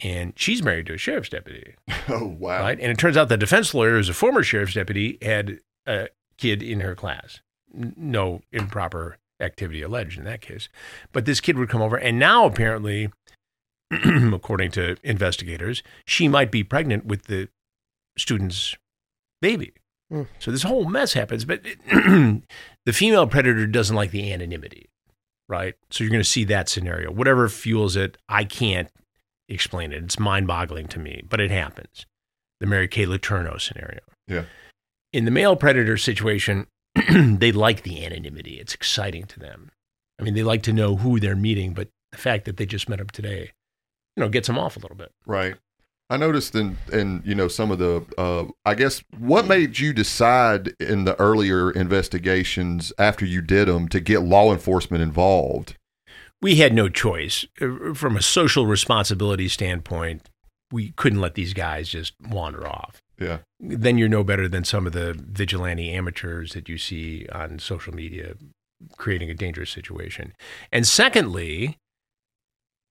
And 0.00 0.32
she's 0.36 0.62
married 0.62 0.86
to 0.86 0.94
a 0.94 0.98
sheriff's 0.98 1.30
deputy, 1.30 1.74
Oh 2.08 2.26
wow! 2.26 2.60
right? 2.60 2.78
And 2.78 2.90
it 2.90 2.98
turns 2.98 3.16
out 3.16 3.28
the 3.28 3.36
defense 3.36 3.72
lawyer, 3.74 3.96
who's 3.96 4.08
a 4.08 4.14
former 4.14 4.42
sheriff's 4.42 4.74
deputy, 4.74 5.18
had 5.22 5.60
a 5.86 6.08
kid 6.36 6.62
in 6.62 6.80
her 6.80 6.94
class. 6.94 7.40
No 7.72 8.42
improper 8.52 9.18
activity 9.40 9.82
alleged 9.82 10.18
in 10.18 10.24
that 10.24 10.40
case. 10.40 10.68
But 11.12 11.24
this 11.24 11.40
kid 11.40 11.58
would 11.58 11.68
come 11.68 11.82
over, 11.82 11.96
and 11.96 12.18
now 12.18 12.44
apparently, 12.44 13.10
according 13.90 14.70
to 14.72 14.96
investigators, 15.02 15.82
she 16.04 16.28
might 16.28 16.50
be 16.50 16.62
pregnant 16.62 17.06
with 17.06 17.24
the 17.24 17.48
student's 18.18 18.76
baby. 19.46 19.72
Hmm. 20.10 20.22
So 20.40 20.50
this 20.50 20.64
whole 20.64 20.86
mess 20.86 21.12
happens. 21.12 21.44
But 21.44 21.62
the 21.86 22.42
female 22.92 23.26
predator 23.28 23.66
doesn't 23.66 23.94
like 23.94 24.10
the 24.10 24.32
anonymity, 24.32 24.88
right? 25.48 25.74
So 25.90 26.02
you're 26.02 26.10
going 26.10 26.22
to 26.22 26.28
see 26.28 26.44
that 26.44 26.68
scenario. 26.68 27.12
Whatever 27.12 27.48
fuels 27.48 27.94
it, 27.94 28.16
I 28.28 28.44
can't 28.44 28.88
explain 29.48 29.92
it. 29.92 30.02
It's 30.02 30.18
mind 30.18 30.48
boggling 30.48 30.88
to 30.88 30.98
me, 30.98 31.22
but 31.28 31.40
it 31.40 31.52
happens. 31.52 32.06
The 32.58 32.66
Mary 32.66 32.88
Kay 32.88 33.06
Letourneau 33.06 33.60
scenario. 33.60 34.00
Yeah. 34.26 34.44
In 35.12 35.24
the 35.24 35.30
male 35.30 35.54
predator 35.54 35.96
situation, 35.96 36.66
they 37.08 37.52
like 37.52 37.82
the 37.82 38.04
anonymity. 38.04 38.58
It's 38.58 38.74
exciting 38.74 39.26
to 39.26 39.38
them. 39.38 39.70
I 40.18 40.24
mean, 40.24 40.34
they 40.34 40.42
like 40.42 40.62
to 40.64 40.72
know 40.72 40.96
who 40.96 41.20
they're 41.20 41.36
meeting, 41.36 41.72
but 41.72 41.88
the 42.10 42.18
fact 42.18 42.46
that 42.46 42.56
they 42.56 42.66
just 42.66 42.88
met 42.88 43.00
him 43.00 43.10
today, 43.10 43.52
you 44.16 44.22
know, 44.22 44.28
gets 44.28 44.46
them 44.46 44.58
off 44.58 44.76
a 44.76 44.80
little 44.80 44.96
bit. 44.96 45.12
Right. 45.26 45.56
I 46.08 46.16
noticed 46.16 46.54
in 46.54 46.76
in 46.92 47.22
you 47.24 47.34
know 47.34 47.48
some 47.48 47.70
of 47.70 47.78
the 47.78 48.04
uh, 48.16 48.44
I 48.64 48.74
guess 48.74 49.02
what 49.18 49.46
made 49.46 49.78
you 49.78 49.92
decide 49.92 50.74
in 50.78 51.04
the 51.04 51.18
earlier 51.20 51.70
investigations 51.70 52.92
after 52.98 53.24
you 53.24 53.42
did 53.42 53.66
them 53.68 53.88
to 53.88 54.00
get 54.00 54.22
law 54.22 54.52
enforcement 54.52 55.02
involved. 55.02 55.74
we 56.42 56.56
had 56.56 56.72
no 56.74 56.88
choice 56.88 57.44
Uh, 57.60 57.94
from 57.94 58.16
a 58.16 58.22
social 58.22 58.66
responsibility 58.66 59.48
standpoint. 59.48 60.28
We 60.72 60.92
couldn't 60.96 61.20
let 61.20 61.34
these 61.34 61.54
guys 61.54 61.88
just 61.88 62.14
wander 62.20 62.66
off. 62.66 63.00
Yeah. 63.18 63.38
Then 63.60 63.98
you're 63.98 64.08
no 64.08 64.24
better 64.24 64.48
than 64.48 64.64
some 64.64 64.86
of 64.86 64.92
the 64.92 65.14
vigilante 65.16 65.92
amateurs 65.92 66.52
that 66.52 66.68
you 66.68 66.76
see 66.78 67.26
on 67.32 67.58
social 67.58 67.94
media 67.94 68.34
creating 68.98 69.30
a 69.30 69.34
dangerous 69.34 69.70
situation. 69.70 70.34
And 70.70 70.86
secondly, 70.86 71.78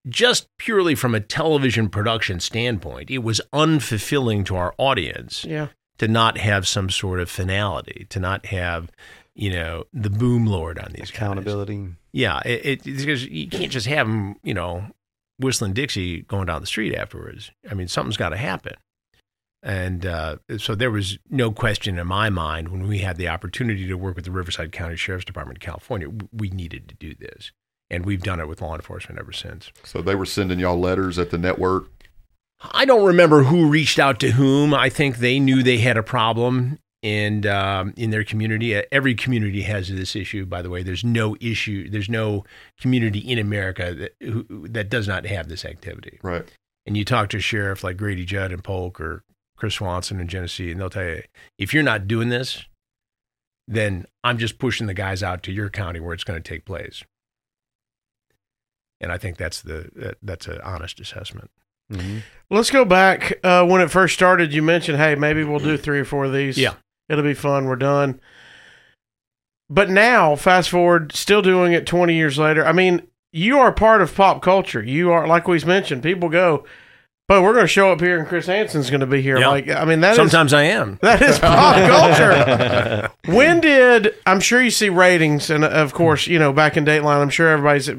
just 0.07 0.47
purely 0.57 0.95
from 0.95 1.15
a 1.15 1.19
television 1.19 1.89
production 1.89 2.39
standpoint, 2.39 3.09
it 3.09 3.19
was 3.19 3.41
unfulfilling 3.53 4.45
to 4.45 4.55
our 4.55 4.73
audience 4.77 5.43
Yeah. 5.45 5.67
to 5.97 6.07
not 6.07 6.37
have 6.37 6.67
some 6.67 6.89
sort 6.89 7.19
of 7.19 7.29
finality, 7.29 8.05
to 8.09 8.19
not 8.19 8.45
have, 8.47 8.91
you 9.33 9.51
know, 9.51 9.85
the 9.93 10.09
boom 10.09 10.45
lord 10.45 10.77
on 10.79 10.91
these 10.91 11.09
guys. 11.11 11.17
Accountability. 11.17 11.87
Yeah, 12.11 12.39
it, 12.45 12.65
it 12.65 12.83
because 12.83 13.25
you 13.25 13.47
can't 13.49 13.71
just 13.71 13.87
have 13.87 14.07
them, 14.07 14.35
you 14.43 14.53
know, 14.53 14.85
whistling 15.39 15.73
Dixie 15.73 16.21
going 16.21 16.45
down 16.45 16.61
the 16.61 16.67
street 16.67 16.95
afterwards. 16.95 17.51
I 17.69 17.73
mean, 17.73 17.87
something's 17.87 18.15
got 18.17 18.29
to 18.29 18.37
happen. 18.37 18.73
And 19.63 20.05
uh, 20.05 20.37
so 20.59 20.75
there 20.75 20.91
was 20.91 21.17
no 21.29 21.51
question 21.51 21.97
in 21.97 22.05
my 22.07 22.29
mind 22.29 22.69
when 22.69 22.87
we 22.87 22.99
had 22.99 23.17
the 23.17 23.27
opportunity 23.27 23.87
to 23.87 23.95
work 23.95 24.15
with 24.15 24.25
the 24.25 24.31
Riverside 24.31 24.71
County 24.71 24.95
Sheriff's 24.95 25.25
Department 25.25 25.57
of 25.57 25.61
California, 25.61 26.07
we 26.31 26.49
needed 26.51 26.87
to 26.89 26.95
do 26.95 27.15
this. 27.15 27.51
And 27.89 28.05
we've 28.05 28.23
done 28.23 28.39
it 28.39 28.47
with 28.47 28.61
law 28.61 28.75
enforcement 28.75 29.19
ever 29.19 29.31
since. 29.31 29.71
So 29.83 30.01
they 30.01 30.15
were 30.15 30.25
sending 30.25 30.59
y'all 30.59 30.79
letters 30.79 31.19
at 31.19 31.29
the 31.29 31.37
network. 31.37 31.91
I 32.71 32.85
don't 32.85 33.05
remember 33.05 33.43
who 33.43 33.69
reached 33.69 33.99
out 33.99 34.19
to 34.21 34.31
whom. 34.31 34.73
I 34.73 34.89
think 34.89 35.17
they 35.17 35.39
knew 35.39 35.61
they 35.61 35.77
had 35.77 35.97
a 35.97 36.03
problem 36.03 36.79
and 37.03 37.45
um, 37.45 37.93
in 37.95 38.09
their 38.09 38.23
community. 38.23 38.75
Uh, 38.75 38.81
Every 38.91 39.13
community 39.13 39.61
has 39.61 39.89
this 39.89 40.15
issue. 40.15 40.45
By 40.45 40.63
the 40.63 40.69
way, 40.69 40.81
there's 40.81 41.03
no 41.03 41.35
issue. 41.39 41.89
There's 41.89 42.09
no 42.09 42.43
community 42.79 43.19
in 43.19 43.37
America 43.37 43.93
that 43.93 44.15
who, 44.21 44.67
that 44.69 44.89
does 44.89 45.07
not 45.07 45.25
have 45.27 45.47
this 45.47 45.63
activity. 45.65 46.19
Right. 46.23 46.45
And 46.87 46.97
you 46.97 47.05
talk 47.05 47.29
to 47.29 47.37
a 47.37 47.41
sheriff 47.41 47.83
like 47.83 47.97
Grady 47.97 48.25
Judd 48.25 48.51
and 48.51 48.63
Polk 48.63 48.99
or 48.99 49.23
Chris 49.57 49.75
Swanson 49.75 50.19
in 50.19 50.27
Genesee, 50.27 50.71
and 50.71 50.79
they'll 50.79 50.89
tell 50.89 51.05
you 51.05 51.21
if 51.57 51.73
you're 51.73 51.83
not 51.83 52.07
doing 52.07 52.29
this, 52.29 52.65
then 53.67 54.05
I'm 54.23 54.37
just 54.37 54.59
pushing 54.59 54.87
the 54.87 54.93
guys 54.93 55.21
out 55.21 55.43
to 55.43 55.51
your 55.51 55.69
county 55.69 55.99
where 55.99 56.13
it's 56.13 56.23
going 56.23 56.41
to 56.41 56.47
take 56.47 56.65
place. 56.65 57.03
And 59.01 59.11
I 59.11 59.17
think 59.17 59.37
that's 59.37 59.61
the 59.61 59.89
that, 59.95 60.17
that's 60.21 60.47
an 60.47 60.59
honest 60.61 60.99
assessment. 60.99 61.51
hmm 61.91 62.19
Let's 62.49 62.71
go 62.71 62.85
back 62.85 63.39
uh, 63.43 63.65
when 63.65 63.81
it 63.81 63.91
first 63.91 64.13
started. 64.13 64.53
You 64.53 64.61
mentioned, 64.61 64.97
hey, 64.97 65.15
maybe 65.15 65.43
we'll 65.43 65.59
do 65.59 65.77
three 65.77 65.99
or 65.99 66.05
four 66.05 66.25
of 66.25 66.33
these. 66.33 66.57
Yeah. 66.57 66.75
it'll 67.09 67.23
be 67.23 67.33
fun. 67.33 67.65
We're 67.65 67.75
done. 67.75 68.19
But 69.69 69.89
now, 69.89 70.35
fast 70.35 70.69
forward, 70.69 71.11
still 71.13 71.41
doing 71.41 71.73
it 71.73 71.87
20 71.87 72.13
years 72.13 72.37
later. 72.37 72.63
I 72.65 72.71
mean, 72.71 73.07
you 73.31 73.57
are 73.57 73.71
part 73.71 74.01
of 74.01 74.13
pop 74.15 74.41
culture. 74.43 74.81
You 74.83 75.11
are, 75.11 75.27
like 75.27 75.47
we've 75.47 75.65
mentioned, 75.65 76.03
people 76.03 76.29
go, 76.29 76.65
but 77.27 77.41
we're 77.41 77.53
going 77.53 77.63
to 77.63 77.67
show 77.67 77.91
up 77.91 77.99
here 77.99 78.19
and 78.19 78.27
Chris 78.27 78.45
Hansen's 78.45 78.91
going 78.91 78.99
to 78.99 79.07
be 79.07 79.23
here. 79.23 79.39
Yeah. 79.39 79.47
Like, 79.47 79.67
I 79.67 79.85
mean, 79.85 80.01
that 80.01 80.11
is 80.11 80.17
Sometimes 80.17 80.53
I 80.53 80.63
am. 80.63 80.99
that 81.01 81.19
is 81.21 81.39
pop 81.39 81.75
culture. 81.87 83.11
when 83.33 83.59
did 83.59 84.13
I'm 84.27 84.39
sure 84.39 84.61
you 84.61 84.69
see 84.69 84.89
ratings, 84.89 85.49
and 85.49 85.65
of 85.65 85.93
course, 85.95 86.27
you 86.27 86.37
know, 86.37 86.53
back 86.53 86.77
in 86.77 86.85
Dateline, 86.85 87.21
I'm 87.21 87.29
sure 87.31 87.49
everybody's 87.49 87.89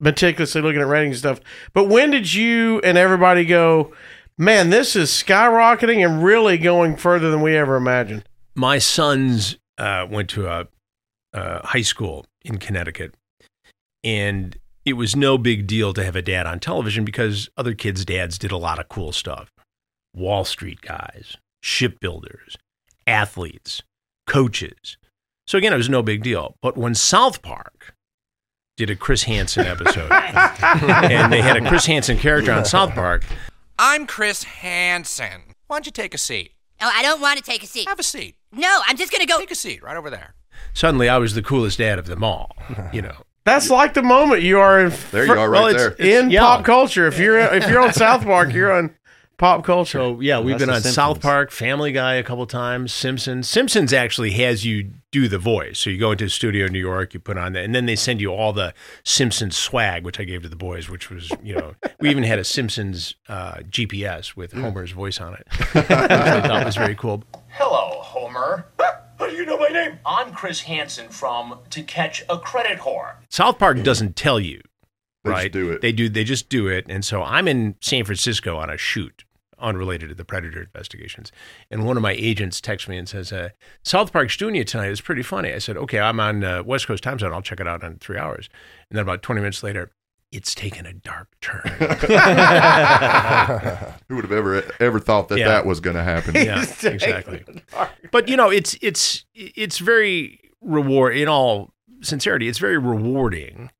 meticulously 0.00 0.62
looking 0.62 0.80
at 0.80 0.86
ratings 0.86 1.16
and 1.16 1.36
stuff. 1.36 1.40
But 1.72 1.84
when 1.84 2.10
did 2.10 2.32
you 2.32 2.80
and 2.80 2.96
everybody 2.96 3.44
go, 3.44 3.94
man, 4.36 4.70
this 4.70 4.94
is 4.96 5.10
skyrocketing 5.10 6.04
and 6.04 6.22
really 6.22 6.58
going 6.58 6.96
further 6.96 7.30
than 7.30 7.42
we 7.42 7.56
ever 7.56 7.76
imagined? 7.76 8.24
my 8.58 8.78
sons 8.78 9.56
uh, 9.78 10.04
went 10.10 10.28
to 10.30 10.48
a, 10.48 10.66
a 11.32 11.64
high 11.64 11.82
school 11.82 12.26
in 12.44 12.58
Connecticut, 12.58 13.14
and 14.02 14.58
it 14.84 14.94
was 14.94 15.14
no 15.14 15.38
big 15.38 15.68
deal 15.68 15.94
to 15.94 16.04
have 16.04 16.16
a 16.16 16.22
dad 16.22 16.46
on 16.46 16.58
television 16.58 17.04
because 17.04 17.48
other 17.56 17.74
kids' 17.74 18.04
dads 18.04 18.36
did 18.36 18.50
a 18.50 18.56
lot 18.56 18.80
of 18.80 18.88
cool 18.88 19.12
stuff. 19.12 19.52
Wall 20.12 20.44
Street 20.44 20.80
guys, 20.80 21.36
shipbuilders, 21.62 22.56
athletes, 23.06 23.82
coaches. 24.26 24.96
So 25.46 25.56
again, 25.56 25.72
it 25.72 25.76
was 25.76 25.88
no 25.88 26.02
big 26.02 26.24
deal. 26.24 26.56
But 26.60 26.76
when 26.76 26.96
South 26.96 27.42
Park 27.42 27.94
did 28.78 28.90
a 28.90 28.96
Chris 28.96 29.24
Hansen 29.24 29.66
episode, 29.66 30.10
and 30.12 31.32
they 31.32 31.42
had 31.42 31.56
a 31.56 31.68
Chris 31.68 31.84
Hansen 31.84 32.16
character 32.16 32.52
on 32.52 32.64
South 32.64 32.94
Park, 32.94 33.24
I'm 33.76 34.06
Chris 34.06 34.44
Hansen. 34.44 35.42
Why 35.66 35.76
don't 35.76 35.86
you 35.86 35.92
take 35.92 36.14
a 36.14 36.18
seat? 36.18 36.52
Oh, 36.80 36.90
I 36.94 37.02
don't 37.02 37.20
want 37.20 37.38
to 37.38 37.42
take 37.42 37.64
a 37.64 37.66
seat. 37.66 37.88
Have 37.88 37.98
a 37.98 38.04
seat. 38.04 38.36
No, 38.52 38.80
I'm 38.86 38.96
just 38.96 39.10
gonna 39.10 39.26
go. 39.26 39.38
Take 39.40 39.50
a 39.50 39.56
seat 39.56 39.82
right 39.82 39.96
over 39.96 40.08
there. 40.10 40.34
suddenly 40.74 41.08
I 41.08 41.18
was 41.18 41.34
the 41.34 41.42
coolest 41.42 41.78
dad 41.78 41.98
of 41.98 42.06
them 42.06 42.22
all. 42.22 42.56
You 42.92 43.02
know, 43.02 43.16
That's 43.44 43.68
like 43.68 43.94
the 43.94 44.02
moment 44.02 44.42
you 44.42 44.60
are 44.60 44.78
in 44.78 44.92
There 45.10 45.26
you 45.26 45.32
are, 45.32 45.50
right 45.50 45.60
well, 45.60 45.66
it's 45.66 45.96
there. 45.98 46.22
in 46.22 46.30
yeah. 46.30 46.40
pop 46.42 46.64
culture. 46.64 47.08
If 47.08 47.18
you're 47.18 47.36
if 47.38 47.68
you're 47.68 47.80
on 47.80 47.92
South 47.92 48.22
Park, 48.22 48.52
you're 48.52 48.70
on 48.72 48.94
pop 49.38 49.64
culture. 49.64 49.98
So 49.98 50.20
yeah, 50.20 50.40
we've 50.40 50.58
been 50.58 50.68
the 50.68 50.74
on 50.74 50.82
South 50.82 51.20
Park, 51.20 51.50
Family 51.50 51.92
Guy 51.92 52.14
a 52.14 52.22
couple 52.22 52.44
times, 52.46 52.92
Simpsons. 52.92 53.48
Simpsons 53.48 53.92
actually 53.92 54.32
has 54.32 54.66
you 54.66 54.90
do 55.10 55.28
the 55.28 55.38
voice. 55.38 55.78
So 55.78 55.88
you 55.90 55.98
go 55.98 56.12
into 56.12 56.26
a 56.26 56.28
studio 56.28 56.66
in 56.66 56.72
New 56.72 56.80
York, 56.80 57.14
you 57.14 57.20
put 57.20 57.38
on 57.38 57.54
that, 57.54 57.64
and 57.64 57.74
then 57.74 57.86
they 57.86 57.96
send 57.96 58.20
you 58.20 58.28
all 58.30 58.52
the 58.52 58.74
Simpsons 59.04 59.56
swag, 59.56 60.04
which 60.04 60.20
I 60.20 60.24
gave 60.24 60.42
to 60.42 60.48
the 60.48 60.56
boys, 60.56 60.90
which 60.90 61.08
was 61.08 61.30
you 61.42 61.54
know 61.54 61.74
we 62.00 62.10
even 62.10 62.24
had 62.24 62.38
a 62.38 62.44
Simpsons 62.44 63.14
uh, 63.28 63.58
GPS 63.70 64.36
with 64.36 64.52
Homer's 64.52 64.90
voice 64.90 65.20
on 65.20 65.34
it, 65.34 65.46
which 65.72 65.90
I 65.90 66.40
thought 66.46 66.64
was 66.66 66.76
very 66.76 66.94
cool. 66.94 67.24
Hello, 67.48 68.00
Homer. 68.02 68.66
How 69.18 69.26
do 69.26 69.34
you 69.34 69.46
know 69.46 69.56
my 69.58 69.68
name? 69.68 69.98
I'm 70.06 70.32
Chris 70.32 70.60
Hansen 70.60 71.08
from 71.08 71.58
To 71.70 71.82
Catch 71.82 72.22
a 72.28 72.38
Credit 72.38 72.78
Whore. 72.78 73.14
South 73.30 73.58
Park 73.58 73.82
doesn't 73.82 74.14
tell 74.14 74.38
you, 74.38 74.60
They 75.24 75.30
just 75.30 75.42
right? 75.42 75.52
do 75.52 75.72
it. 75.72 75.80
They 75.80 75.90
do. 75.92 76.08
They 76.08 76.22
just 76.22 76.48
do 76.48 76.68
it. 76.68 76.86
And 76.88 77.04
so 77.04 77.22
I'm 77.24 77.48
in 77.48 77.74
San 77.80 78.04
Francisco 78.04 78.56
on 78.56 78.70
a 78.70 78.76
shoot, 78.76 79.24
unrelated 79.60 80.08
to 80.10 80.14
the 80.14 80.24
Predator 80.24 80.60
investigations. 80.62 81.32
And 81.70 81.84
one 81.86 81.96
of 81.96 82.02
my 82.02 82.12
agents 82.12 82.60
texts 82.60 82.88
me 82.88 82.96
and 82.96 83.08
says, 83.08 83.32
uh, 83.32 83.50
"South 83.82 84.12
Park's 84.12 84.36
doing 84.36 84.54
you 84.54 84.64
tonight. 84.64 84.90
It's 84.90 85.00
pretty 85.00 85.22
funny." 85.22 85.52
I 85.52 85.58
said, 85.58 85.76
"Okay, 85.76 85.98
I'm 86.00 86.20
on 86.20 86.44
uh, 86.44 86.62
West 86.62 86.86
Coast 86.86 87.02
time 87.02 87.18
zone. 87.18 87.32
I'll 87.32 87.42
check 87.42 87.60
it 87.60 87.66
out 87.68 87.82
in 87.82 87.96
three 87.98 88.18
hours." 88.18 88.48
And 88.90 88.96
then 88.96 89.02
about 89.02 89.22
20 89.22 89.40
minutes 89.40 89.62
later, 89.62 89.90
it's 90.32 90.54
taken 90.54 90.84
a 90.86 90.92
dark 90.92 91.28
turn. 91.40 91.62
Who 94.08 94.16
would 94.16 94.24
have 94.24 94.32
ever 94.32 94.62
ever 94.80 95.00
thought 95.00 95.28
that 95.28 95.38
Yeah. 95.38 95.48
that 95.48 95.66
was 95.66 95.80
going 95.80 95.96
to 95.96 96.02
happen? 96.02 96.34
yeah, 96.34 96.62
exactly. 96.82 97.44
But 98.10 98.28
you 98.28 98.36
know, 98.36 98.50
it's 98.50 98.76
it's 98.82 99.24
it's 99.34 99.78
very 99.78 100.40
reward. 100.60 101.16
In 101.16 101.28
all 101.28 101.72
sincerity, 102.02 102.48
it's 102.48 102.58
very 102.58 102.78
rewarding 102.78 103.70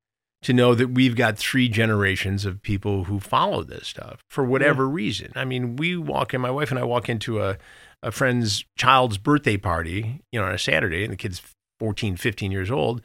to 0.43 0.53
know 0.53 0.75
that 0.75 0.89
we've 0.89 1.17
got 1.17 1.37
three 1.37 1.69
generations 1.69 2.45
of 2.45 2.63
people 2.63 3.05
who 3.05 3.19
follow 3.19 3.63
this 3.63 3.89
stuff 3.89 4.23
for 4.31 4.45
whatever 4.45 4.89
reason. 4.89 5.33
I 5.35 5.45
mean, 5.45 5.77
we 5.77 5.97
walk 5.97 6.33
in. 6.33 6.41
My 6.41 6.51
wife 6.51 6.71
and 6.71 6.79
I 6.79 6.85
walk 6.85 7.09
into 7.09 7.43
a 7.43 7.59
a 8.03 8.13
friend's 8.13 8.65
child's 8.77 9.19
birthday 9.19 9.57
party, 9.57 10.23
you 10.31 10.41
know, 10.41 10.47
on 10.47 10.55
a 10.55 10.59
Saturday, 10.59 11.03
and 11.03 11.13
the 11.13 11.17
kid's 11.17 11.43
14, 11.81 12.17
15 12.17 12.53
years 12.53 12.71
old. 12.71 13.03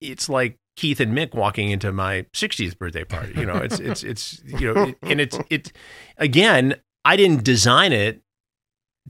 It's 0.00 0.28
like 0.28 0.58
Keith 0.76 1.00
and 1.00 1.16
Mick 1.16 1.34
walking 1.34 1.70
into 1.70 1.92
my 1.92 2.26
60th 2.34 2.78
birthday 2.78 3.04
party. 3.04 3.32
You 3.36 3.46
know, 3.46 3.56
it's 3.56 3.80
it's 3.80 4.02
it's 4.02 4.42
you 4.44 4.72
know, 4.72 4.82
it, 4.84 4.98
and 5.02 5.20
it's 5.20 5.38
it 5.50 5.72
again. 6.18 6.74
I 7.04 7.16
didn't 7.16 7.44
design 7.44 7.92
it 7.92 8.20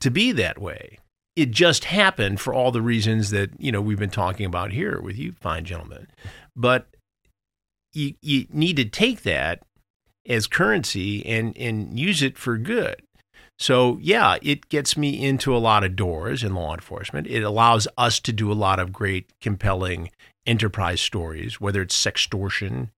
to 0.00 0.10
be 0.10 0.32
that 0.32 0.60
way. 0.60 0.98
It 1.36 1.50
just 1.50 1.86
happened 1.86 2.40
for 2.40 2.54
all 2.54 2.70
the 2.70 2.82
reasons 2.82 3.30
that 3.30 3.50
you 3.58 3.72
know 3.72 3.80
we've 3.80 3.98
been 3.98 4.10
talking 4.10 4.46
about 4.46 4.72
here 4.72 5.00
with 5.00 5.18
you, 5.18 5.32
fine 5.32 5.64
gentlemen. 5.64 6.06
But 6.54 6.86
you 7.94 8.14
you 8.20 8.46
need 8.50 8.76
to 8.76 8.84
take 8.84 9.22
that 9.22 9.62
as 10.26 10.46
currency 10.46 11.24
and 11.26 11.56
and 11.56 11.98
use 11.98 12.22
it 12.22 12.36
for 12.38 12.58
good. 12.58 13.02
So 13.58 13.98
yeah, 14.00 14.38
it 14.42 14.68
gets 14.68 14.96
me 14.96 15.24
into 15.24 15.56
a 15.56 15.58
lot 15.58 15.84
of 15.84 15.96
doors 15.96 16.42
in 16.42 16.54
law 16.54 16.74
enforcement. 16.74 17.26
It 17.26 17.42
allows 17.42 17.86
us 17.96 18.18
to 18.20 18.32
do 18.32 18.50
a 18.50 18.54
lot 18.54 18.78
of 18.78 18.92
great, 18.92 19.30
compelling 19.40 20.10
enterprise 20.46 21.00
stories, 21.00 21.60
whether 21.60 21.82
it's 21.82 22.00
sextortion 22.00 22.90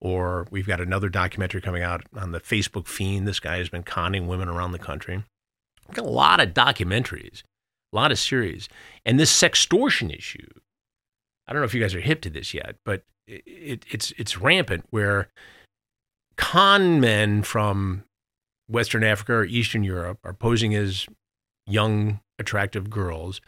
or 0.00 0.46
we've 0.50 0.66
got 0.66 0.80
another 0.80 1.08
documentary 1.08 1.60
coming 1.60 1.82
out 1.82 2.02
on 2.16 2.32
the 2.32 2.40
Facebook 2.40 2.86
fiend. 2.86 3.26
This 3.26 3.40
guy 3.40 3.56
has 3.56 3.68
been 3.68 3.82
conning 3.82 4.26
women 4.26 4.48
around 4.48 4.72
the 4.72 4.78
country. 4.78 5.24
We've 5.88 5.96
got 5.96 6.06
a 6.06 6.10
lot 6.10 6.40
of 6.40 6.54
documentaries, 6.54 7.42
a 7.92 7.96
lot 7.96 8.12
of 8.12 8.18
series. 8.18 8.68
And 9.04 9.18
this 9.18 9.32
sextortion 9.32 10.14
issue, 10.16 10.46
I 11.46 11.52
don't 11.52 11.62
know 11.62 11.66
if 11.66 11.74
you 11.74 11.80
guys 11.80 11.94
are 11.94 12.00
hip 12.00 12.20
to 12.22 12.30
this 12.30 12.54
yet, 12.54 12.76
but 12.84 13.02
it, 13.26 13.42
it, 13.46 13.84
it's 13.90 14.12
it's 14.16 14.38
rampant 14.38 14.84
where 14.90 15.28
con 16.36 17.00
men 17.00 17.42
from 17.42 18.04
Western 18.68 19.04
Africa 19.04 19.34
or 19.34 19.44
Eastern 19.44 19.84
Europe 19.84 20.18
are 20.24 20.32
posing 20.32 20.74
as 20.74 21.06
young, 21.66 22.20
attractive 22.38 22.90
girls, 22.90 23.40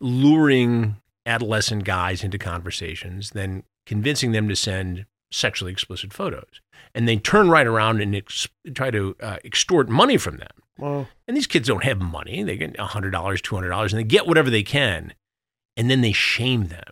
luring 0.00 0.96
adolescent 1.26 1.84
guys 1.84 2.22
into 2.24 2.38
conversations, 2.38 3.30
then 3.30 3.62
convincing 3.86 4.32
them 4.32 4.48
to 4.48 4.56
send 4.56 5.06
sexually 5.30 5.72
explicit 5.72 6.12
photos. 6.12 6.60
And 6.94 7.08
they 7.08 7.16
turn 7.16 7.50
right 7.50 7.66
around 7.66 8.00
and 8.00 8.14
ex- 8.14 8.48
try 8.74 8.90
to 8.90 9.16
uh, 9.20 9.38
extort 9.44 9.88
money 9.88 10.16
from 10.16 10.36
them. 10.36 10.50
well, 10.78 11.08
And 11.26 11.36
these 11.36 11.46
kids 11.46 11.68
don't 11.68 11.84
have 11.84 12.00
money. 12.00 12.42
They 12.42 12.56
get 12.56 12.76
$100, 12.76 13.10
$200, 13.10 13.80
and 13.90 13.98
they 13.98 14.04
get 14.04 14.26
whatever 14.26 14.50
they 14.50 14.62
can. 14.62 15.14
And 15.76 15.90
then 15.90 16.02
they 16.02 16.12
shame 16.12 16.68
them. 16.68 16.84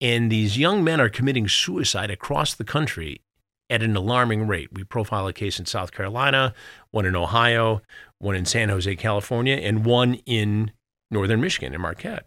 And 0.00 0.32
these 0.32 0.56
young 0.56 0.82
men 0.82 1.00
are 1.00 1.10
committing 1.10 1.48
suicide 1.48 2.10
across 2.10 2.54
the 2.54 2.64
country 2.64 3.20
at 3.68 3.82
an 3.82 3.96
alarming 3.96 4.46
rate. 4.46 4.70
We 4.72 4.84
profile 4.84 5.28
a 5.28 5.32
case 5.32 5.58
in 5.58 5.66
South 5.66 5.92
Carolina, 5.92 6.54
one 6.90 7.06
in 7.06 7.14
Ohio, 7.14 7.82
one 8.18 8.34
in 8.34 8.44
San 8.44 8.68
Jose, 8.68 8.96
California, 8.96 9.56
and 9.56 9.84
one 9.84 10.14
in 10.26 10.72
northern 11.10 11.40
Michigan, 11.40 11.74
in 11.74 11.80
Marquette. 11.80 12.26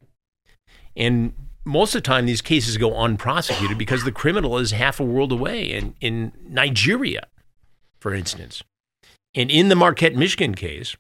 And 0.95 1.33
most 1.65 1.95
of 1.95 2.03
the 2.03 2.07
time, 2.07 2.25
these 2.25 2.41
cases 2.41 2.77
go 2.77 2.95
unprosecuted 2.95 3.77
because 3.77 4.03
the 4.03 4.11
criminal 4.11 4.57
is 4.57 4.71
half 4.71 4.99
a 4.99 5.03
world 5.03 5.31
away 5.31 5.63
in, 5.63 5.95
in 5.99 6.31
Nigeria, 6.47 7.27
for 7.99 8.13
instance. 8.13 8.63
And 9.35 9.49
in 9.49 9.69
the 9.69 9.75
Marquette, 9.75 10.15
Michigan 10.15 10.55
case, 10.55 10.95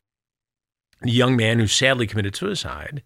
the 1.01 1.11
young 1.11 1.35
man 1.35 1.59
who 1.59 1.67
sadly 1.67 2.07
committed 2.07 2.35
suicide, 2.35 3.03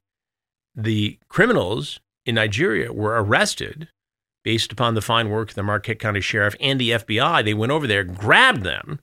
the 0.75 1.19
criminals 1.27 1.99
in 2.27 2.35
Nigeria 2.35 2.91
were 2.93 3.21
arrested 3.21 3.87
based 4.43 4.71
upon 4.71 4.93
the 4.93 5.01
fine 5.01 5.29
work 5.29 5.49
of 5.49 5.55
the 5.55 5.63
Marquette 5.63 5.99
County 5.99 6.21
Sheriff 6.21 6.55
and 6.59 6.79
the 6.79 6.91
FBI. 6.91 7.43
They 7.43 7.53
went 7.53 7.71
over 7.71 7.87
there, 7.87 8.03
grabbed 8.03 8.63
them, 8.63 8.99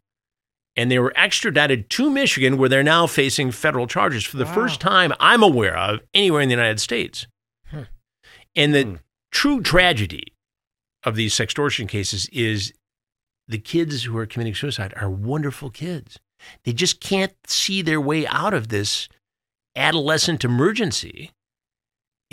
and 0.76 0.90
they 0.90 0.98
were 0.98 1.12
extradited 1.16 1.90
to 1.90 2.10
Michigan, 2.10 2.58
where 2.58 2.68
they're 2.68 2.82
now 2.82 3.06
facing 3.06 3.50
federal 3.50 3.86
charges 3.86 4.24
for 4.24 4.36
the 4.36 4.46
first 4.46 4.80
time 4.80 5.12
I'm 5.18 5.42
aware 5.42 5.76
of 5.76 6.00
anywhere 6.12 6.42
in 6.42 6.48
the 6.48 6.54
United 6.54 6.80
States. 6.80 7.26
Hmm. 7.70 7.82
And 8.54 8.74
the 8.74 8.84
hmm. 8.84 8.94
true 9.32 9.60
tragedy 9.60 10.34
of 11.02 11.16
these 11.16 11.34
sextortion 11.34 11.88
cases 11.88 12.28
is 12.32 12.72
the 13.48 13.58
kids 13.58 14.04
who 14.04 14.16
are 14.16 14.26
committing 14.26 14.54
suicide 14.54 14.94
are 14.96 15.10
wonderful 15.10 15.70
kids. 15.70 16.18
They 16.64 16.72
just 16.72 17.00
can't 17.00 17.34
see 17.46 17.82
their 17.82 18.00
way 18.00 18.26
out 18.26 18.54
of 18.54 18.68
this 18.68 19.08
adolescent 19.76 20.44
emergency. 20.44 21.30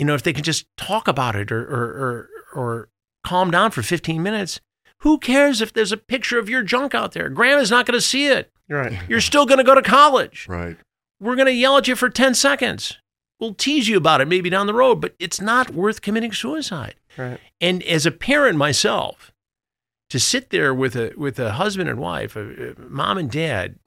You 0.02 0.06
know, 0.06 0.14
if 0.16 0.24
they 0.24 0.32
can 0.32 0.42
just 0.42 0.66
talk 0.76 1.06
about 1.06 1.36
it 1.36 1.52
or 1.52 1.62
or 1.62 1.84
or, 1.94 2.28
or 2.60 2.88
calm 3.22 3.52
down 3.52 3.70
for 3.70 3.82
15 3.82 4.20
minutes, 4.20 4.60
who 4.98 5.16
cares 5.16 5.60
if 5.60 5.72
there's 5.72 5.92
a 5.92 5.96
picture 5.96 6.40
of 6.40 6.48
your 6.48 6.64
junk 6.64 6.92
out 6.92 7.12
there? 7.12 7.28
Grandma's 7.28 7.70
not 7.70 7.86
going 7.86 7.96
to 7.96 8.00
see 8.00 8.26
it. 8.26 8.50
right. 8.68 8.98
You're 9.08 9.20
still 9.20 9.46
going 9.46 9.58
to 9.58 9.64
go 9.64 9.76
to 9.76 9.80
college. 9.80 10.48
Right. 10.48 10.76
We're 11.20 11.36
going 11.36 11.46
to 11.46 11.52
yell 11.52 11.76
at 11.76 11.86
you 11.86 11.94
for 11.94 12.10
10 12.10 12.34
seconds. 12.34 12.98
We'll 13.38 13.54
tease 13.54 13.86
you 13.86 13.96
about 13.96 14.20
it 14.20 14.26
maybe 14.26 14.50
down 14.50 14.66
the 14.66 14.74
road, 14.74 14.96
but 14.96 15.14
it's 15.20 15.40
not 15.40 15.70
worth 15.70 16.02
committing 16.02 16.32
suicide. 16.32 16.96
Right. 17.16 17.38
And 17.60 17.80
as 17.84 18.04
a 18.04 18.10
parent 18.10 18.58
myself, 18.58 19.30
to 20.10 20.18
sit 20.18 20.50
there 20.50 20.74
with 20.74 20.96
a 20.96 21.12
with 21.16 21.38
a 21.38 21.52
husband 21.52 21.88
and 21.88 22.00
wife, 22.00 22.34
a, 22.34 22.72
a 22.72 22.80
mom 22.80 23.18
and 23.18 23.30
dad, 23.30 23.78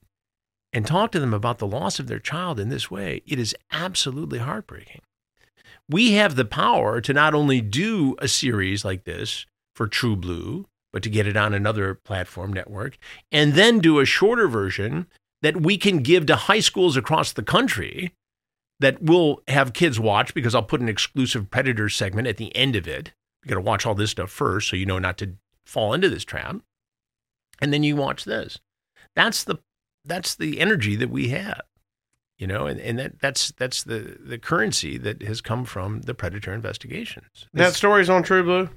and 0.71 0.87
talk 0.87 1.11
to 1.11 1.19
them 1.19 1.33
about 1.33 1.57
the 1.57 1.67
loss 1.67 1.99
of 1.99 2.07
their 2.07 2.19
child 2.19 2.57
in 2.57 2.69
this 2.69 2.89
way, 2.89 3.21
it 3.27 3.37
is 3.37 3.53
absolutely 3.69 4.39
heartbreaking. 4.39 5.01
We 5.89 6.13
have 6.13 6.35
the 6.35 6.45
power 6.45 6.99
to 7.01 7.13
not 7.13 7.33
only 7.33 7.61
do 7.61 8.15
a 8.19 8.27
series 8.27 8.83
like 8.83 9.03
this 9.03 9.45
for 9.75 9.87
TruBlu, 9.87 10.65
but 10.91 11.03
to 11.03 11.09
get 11.09 11.27
it 11.27 11.37
on 11.37 11.53
another 11.53 11.93
platform 11.93 12.53
network, 12.53 12.97
and 13.31 13.53
then 13.53 13.79
do 13.79 13.99
a 13.99 14.05
shorter 14.05 14.47
version 14.47 15.07
that 15.41 15.61
we 15.61 15.77
can 15.77 15.99
give 15.99 16.25
to 16.25 16.35
high 16.35 16.59
schools 16.59 16.97
across 16.97 17.33
the 17.33 17.43
country 17.43 18.13
that 18.79 19.01
we'll 19.01 19.41
have 19.47 19.73
kids 19.73 19.99
watch 19.99 20.33
because 20.33 20.55
I'll 20.55 20.63
put 20.63 20.81
an 20.81 20.89
exclusive 20.89 21.49
Predator 21.51 21.89
segment 21.89 22.27
at 22.27 22.37
the 22.37 22.55
end 22.55 22.75
of 22.75 22.87
it. 22.87 23.13
You 23.43 23.49
got 23.49 23.55
to 23.55 23.61
watch 23.61 23.85
all 23.85 23.95
this 23.95 24.11
stuff 24.11 24.31
first 24.31 24.69
so 24.69 24.75
you 24.75 24.85
know 24.85 24.99
not 24.99 25.17
to 25.19 25.35
fall 25.65 25.93
into 25.93 26.09
this 26.09 26.25
trap. 26.25 26.57
And 27.61 27.71
then 27.71 27.83
you 27.83 27.95
watch 27.95 28.25
this. 28.25 28.59
That's 29.15 29.43
the 29.43 29.57
that's 30.03 30.35
the 30.35 30.59
energy 30.59 30.95
that 30.95 31.09
we 31.09 31.29
have. 31.29 31.61
You 32.37 32.47
know, 32.47 32.65
and, 32.67 32.79
and 32.81 32.99
that 32.99 33.19
that's 33.21 33.51
that's 33.51 33.83
the 33.83 34.17
the 34.19 34.37
currency 34.37 34.97
that 34.97 35.21
has 35.21 35.39
come 35.41 35.63
from 35.65 36.01
the 36.01 36.13
Predator 36.13 36.53
investigations. 36.53 37.47
That 37.53 37.67
This- 37.67 37.77
story's 37.77 38.09
on 38.09 38.23
TruBlu. 38.23 38.69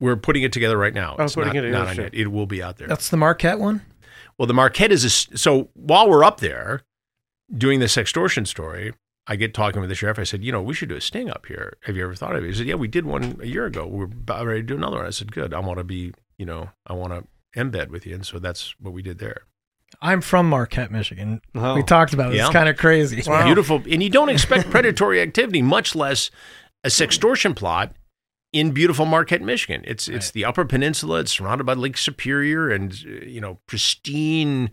we're 0.00 0.16
putting 0.16 0.42
it 0.42 0.52
together 0.52 0.76
right 0.76 0.92
now. 0.92 1.16
Oh, 1.18 1.24
It's 1.24 1.34
putting 1.34 1.54
not, 1.54 1.64
it 1.64 1.70
not 1.70 1.80
on 1.82 1.86
together. 1.96 2.10
yet. 2.12 2.20
It 2.26 2.28
will 2.30 2.46
be 2.46 2.62
out 2.62 2.76
there. 2.76 2.88
That's 2.88 3.08
the 3.08 3.16
Marquette 3.16 3.58
one. 3.58 3.80
Well, 4.36 4.46
the 4.46 4.52
Marquette 4.54 4.92
is 4.92 5.04
a, 5.04 5.06
s- 5.06 5.28
so 5.40 5.70
while 5.74 6.10
we're 6.10 6.24
up 6.24 6.40
there 6.40 6.82
doing 7.56 7.78
this 7.80 7.96
extortion 7.96 8.44
story, 8.44 8.92
I 9.26 9.36
get 9.36 9.54
talking 9.54 9.80
with 9.80 9.88
the 9.88 9.94
sheriff. 9.94 10.18
I 10.18 10.24
said, 10.24 10.44
you 10.44 10.52
know, 10.52 10.60
we 10.60 10.74
should 10.74 10.88
do 10.90 10.96
a 10.96 11.00
sting 11.00 11.30
up 11.30 11.46
here. 11.46 11.78
Have 11.84 11.96
you 11.96 12.02
ever 12.04 12.14
thought 12.14 12.36
of 12.36 12.44
it? 12.44 12.48
He 12.48 12.54
said, 12.54 12.66
yeah, 12.66 12.74
we 12.74 12.88
did 12.88 13.06
one 13.06 13.38
a 13.40 13.46
year 13.46 13.64
ago. 13.64 13.86
We're 13.86 14.04
about 14.04 14.44
ready 14.46 14.60
to 14.60 14.66
do 14.66 14.76
another 14.76 14.96
one. 14.98 15.06
I 15.06 15.10
said, 15.10 15.32
good. 15.32 15.54
I 15.54 15.60
want 15.60 15.78
to 15.78 15.84
be, 15.84 16.12
you 16.36 16.44
know, 16.44 16.68
I 16.86 16.92
want 16.92 17.12
to 17.14 17.24
embed 17.58 17.88
with 17.88 18.04
you. 18.04 18.14
And 18.16 18.26
so 18.26 18.38
that's 18.38 18.74
what 18.80 18.92
we 18.92 19.00
did 19.00 19.18
there. 19.20 19.42
I'm 20.04 20.20
from 20.20 20.50
Marquette, 20.50 20.90
Michigan. 20.90 21.40
Oh. 21.54 21.74
We 21.74 21.82
talked 21.82 22.12
about 22.12 22.32
it. 22.32 22.36
Yeah. 22.36 22.44
It's 22.44 22.52
kind 22.52 22.68
of 22.68 22.76
crazy. 22.76 23.18
It's 23.18 23.28
beautiful. 23.28 23.82
And 23.90 24.02
you 24.02 24.10
don't 24.10 24.28
expect 24.28 24.68
predatory 24.70 25.22
activity, 25.22 25.62
much 25.62 25.94
less 25.94 26.30
a 26.84 26.88
sextortion 26.88 27.56
plot 27.56 27.94
in 28.52 28.72
beautiful 28.72 29.06
Marquette, 29.06 29.40
Michigan. 29.40 29.82
It's 29.86 30.06
it's 30.06 30.30
the 30.30 30.44
Upper 30.44 30.66
Peninsula. 30.66 31.20
It's 31.20 31.32
surrounded 31.32 31.64
by 31.64 31.72
Lake 31.72 31.96
Superior 31.96 32.68
and 32.68 33.00
you 33.02 33.40
know 33.40 33.60
pristine 33.66 34.70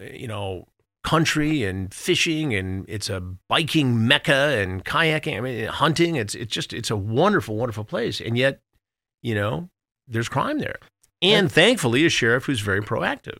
eh, 0.00 0.14
you 0.14 0.26
know, 0.26 0.66
country 1.04 1.62
and 1.64 1.92
fishing 1.92 2.54
and 2.54 2.86
it's 2.88 3.10
a 3.10 3.20
biking 3.20 4.08
mecca 4.08 4.56
and 4.58 4.86
kayaking. 4.86 5.36
I 5.36 5.40
mean, 5.40 5.66
hunting. 5.66 6.16
It's 6.16 6.34
it's 6.34 6.52
just 6.52 6.72
it's 6.72 6.90
a 6.90 6.96
wonderful, 6.96 7.56
wonderful 7.56 7.84
place. 7.84 8.22
And 8.22 8.38
yet, 8.38 8.60
you 9.22 9.34
know, 9.34 9.68
there's 10.08 10.30
crime 10.30 10.60
there. 10.60 10.78
And 11.20 11.52
thankfully, 11.52 12.06
a 12.06 12.08
sheriff 12.08 12.46
who's 12.46 12.60
very 12.60 12.80
proactive. 12.80 13.38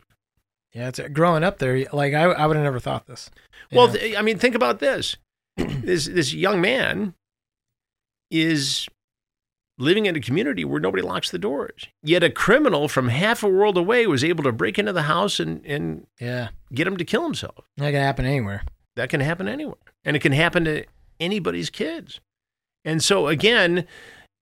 Yeah, 0.76 0.88
it's 0.88 1.00
growing 1.14 1.42
up 1.42 1.58
there. 1.58 1.86
Like 1.90 2.12
I, 2.12 2.24
I 2.24 2.46
would 2.46 2.56
have 2.56 2.64
never 2.64 2.78
thought 2.78 3.06
this. 3.06 3.30
Well, 3.72 3.90
th- 3.90 4.14
I 4.14 4.20
mean, 4.20 4.38
think 4.38 4.54
about 4.54 4.78
this. 4.78 5.16
this 5.56 6.04
this 6.04 6.34
young 6.34 6.60
man 6.60 7.14
is 8.30 8.86
living 9.78 10.04
in 10.04 10.16
a 10.16 10.20
community 10.20 10.66
where 10.66 10.80
nobody 10.80 11.02
locks 11.02 11.30
the 11.30 11.38
doors. 11.38 11.86
Yet 12.02 12.22
a 12.22 12.28
criminal 12.28 12.88
from 12.88 13.08
half 13.08 13.42
a 13.42 13.48
world 13.48 13.78
away 13.78 14.06
was 14.06 14.22
able 14.22 14.44
to 14.44 14.52
break 14.52 14.78
into 14.78 14.92
the 14.92 15.02
house 15.02 15.40
and, 15.40 15.64
and 15.64 16.06
yeah, 16.20 16.48
get 16.74 16.86
him 16.86 16.98
to 16.98 17.04
kill 17.04 17.24
himself. 17.24 17.64
that 17.78 17.92
can 17.92 18.02
happen 18.02 18.26
anywhere. 18.26 18.62
That 18.96 19.08
can 19.08 19.20
happen 19.20 19.48
anywhere. 19.48 19.76
And 20.04 20.14
it 20.14 20.20
can 20.20 20.32
happen 20.32 20.64
to 20.64 20.84
anybody's 21.18 21.70
kids. 21.70 22.20
And 22.84 23.02
so 23.02 23.28
again, 23.28 23.86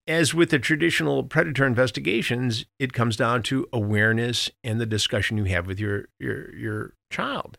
as 0.06 0.34
with 0.34 0.50
the 0.50 0.58
traditional 0.58 1.22
predator 1.22 1.66
investigations, 1.66 2.66
it 2.78 2.92
comes 2.92 3.16
down 3.16 3.42
to 3.44 3.66
awareness 3.72 4.50
and 4.62 4.80
the 4.80 4.86
discussion 4.86 5.38
you 5.38 5.44
have 5.44 5.66
with 5.66 5.80
your 5.80 6.06
your 6.18 6.54
your 6.54 6.94
child. 7.10 7.58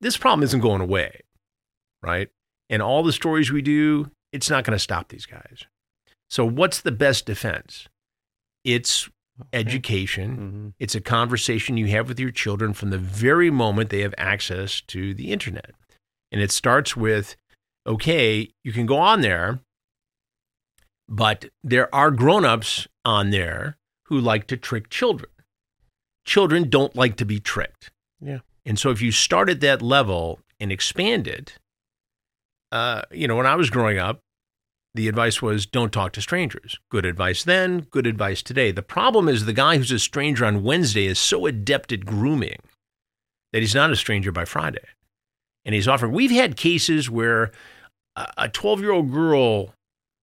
This 0.00 0.16
problem 0.16 0.42
isn't 0.44 0.60
going 0.60 0.80
away, 0.80 1.20
right? 2.02 2.28
And 2.68 2.80
all 2.80 3.02
the 3.02 3.12
stories 3.12 3.50
we 3.50 3.62
do, 3.62 4.10
it's 4.32 4.48
not 4.48 4.64
going 4.64 4.76
to 4.76 4.82
stop 4.82 5.08
these 5.08 5.26
guys. 5.26 5.64
So 6.28 6.44
what's 6.44 6.80
the 6.80 6.92
best 6.92 7.26
defense? 7.26 7.88
It's 8.64 9.10
education. 9.52 10.36
Mm-hmm. 10.36 10.68
It's 10.78 10.94
a 10.94 11.00
conversation 11.00 11.76
you 11.76 11.88
have 11.88 12.08
with 12.08 12.20
your 12.20 12.30
children 12.30 12.72
from 12.72 12.90
the 12.90 12.98
very 12.98 13.50
moment 13.50 13.90
they 13.90 14.02
have 14.02 14.14
access 14.16 14.80
to 14.82 15.12
the 15.14 15.32
internet. 15.32 15.72
And 16.30 16.40
it 16.40 16.52
starts 16.52 16.96
with 16.96 17.36
okay, 17.86 18.50
you 18.62 18.72
can 18.72 18.86
go 18.86 18.98
on 18.98 19.22
there, 19.22 19.60
but 21.10 21.46
there 21.64 21.92
are 21.92 22.12
grown-ups 22.12 22.86
on 23.04 23.30
there 23.30 23.76
who 24.04 24.18
like 24.18 24.46
to 24.46 24.56
trick 24.56 24.88
children. 24.88 25.30
Children 26.24 26.70
don't 26.70 26.94
like 26.94 27.16
to 27.16 27.24
be 27.24 27.40
tricked. 27.40 27.90
Yeah. 28.20 28.38
And 28.64 28.78
so 28.78 28.90
if 28.90 29.02
you 29.02 29.10
start 29.10 29.50
at 29.50 29.60
that 29.60 29.82
level 29.82 30.38
and 30.60 30.70
expand 30.70 31.26
it, 31.26 31.58
uh, 32.70 33.02
you 33.10 33.26
know, 33.26 33.34
when 33.34 33.46
I 33.46 33.56
was 33.56 33.70
growing 33.70 33.98
up, 33.98 34.20
the 34.94 35.08
advice 35.08 35.42
was 35.42 35.66
don't 35.66 35.92
talk 35.92 36.12
to 36.12 36.22
strangers. 36.22 36.78
Good 36.90 37.04
advice 37.04 37.42
then, 37.42 37.80
good 37.90 38.06
advice 38.06 38.42
today. 38.42 38.70
The 38.70 38.82
problem 38.82 39.28
is 39.28 39.44
the 39.44 39.52
guy 39.52 39.76
who's 39.76 39.92
a 39.92 39.98
stranger 39.98 40.44
on 40.44 40.62
Wednesday 40.62 41.06
is 41.06 41.18
so 41.18 41.46
adept 41.46 41.92
at 41.92 42.06
grooming 42.06 42.58
that 43.52 43.60
he's 43.60 43.74
not 43.74 43.90
a 43.90 43.96
stranger 43.96 44.30
by 44.30 44.44
Friday. 44.44 44.84
And 45.64 45.74
he's 45.74 45.88
offering, 45.88 46.12
we've 46.12 46.30
had 46.30 46.56
cases 46.56 47.10
where 47.10 47.50
a 48.36 48.48
12 48.48 48.80
year 48.80 48.92
old 48.92 49.12
girl 49.12 49.74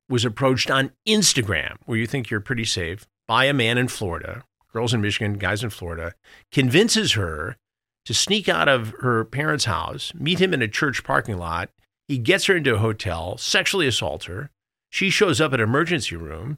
was 0.10 0.26
approached 0.26 0.72
on 0.72 0.92
Instagram, 1.08 1.78
where 1.86 1.98
you 1.98 2.08
think 2.08 2.30
you're 2.30 2.40
pretty 2.40 2.66
safe, 2.66 3.08
by 3.28 3.46
a 3.46 3.54
man 3.54 3.78
in 3.78 3.88
Florida, 3.88 4.44
girls 4.72 4.94
in 4.94 5.02
Michigan, 5.02 5.38
guys 5.38 5.64
in 5.64 5.70
Florida, 5.70 6.14
convinces 6.52 7.14
her 7.14 7.58
to 8.06 8.14
sneak 8.14 8.48
out 8.48 8.70
of 8.70 8.94
her 9.02 9.26
parents' 9.26 9.66
house, 9.66 10.14
meet 10.16 10.40
him 10.40 10.54
in 10.54 10.62
a 10.62 10.68
church 10.68 11.04
parking 11.04 11.38
lot. 11.38 11.70
He 12.08 12.18
gets 12.18 12.46
her 12.46 12.56
into 12.56 12.76
a 12.76 12.80
hotel, 12.80 13.38
sexually 13.38 13.86
assaults 13.86 14.26
her. 14.26 14.50
She 14.90 15.10
shows 15.10 15.42
up 15.42 15.54
at 15.54 15.60
emergency 15.60 16.16
room. 16.16 16.58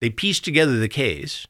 They 0.00 0.10
piece 0.10 0.40
together 0.40 0.76
the 0.78 0.88
case. 0.88 1.46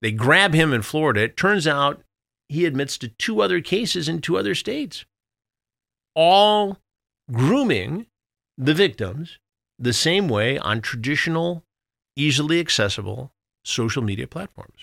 They 0.00 0.12
grab 0.12 0.54
him 0.54 0.72
in 0.72 0.80
Florida. 0.80 1.20
It 1.22 1.36
turns 1.36 1.66
out 1.66 2.02
he 2.48 2.64
admits 2.64 2.96
to 2.98 3.08
two 3.08 3.42
other 3.42 3.60
cases 3.60 4.08
in 4.08 4.20
two 4.20 4.38
other 4.38 4.54
states, 4.54 5.04
all 6.14 6.78
grooming 7.30 8.06
the 8.56 8.74
victims 8.74 9.38
the 9.80 9.92
same 9.92 10.28
way 10.28 10.58
on 10.58 10.80
traditional, 10.80 11.64
easily 12.14 12.60
accessible 12.60 13.32
social 13.64 14.02
media 14.02 14.26
platforms. 14.26 14.78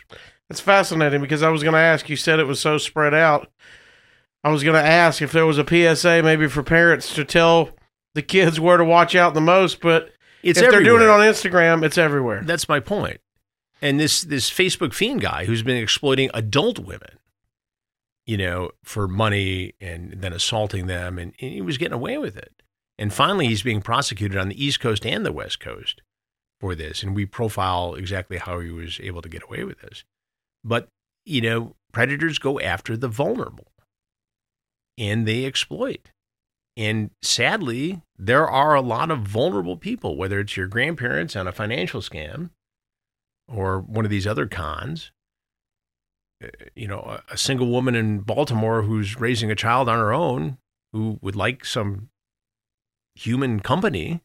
It's 0.49 0.59
fascinating 0.59 1.21
because 1.21 1.43
I 1.43 1.49
was 1.49 1.63
going 1.63 1.73
to 1.73 1.79
ask. 1.79 2.09
You 2.09 2.15
said 2.15 2.39
it 2.39 2.47
was 2.47 2.59
so 2.59 2.77
spread 2.77 3.13
out. 3.13 3.49
I 4.43 4.49
was 4.49 4.63
going 4.63 4.81
to 4.81 4.89
ask 4.89 5.21
if 5.21 5.31
there 5.31 5.45
was 5.45 5.57
a 5.57 5.65
PSA 5.67 6.23
maybe 6.23 6.47
for 6.47 6.63
parents 6.63 7.13
to 7.15 7.25
tell 7.25 7.69
the 8.15 8.21
kids 8.21 8.59
where 8.59 8.77
to 8.77 8.85
watch 8.85 9.13
out 9.15 9.33
the 9.33 9.41
most, 9.41 9.81
but 9.81 10.11
It's 10.41 10.59
if 10.59 10.71
they're 10.71 10.83
doing 10.83 11.03
it 11.03 11.09
on 11.09 11.19
Instagram, 11.19 11.83
it's 11.83 11.97
everywhere. 11.97 12.41
That's 12.43 12.69
my 12.69 12.79
point. 12.79 13.19
And 13.81 13.99
this 13.99 14.21
this 14.21 14.49
Facebook 14.49 14.93
fiend 14.93 15.21
guy 15.21 15.45
who's 15.45 15.61
been 15.61 15.77
exploiting 15.77 16.31
adult 16.33 16.79
women, 16.79 17.19
you 18.25 18.37
know, 18.37 18.71
for 18.83 19.07
money 19.07 19.73
and 19.79 20.13
then 20.13 20.33
assaulting 20.33 20.87
them, 20.87 21.19
and, 21.19 21.33
and 21.39 21.51
he 21.51 21.61
was 21.61 21.77
getting 21.77 21.93
away 21.93 22.17
with 22.17 22.37
it. 22.37 22.63
And 22.97 23.13
finally, 23.13 23.47
he's 23.47 23.63
being 23.63 23.81
prosecuted 23.81 24.37
on 24.37 24.49
the 24.49 24.63
East 24.63 24.79
Coast 24.79 25.05
and 25.05 25.25
the 25.25 25.31
West 25.31 25.59
Coast 25.59 26.01
for 26.59 26.73
this. 26.73 27.03
And 27.03 27.15
we 27.15 27.25
profile 27.25 27.93
exactly 27.95 28.37
how 28.37 28.59
he 28.59 28.71
was 28.71 28.99
able 29.01 29.21
to 29.21 29.29
get 29.29 29.43
away 29.43 29.63
with 29.63 29.79
this. 29.81 30.03
But 30.63 30.87
you 31.25 31.41
know, 31.41 31.75
predators 31.91 32.39
go 32.39 32.59
after 32.59 32.95
the 32.95 33.09
vulnerable, 33.09 33.67
and 34.97 35.27
they 35.27 35.45
exploit. 35.45 36.09
And 36.77 37.11
sadly, 37.21 38.01
there 38.17 38.47
are 38.47 38.75
a 38.75 38.81
lot 38.81 39.11
of 39.11 39.19
vulnerable 39.19 39.77
people, 39.77 40.15
whether 40.15 40.39
it's 40.39 40.55
your 40.55 40.67
grandparents 40.67 41.35
on 41.35 41.47
a 41.47 41.51
financial 41.51 42.01
scam 42.01 42.51
or 43.47 43.79
one 43.79 44.05
of 44.05 44.11
these 44.11 44.27
other 44.27 44.47
cons. 44.47 45.11
Uh, 46.43 46.47
You 46.75 46.87
know, 46.87 46.99
a, 46.99 47.33
a 47.33 47.37
single 47.37 47.67
woman 47.67 47.95
in 47.95 48.19
Baltimore 48.19 48.83
who's 48.83 49.19
raising 49.19 49.51
a 49.51 49.55
child 49.55 49.89
on 49.89 49.97
her 49.97 50.13
own 50.13 50.59
who 50.93 51.19
would 51.21 51.35
like 51.35 51.65
some 51.65 52.09
human 53.17 53.59
company 53.59 54.21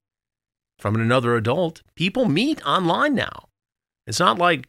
from 0.79 0.95
another 0.97 1.37
adult. 1.37 1.83
People 1.97 2.27
meet 2.27 2.65
online 2.67 3.15
now. 3.15 3.49
It's 4.07 4.21
not 4.21 4.39
like, 4.39 4.69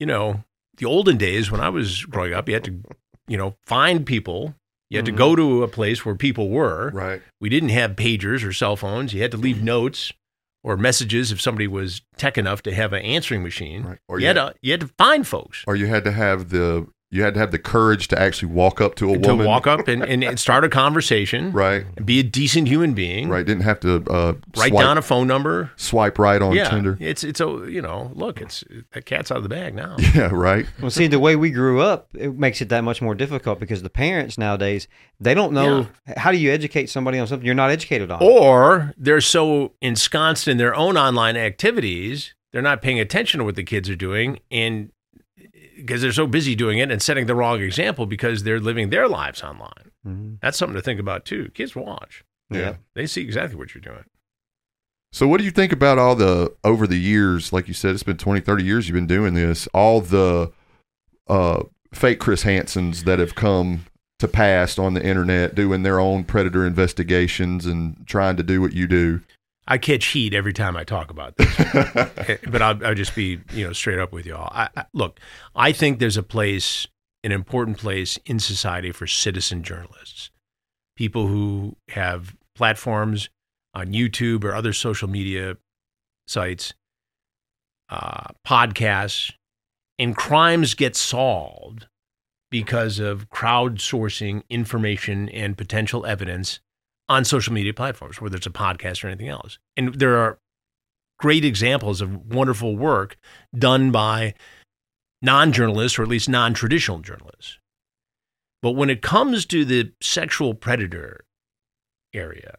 you 0.00 0.06
know, 0.06 0.44
the 0.78 0.86
olden 0.86 1.16
days 1.16 1.50
when 1.50 1.60
I 1.60 1.68
was 1.68 2.04
growing 2.04 2.32
up, 2.34 2.48
you 2.48 2.54
had 2.54 2.64
to, 2.64 2.80
you 3.28 3.36
know, 3.36 3.54
find 3.66 4.04
people. 4.06 4.54
You 4.90 4.98
had 4.98 5.04
Mhm. 5.04 5.12
to 5.12 5.12
go 5.12 5.36
to 5.36 5.62
a 5.62 5.68
place 5.68 6.04
where 6.04 6.14
people 6.14 6.48
were. 6.48 6.90
Right. 6.92 7.22
We 7.40 7.48
didn't 7.48 7.68
have 7.70 7.92
pagers 7.92 8.44
or 8.44 8.52
cell 8.52 8.76
phones. 8.76 9.12
You 9.14 9.22
had 9.22 9.30
to 9.32 9.36
leave 9.36 9.62
notes 9.62 10.12
or 10.62 10.76
messages 10.76 11.30
if 11.30 11.40
somebody 11.40 11.66
was 11.66 12.00
tech 12.16 12.38
enough 12.38 12.62
to 12.62 12.74
have 12.74 12.92
an 12.92 13.02
answering 13.02 13.42
machine. 13.42 13.82
Right. 13.84 13.98
Or 14.08 14.18
you, 14.18 14.22
you 14.22 14.26
had 14.28 14.36
had- 14.36 14.48
to, 14.52 14.54
you 14.62 14.70
had 14.72 14.80
to 14.80 14.88
find 14.98 15.26
folks 15.26 15.62
Or 15.66 15.76
you 15.76 15.86
had 15.86 16.04
to 16.04 16.12
have 16.12 16.48
the 16.50 16.86
you 17.14 17.22
had 17.22 17.34
to 17.34 17.40
have 17.40 17.52
the 17.52 17.60
courage 17.60 18.08
to 18.08 18.20
actually 18.20 18.50
walk 18.52 18.80
up 18.80 18.96
to 18.96 19.14
a 19.14 19.18
to 19.18 19.28
woman. 19.28 19.46
walk 19.46 19.68
up 19.68 19.86
and, 19.86 20.02
and, 20.02 20.24
and 20.24 20.40
start 20.40 20.64
a 20.64 20.68
conversation. 20.68 21.52
Right. 21.64 21.86
And 21.96 22.04
be 22.04 22.18
a 22.18 22.22
decent 22.24 22.66
human 22.66 22.94
being. 22.94 23.28
Right. 23.28 23.46
Didn't 23.46 23.62
have 23.62 23.78
to 23.80 24.04
uh, 24.10 24.32
Write 24.56 24.70
swipe, 24.70 24.82
down 24.82 24.98
a 24.98 25.02
phone 25.02 25.28
number. 25.28 25.70
swipe 25.76 26.18
right 26.18 26.42
on 26.42 26.52
yeah, 26.54 26.68
Tinder. 26.68 26.96
it's 27.00 27.22
it's 27.22 27.40
a 27.40 27.66
you 27.68 27.80
know 27.80 28.10
look 28.14 28.40
it's 28.40 28.64
that 28.92 29.06
cat's 29.06 29.30
out 29.30 29.36
of 29.36 29.42
the 29.44 29.48
bag 29.48 29.74
now. 29.74 29.96
Yeah. 30.14 30.30
Right. 30.32 30.66
Well, 30.80 30.90
see, 30.90 31.06
the 31.06 31.18
way 31.20 31.36
we 31.36 31.50
grew 31.50 31.80
up, 31.80 32.08
it 32.14 32.36
makes 32.36 32.60
it 32.60 32.68
that 32.70 32.82
much 32.82 33.00
more 33.00 33.14
difficult 33.14 33.60
because 33.60 33.82
the 33.82 33.90
parents 33.90 34.36
nowadays 34.36 34.88
they 35.20 35.34
don't 35.34 35.52
know 35.52 35.86
how 36.16 36.32
do 36.32 36.38
you 36.38 36.50
educate 36.50 36.90
somebody 36.90 37.18
on 37.18 37.26
something 37.28 37.46
you're 37.46 37.54
not 37.54 37.70
educated 37.70 38.10
on. 38.10 38.18
Or 38.20 38.92
they're 38.96 39.20
so 39.20 39.72
ensconced 39.80 40.48
in 40.48 40.56
their 40.56 40.74
own 40.74 40.96
online 40.96 41.36
activities, 41.36 42.34
they're 42.52 42.62
not 42.62 42.82
paying 42.82 42.98
attention 42.98 43.38
to 43.38 43.44
what 43.44 43.54
the 43.54 43.64
kids 43.64 43.88
are 43.88 43.96
doing 43.96 44.40
and 44.50 44.90
because 45.76 46.02
they're 46.02 46.12
so 46.12 46.26
busy 46.26 46.54
doing 46.54 46.78
it 46.78 46.90
and 46.90 47.00
setting 47.02 47.26
the 47.26 47.34
wrong 47.34 47.60
example 47.60 48.06
because 48.06 48.42
they're 48.42 48.60
living 48.60 48.90
their 48.90 49.08
lives 49.08 49.42
online. 49.42 49.90
Mhm. 50.06 50.38
That's 50.40 50.58
something 50.58 50.76
to 50.76 50.82
think 50.82 51.00
about 51.00 51.24
too. 51.24 51.50
Kids 51.54 51.74
watch. 51.74 52.24
Yeah. 52.50 52.76
They 52.94 53.06
see 53.06 53.22
exactly 53.22 53.56
what 53.56 53.74
you're 53.74 53.82
doing. 53.82 54.04
So 55.12 55.28
what 55.28 55.38
do 55.38 55.44
you 55.44 55.50
think 55.50 55.72
about 55.72 55.98
all 55.98 56.14
the 56.16 56.52
over 56.64 56.86
the 56.86 56.98
years, 56.98 57.52
like 57.52 57.68
you 57.68 57.74
said, 57.74 57.94
it's 57.94 58.02
been 58.02 58.16
20, 58.16 58.40
30 58.40 58.64
years 58.64 58.88
you've 58.88 58.94
been 58.94 59.06
doing 59.06 59.34
this, 59.34 59.68
all 59.72 60.00
the 60.00 60.50
uh, 61.28 61.62
fake 61.92 62.18
Chris 62.18 62.44
Hansens 62.44 63.04
that 63.04 63.18
have 63.18 63.34
come 63.34 63.84
to 64.18 64.28
pass 64.28 64.78
on 64.78 64.94
the 64.94 65.04
internet 65.04 65.54
doing 65.54 65.82
their 65.82 65.98
own 66.00 66.24
predator 66.24 66.66
investigations 66.66 67.64
and 67.66 68.06
trying 68.06 68.36
to 68.36 68.42
do 68.42 68.60
what 68.60 68.72
you 68.72 68.86
do. 68.86 69.20
I 69.66 69.78
catch 69.78 70.06
heat 70.06 70.34
every 70.34 70.52
time 70.52 70.76
I 70.76 70.84
talk 70.84 71.10
about 71.10 71.36
this, 71.36 71.56
but 72.50 72.60
I'll, 72.60 72.84
I'll 72.84 72.94
just 72.94 73.14
be 73.14 73.40
you 73.52 73.66
know 73.66 73.72
straight 73.72 73.98
up 73.98 74.12
with 74.12 74.26
y'all. 74.26 74.50
I, 74.52 74.68
I, 74.76 74.84
look, 74.92 75.20
I 75.54 75.72
think 75.72 75.98
there's 75.98 76.16
a 76.16 76.22
place, 76.22 76.86
an 77.22 77.32
important 77.32 77.78
place 77.78 78.18
in 78.26 78.38
society 78.38 78.92
for 78.92 79.06
citizen 79.06 79.62
journalists, 79.62 80.30
people 80.96 81.28
who 81.28 81.76
have 81.88 82.36
platforms 82.54 83.30
on 83.74 83.88
YouTube 83.88 84.44
or 84.44 84.54
other 84.54 84.72
social 84.72 85.08
media 85.08 85.56
sites, 86.26 86.74
uh, 87.88 88.28
podcasts, 88.46 89.32
and 89.98 90.16
crimes 90.16 90.74
get 90.74 90.94
solved 90.94 91.86
because 92.50 92.98
of 92.98 93.30
crowdsourcing 93.30 94.42
information 94.48 95.28
and 95.30 95.58
potential 95.58 96.06
evidence 96.06 96.60
on 97.08 97.24
social 97.24 97.52
media 97.52 97.74
platforms, 97.74 98.20
whether 98.20 98.36
it's 98.36 98.46
a 98.46 98.50
podcast 98.50 99.04
or 99.04 99.08
anything 99.08 99.28
else. 99.28 99.58
And 99.76 99.94
there 99.94 100.16
are 100.16 100.38
great 101.18 101.44
examples 101.44 102.00
of 102.00 102.26
wonderful 102.32 102.76
work 102.76 103.16
done 103.56 103.90
by 103.90 104.34
non 105.22 105.52
journalists 105.52 105.98
or 105.98 106.02
at 106.02 106.08
least 106.08 106.28
non 106.28 106.54
traditional 106.54 107.00
journalists. 107.00 107.58
But 108.62 108.72
when 108.72 108.90
it 108.90 109.02
comes 109.02 109.44
to 109.46 109.64
the 109.64 109.92
sexual 110.00 110.54
predator 110.54 111.24
area, 112.14 112.56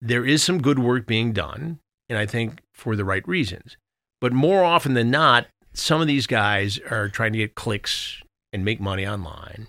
there 0.00 0.24
is 0.24 0.42
some 0.42 0.60
good 0.60 0.78
work 0.78 1.06
being 1.06 1.32
done, 1.32 1.80
and 2.08 2.18
I 2.18 2.26
think 2.26 2.60
for 2.72 2.94
the 2.94 3.04
right 3.04 3.26
reasons. 3.26 3.76
But 4.20 4.32
more 4.32 4.62
often 4.62 4.94
than 4.94 5.10
not, 5.10 5.46
some 5.72 6.00
of 6.00 6.06
these 6.06 6.26
guys 6.26 6.78
are 6.90 7.08
trying 7.08 7.32
to 7.32 7.38
get 7.38 7.54
clicks 7.54 8.22
and 8.52 8.64
make 8.64 8.80
money 8.80 9.06
online 9.06 9.68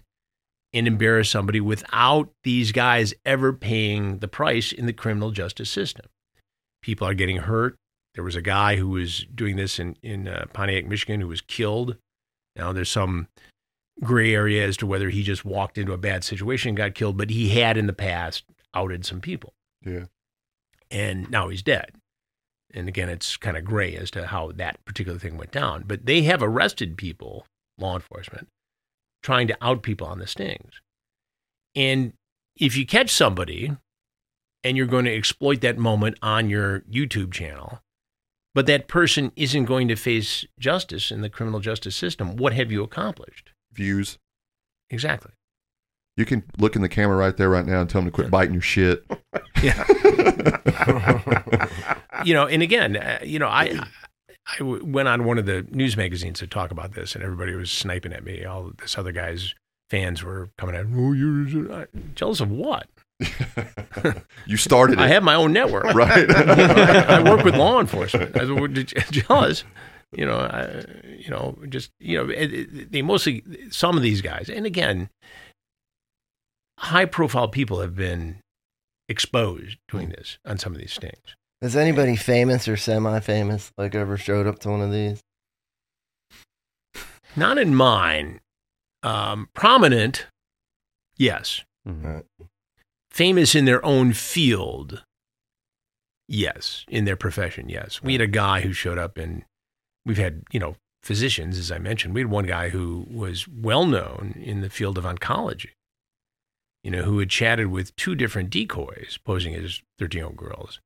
and 0.74 0.88
embarrass 0.88 1.30
somebody 1.30 1.60
without 1.60 2.30
these 2.44 2.72
guys 2.72 3.14
ever 3.26 3.54
paying 3.54 4.20
the 4.20 4.28
price 4.28 4.72
in 4.72 4.86
the 4.86 4.94
criminal 4.94 5.32
justice 5.32 5.70
system. 5.70 6.06
People 6.82 7.08
are 7.08 7.14
getting 7.14 7.38
hurt. 7.38 7.76
There 8.16 8.24
was 8.24 8.36
a 8.36 8.42
guy 8.42 8.76
who 8.76 8.90
was 8.90 9.26
doing 9.34 9.56
this 9.56 9.80
in, 9.80 9.96
in 10.02 10.28
uh, 10.28 10.46
Pontiac, 10.54 10.86
Michigan, 10.86 11.22
who 11.22 11.28
was 11.28 11.42
killed. 11.42 11.98
Now, 12.56 12.74
there's 12.74 12.90
some 12.90 13.28
gray 14.02 14.34
area 14.34 14.66
as 14.66 14.78
to 14.78 14.86
whether 14.86 15.10
he 15.10 15.24
just 15.24 15.46
walked 15.46 15.78
into 15.78 15.94
a 15.94 15.98
bad 15.98 16.24
situation 16.24 16.70
and 16.70 16.78
got 16.78 16.96
killed, 16.96 17.18
but 17.18 17.30
he 17.30 17.50
had 17.50 17.78
in 17.78 17.88
the 17.88 17.94
past 17.94 18.44
outed 18.74 19.06
some 19.06 19.22
people. 19.22 19.54
Yeah. 19.86 20.06
And 20.92 21.30
now 21.30 21.50
he's 21.50 21.64
dead. 21.64 21.92
And 22.74 22.88
again, 22.88 23.10
it's 23.10 23.38
kind 23.38 23.58
of 23.58 23.66
gray 23.66 23.96
as 23.96 24.12
to 24.12 24.28
how 24.28 24.52
that 24.54 24.84
particular 24.86 25.18
thing 25.18 25.38
went 25.38 25.52
down. 25.52 25.84
But 25.88 26.06
they 26.06 26.24
have 26.24 26.44
arrested 26.44 26.98
people, 26.98 27.46
law 27.78 27.96
enforcement, 27.96 28.48
trying 29.22 29.48
to 29.48 29.58
out 29.62 29.84
people 29.84 30.08
on 30.08 30.20
the 30.20 30.28
stings. 30.28 30.82
And 31.76 32.14
if 32.56 32.76
you 32.76 32.86
catch 32.86 33.12
somebody 33.12 33.76
and 34.64 34.78
you're 34.78 34.86
going 34.86 35.06
to 35.06 35.16
exploit 35.16 35.62
that 35.62 35.78
moment 35.78 36.18
on 36.22 36.50
your 36.50 36.82
YouTube 36.82 37.32
channel, 37.32 37.82
but 38.54 38.66
that 38.66 38.88
person 38.88 39.32
isn't 39.36 39.66
going 39.66 39.88
to 39.88 39.96
face 39.96 40.46
justice 40.60 41.12
in 41.12 41.22
the 41.22 41.30
criminal 41.30 41.60
justice 41.60 41.96
system, 41.96 42.36
what 42.36 42.54
have 42.54 42.72
you 42.72 42.84
accomplished? 42.84 43.52
Views. 43.72 44.18
Exactly. 44.90 45.32
You 46.18 46.26
can 46.26 46.44
look 46.58 46.76
in 46.76 46.82
the 46.82 46.90
camera 46.90 47.16
right 47.16 47.38
there, 47.38 47.50
right 47.50 47.66
now, 47.66 47.82
and 47.82 47.90
tell 47.90 48.02
them 48.02 48.10
to 48.10 48.16
quit 48.16 48.32
biting 48.32 48.54
your 48.54 48.62
shit. 48.62 49.06
Yeah. 49.62 49.86
you 52.24 52.34
know, 52.34 52.48
and 52.48 52.64
again, 52.64 52.96
uh, 52.96 53.20
you 53.22 53.40
know, 53.40 53.50
I 53.50 53.78
I 54.52 54.58
w- 54.58 54.84
went 54.84 55.08
on 55.08 55.26
one 55.26 55.38
of 55.38 55.46
the 55.46 55.66
news 55.72 55.96
magazines 55.96 56.40
to 56.40 56.48
talk 56.48 56.72
about 56.72 56.94
this, 56.94 57.16
and 57.16 57.24
everybody 57.24 57.54
was 57.54 57.72
sniping 57.72 58.14
at 58.14 58.24
me. 58.24 58.44
All 58.46 58.72
this 58.80 58.98
other 58.98 59.12
guy's 59.12 59.54
fans 59.90 60.24
were 60.24 60.50
coming 60.58 60.76
at, 60.76 60.86
oh, 60.94 61.14
you're 61.14 61.88
jealous 62.16 62.40
of 62.40 62.52
what? 62.52 62.88
you 64.46 64.58
started 64.58 64.94
it. 64.94 65.00
I 65.00 65.08
have 65.10 65.24
my 65.24 65.36
own 65.36 65.52
network, 65.52 65.84
Right. 65.94 66.30
I, 66.30 67.18
I 67.18 67.24
work 67.24 67.44
with 67.44 67.56
law 67.56 67.80
enforcement. 67.80 68.38
I 68.38 68.46
was 68.46 68.72
jealous. 69.12 69.64
You 70.12 70.26
know, 70.26 70.40
I, 70.40 70.86
you 71.20 71.30
know, 71.30 71.56
just 71.68 71.92
you 72.00 72.18
know, 72.18 72.30
it, 72.30 72.54
it, 72.54 72.92
they 72.92 73.02
mostly 73.02 73.44
some 73.70 73.96
of 73.96 74.02
these 74.02 74.22
guys, 74.22 74.50
and 74.50 74.66
again, 74.66 75.10
high-profile 76.80 77.50
people 77.50 77.82
have 77.82 77.96
been 77.96 78.40
exposed 79.08 79.78
doing 79.88 80.08
hmm. 80.08 80.14
this 80.14 80.40
on 80.46 80.58
some 80.58 80.74
of 80.74 80.80
these 80.80 80.94
stings. 80.94 81.36
Has 81.62 81.76
anybody 81.76 82.16
famous 82.16 82.68
or 82.70 82.78
semi-famous 82.78 83.74
like 83.78 83.94
ever 83.94 84.16
showed 84.16 84.48
up 84.48 84.60
to 84.60 84.70
one 84.70 84.82
of 84.82 84.92
these? 84.92 85.22
Not 87.36 87.58
in 87.58 87.76
mine. 87.76 88.40
Um, 89.04 89.50
prominent, 89.54 90.28
yes. 91.18 91.64
Right. 91.86 92.24
Famous 93.12 93.56
in 93.56 93.66
their 93.66 93.84
own 93.86 94.14
field, 94.14 95.04
yes. 96.28 96.86
In 96.88 97.04
their 97.04 97.18
profession, 97.18 97.68
yes. 97.68 98.02
We 98.02 98.14
had 98.14 98.22
a 98.22 98.28
guy 98.28 98.62
who 98.62 98.72
showed 98.72 98.98
up 98.98 99.18
and 99.18 99.44
we've 100.06 100.18
had, 100.18 100.44
you 100.52 100.60
know, 100.60 100.76
physicians, 101.04 101.58
as 101.58 101.72
I 101.72 101.78
mentioned. 101.78 102.14
We 102.14 102.22
had 102.22 102.30
one 102.30 102.46
guy 102.46 102.70
who 102.70 103.06
was 103.10 103.48
well 103.48 103.86
known 103.86 104.34
in 104.42 104.62
the 104.62 104.70
field 104.70 104.98
of 104.98 105.04
oncology, 105.04 105.72
you 106.84 106.92
know, 106.92 107.04
who 107.04 107.20
had 107.20 107.30
chatted 107.30 107.68
with 107.68 107.96
two 107.98 108.16
different 108.16 108.50
decoys 108.50 109.18
posing 109.26 109.56
as 109.56 109.82
13 109.98 110.20
year 110.20 110.26
old 110.28 110.38
girls 110.38 110.80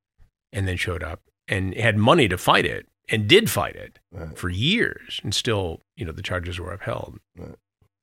and 0.54 0.66
then 0.68 0.78
showed 0.78 1.04
up 1.04 1.20
and 1.50 1.76
had 1.76 1.98
money 1.98 2.30
to 2.30 2.38
fight 2.38 2.66
it 2.66 2.88
and 3.10 3.28
did 3.28 3.50
fight 3.50 3.76
it 3.76 4.00
Right. 4.14 4.38
for 4.38 4.50
years 4.50 5.20
and 5.24 5.36
still, 5.36 5.82
you 5.98 6.06
know, 6.06 6.14
the 6.14 6.22
charges 6.22 6.58
were 6.60 6.72
upheld. 6.72 7.20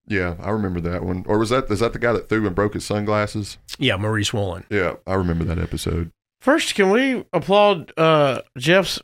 yeah, 0.07 0.35
I 0.43 0.51
remember 0.51 0.81
that 0.81 1.03
one. 1.05 1.25
Or 1.27 1.39
was 1.39 1.51
that 1.51 1.71
is 1.71 1.81
that 1.81 1.93
the 1.93 1.99
guy 1.99 2.13
that 2.13 2.29
threw 2.29 2.47
and 2.47 2.55
broke 2.55 2.75
his 2.75 2.85
sunglasses? 2.85 3.59
Yeah, 3.79 3.97
Maurice 3.97 4.31
Wolin. 4.33 4.65
Yeah, 4.69 4.97
I 5.07 5.15
remember 5.15 5.45
that 5.45 5.59
episode. 5.59 6.11
First, 6.41 6.75
can 6.75 6.91
we 6.91 7.25
applaud 7.33 7.93
uh, 7.97 8.41
Jeff's 8.59 9.01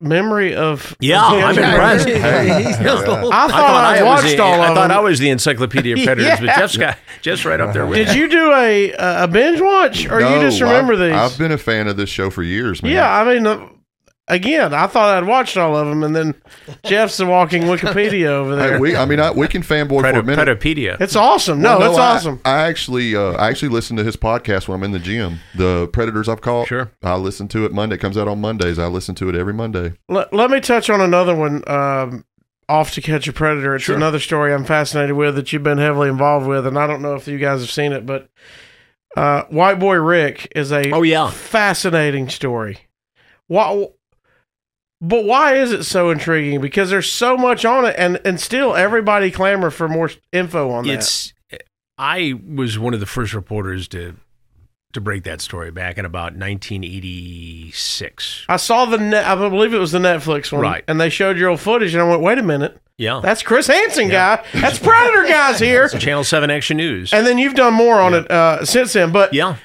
memory 0.00 0.54
of? 0.54 0.96
Yeah, 1.00 1.20
I'm 1.22 1.56
Yeah. 1.56 1.70
impressed. 1.72 2.08
I 2.08 3.48
thought 3.48 3.84
I, 3.84 4.02
was 4.02 4.22
watched 4.22 4.36
the, 4.36 4.42
all 4.42 4.60
I 4.60 4.68
of 4.68 4.74
thought 4.74 4.88
them. 4.88 4.98
I 4.98 5.00
was 5.00 5.18
the 5.18 5.30
Encyclopedia 5.30 5.94
of 5.96 6.04
Predators, 6.04 6.40
but 6.40 6.46
Jeff's 6.58 6.76
got 6.76 6.98
Jeff's 7.22 7.44
right 7.44 7.60
up 7.60 7.72
there 7.72 7.86
with 7.86 8.06
Did 8.06 8.16
you 8.16 8.28
do 8.28 8.52
a 8.52 8.92
a 8.92 9.28
binge 9.28 9.60
watch, 9.60 10.06
or 10.06 10.20
you 10.20 10.40
just 10.40 10.60
remember 10.60 10.94
I've, 10.94 10.98
these? 10.98 11.12
I've 11.14 11.38
been 11.38 11.52
a 11.52 11.58
fan 11.58 11.88
of 11.88 11.96
this 11.96 12.08
show 12.08 12.30
for 12.30 12.42
years, 12.42 12.82
man. 12.82 12.92
yeah, 12.92 13.10
I 13.12 13.24
mean, 13.34 13.46
uh, 13.46 13.68
again, 14.28 14.72
I 14.74 14.86
thought 14.86 15.16
I'd 15.22 15.26
watched 15.26 15.56
all 15.56 15.76
of 15.76 15.86
them, 15.88 16.02
and 16.02 16.14
then 16.14 16.34
Jeff's 16.84 17.16
the 17.16 17.26
walking 17.26 17.62
Wikipedia 17.62 18.26
over 18.26 18.56
Hey, 18.58 18.68
there. 18.70 18.80
we, 18.80 18.94
I 18.96 19.04
mean, 19.04 19.20
I, 19.20 19.30
we 19.30 19.48
can 19.48 19.62
fanboy 19.62 20.00
for 20.02 20.18
a 20.18 20.22
minute. 20.22 20.46
Predapedia. 20.46 21.00
it's 21.00 21.16
awesome. 21.16 21.60
No, 21.60 21.78
Well, 21.78 21.90
it's 21.90 21.98
I- 21.98 22.14
awesome. 22.16 22.40
I 22.44 22.58
actually, 22.68 23.16
uh, 23.16 23.32
I 23.32 23.48
actually 23.48 23.70
listen 23.70 23.96
to 23.96 24.04
his 24.04 24.16
podcast 24.16 24.68
when 24.68 24.76
I'm 24.76 24.84
in 24.84 24.92
the 24.92 24.98
gym. 24.98 25.40
The 25.54 25.88
Predators 25.92 26.28
I've 26.28 26.40
caught. 26.40 26.68
Sure. 26.68 26.90
I 27.02 27.16
listen 27.16 27.48
to 27.48 27.64
it 27.64 27.72
Monday. 27.72 27.96
It 27.96 27.98
comes 27.98 28.16
out 28.16 28.28
on 28.28 28.40
Mondays. 28.40 28.78
I 28.78 28.86
listen 28.86 29.14
to 29.16 29.28
it 29.28 29.34
every 29.34 29.54
Monday. 29.54 29.94
Let, 30.08 30.32
let 30.32 30.50
me 30.50 30.60
touch 30.60 30.88
on 30.90 31.00
another 31.00 31.34
one. 31.34 31.62
Um, 31.68 32.24
off 32.70 32.92
to 32.92 33.00
catch 33.00 33.26
a 33.26 33.32
predator. 33.32 33.74
It's 33.76 33.84
Sure. 33.84 33.96
another 33.96 34.18
story 34.18 34.52
I'm 34.52 34.64
fascinated 34.66 35.16
with 35.16 35.36
that 35.36 35.52
you've 35.54 35.62
been 35.62 35.78
heavily 35.78 36.10
involved 36.10 36.46
with, 36.46 36.66
and 36.66 36.78
I 36.78 36.86
don't 36.86 37.00
know 37.00 37.14
if 37.14 37.26
you 37.26 37.38
guys 37.38 37.60
have 37.62 37.70
seen 37.70 37.92
it, 37.92 38.04
but 38.04 38.28
uh, 39.16 39.44
White 39.44 39.78
Boy 39.78 39.94
Rick 39.96 40.52
is 40.54 40.70
a 40.70 40.90
Oh 40.90 41.00
yeah, 41.00 41.30
fascinating 41.30 42.28
story. 42.28 42.78
Why? 43.46 43.86
But 45.00 45.24
why 45.24 45.54
is 45.54 45.70
it 45.72 45.84
so 45.84 46.10
intriguing? 46.10 46.60
Because 46.60 46.90
there's 46.90 47.10
so 47.10 47.36
much 47.36 47.64
on 47.64 47.84
it, 47.84 47.94
and 47.98 48.20
and 48.24 48.40
still 48.40 48.74
everybody 48.74 49.30
clamor 49.30 49.70
for 49.70 49.88
more 49.88 50.10
info 50.32 50.70
on 50.70 50.86
that. 50.86 50.94
it's. 50.94 51.32
I 51.96 52.34
was 52.48 52.78
one 52.78 52.94
of 52.94 53.00
the 53.00 53.06
first 53.06 53.32
reporters 53.34 53.86
to 53.88 54.14
to 54.92 55.00
break 55.00 55.22
that 55.24 55.40
story 55.40 55.70
back 55.70 55.98
in 55.98 56.04
about 56.04 56.34
1986. 57.22 58.46
I 58.48 58.56
saw 58.56 58.84
the 58.86 58.98
net. 58.98 59.24
I 59.26 59.34
believe 59.48 59.72
it 59.74 59.78
was 59.78 59.92
the 59.92 59.98
Netflix 59.98 60.50
one, 60.52 60.62
Right. 60.62 60.84
And 60.88 61.00
they 61.00 61.10
showed 61.10 61.38
your 61.38 61.50
old 61.50 61.60
footage, 61.60 61.94
and 61.94 62.02
I 62.02 62.08
went, 62.08 62.22
"Wait 62.22 62.38
a 62.38 62.42
minute, 62.42 62.80
Yeah, 62.96 63.20
that's 63.22 63.42
Chris 63.42 63.66
Hansen 63.68 64.08
Yeah. 64.08 64.36
guy. 64.36 64.44
That's 64.60 64.78
Predator 64.78 65.24
guys 65.28 65.60
here." 65.60 65.88
Channel 65.88 66.24
Seven 66.24 66.50
Action 66.50 66.76
News. 66.76 67.12
And 67.12 67.26
then 67.26 67.38
you've 67.38 67.54
done 67.54 67.74
more 67.74 68.00
on 68.00 68.14
it 68.14 68.30
uh, 68.30 68.64
since 68.64 68.92
then. 68.94 69.12
But 69.12 69.32
yeah, 69.34 69.56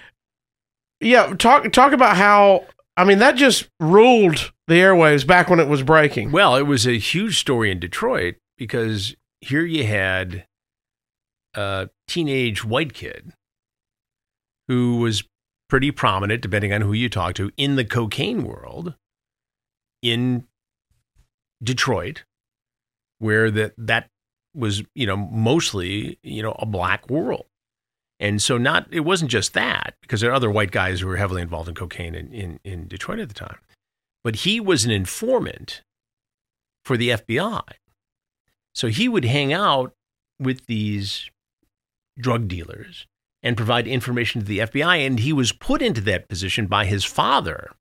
yeah, 0.99 1.33
talk 1.37 1.71
talk 1.71 1.91
about 1.93 2.17
how. 2.17 2.65
I 2.95 3.05
mean, 3.05 3.17
that 3.19 3.35
just 3.35 3.67
ruled 3.79 4.51
the 4.67 4.75
airwaves 4.75 5.25
back 5.25 5.49
when 5.49 5.59
it 5.59 5.67
was 5.67 5.83
breaking. 5.83 6.31
Well, 6.31 6.55
it 6.55 6.63
was 6.63 6.87
a 6.87 6.97
huge 6.97 7.39
story 7.39 7.71
in 7.71 7.79
Detroit 7.79 8.35
because 8.57 9.15
here 9.41 9.65
you 9.65 9.85
had 9.85 10.45
a 11.53 11.89
teenage 12.07 12.63
white 12.63 12.93
kid 12.93 13.33
who 14.67 14.97
was 14.97 15.23
pretty 15.69 15.91
prominent, 15.91 16.41
depending 16.41 16.71
on 16.71 16.81
who 16.81 16.93
you 16.93 17.09
talk 17.09 17.35
to, 17.35 17.51
in 17.57 17.75
the 17.75 17.85
cocaine 17.85 18.43
world 18.43 18.95
in 20.01 20.45
Detroit, 21.61 22.23
where 23.19 23.49
that 23.51 23.73
that 23.77 24.09
was 24.55 24.83
you 24.93 25.07
know 25.07 25.17
mostly 25.17 26.19
you 26.23 26.43
know 26.43 26.55
a 26.59 26.65
black 26.65 27.09
world. 27.09 27.45
And 28.19 28.41
so 28.41 28.57
not 28.57 28.87
it 28.91 29.01
wasn't 29.01 29.31
just 29.31 29.53
that 29.53 29.95
because 30.01 30.21
there 30.21 30.31
are 30.31 30.35
other 30.35 30.51
white 30.51 30.71
guys 30.71 31.01
who 31.01 31.07
were 31.07 31.17
heavily 31.17 31.41
involved 31.41 31.67
in 31.67 31.75
cocaine 31.75 32.15
in, 32.15 32.31
in, 32.31 32.59
in 32.63 32.87
Detroit 32.87 33.19
at 33.19 33.27
the 33.27 33.33
time. 33.33 33.57
But 34.23 34.37
he 34.37 34.59
was 34.59 34.85
an 34.85 34.91
informant 34.91 35.81
for 36.85 36.97
the 36.97 37.09
FBI. 37.09 37.61
So 38.73 38.87
he 38.87 39.07
would 39.07 39.25
hang 39.25 39.53
out 39.53 39.93
with 40.39 40.65
these 40.65 41.29
drug 42.17 42.47
dealers 42.47 43.05
and 43.41 43.57
provide 43.57 43.87
information 43.87 44.41
to 44.41 44.47
the 44.47 44.59
FBI. 44.59 45.05
And 45.05 45.19
he 45.19 45.33
was 45.33 45.51
put 45.51 45.81
into 45.81 46.01
that 46.01 46.29
position 46.29 46.67
by 46.67 46.85
his 46.85 47.03
father, 47.03 47.71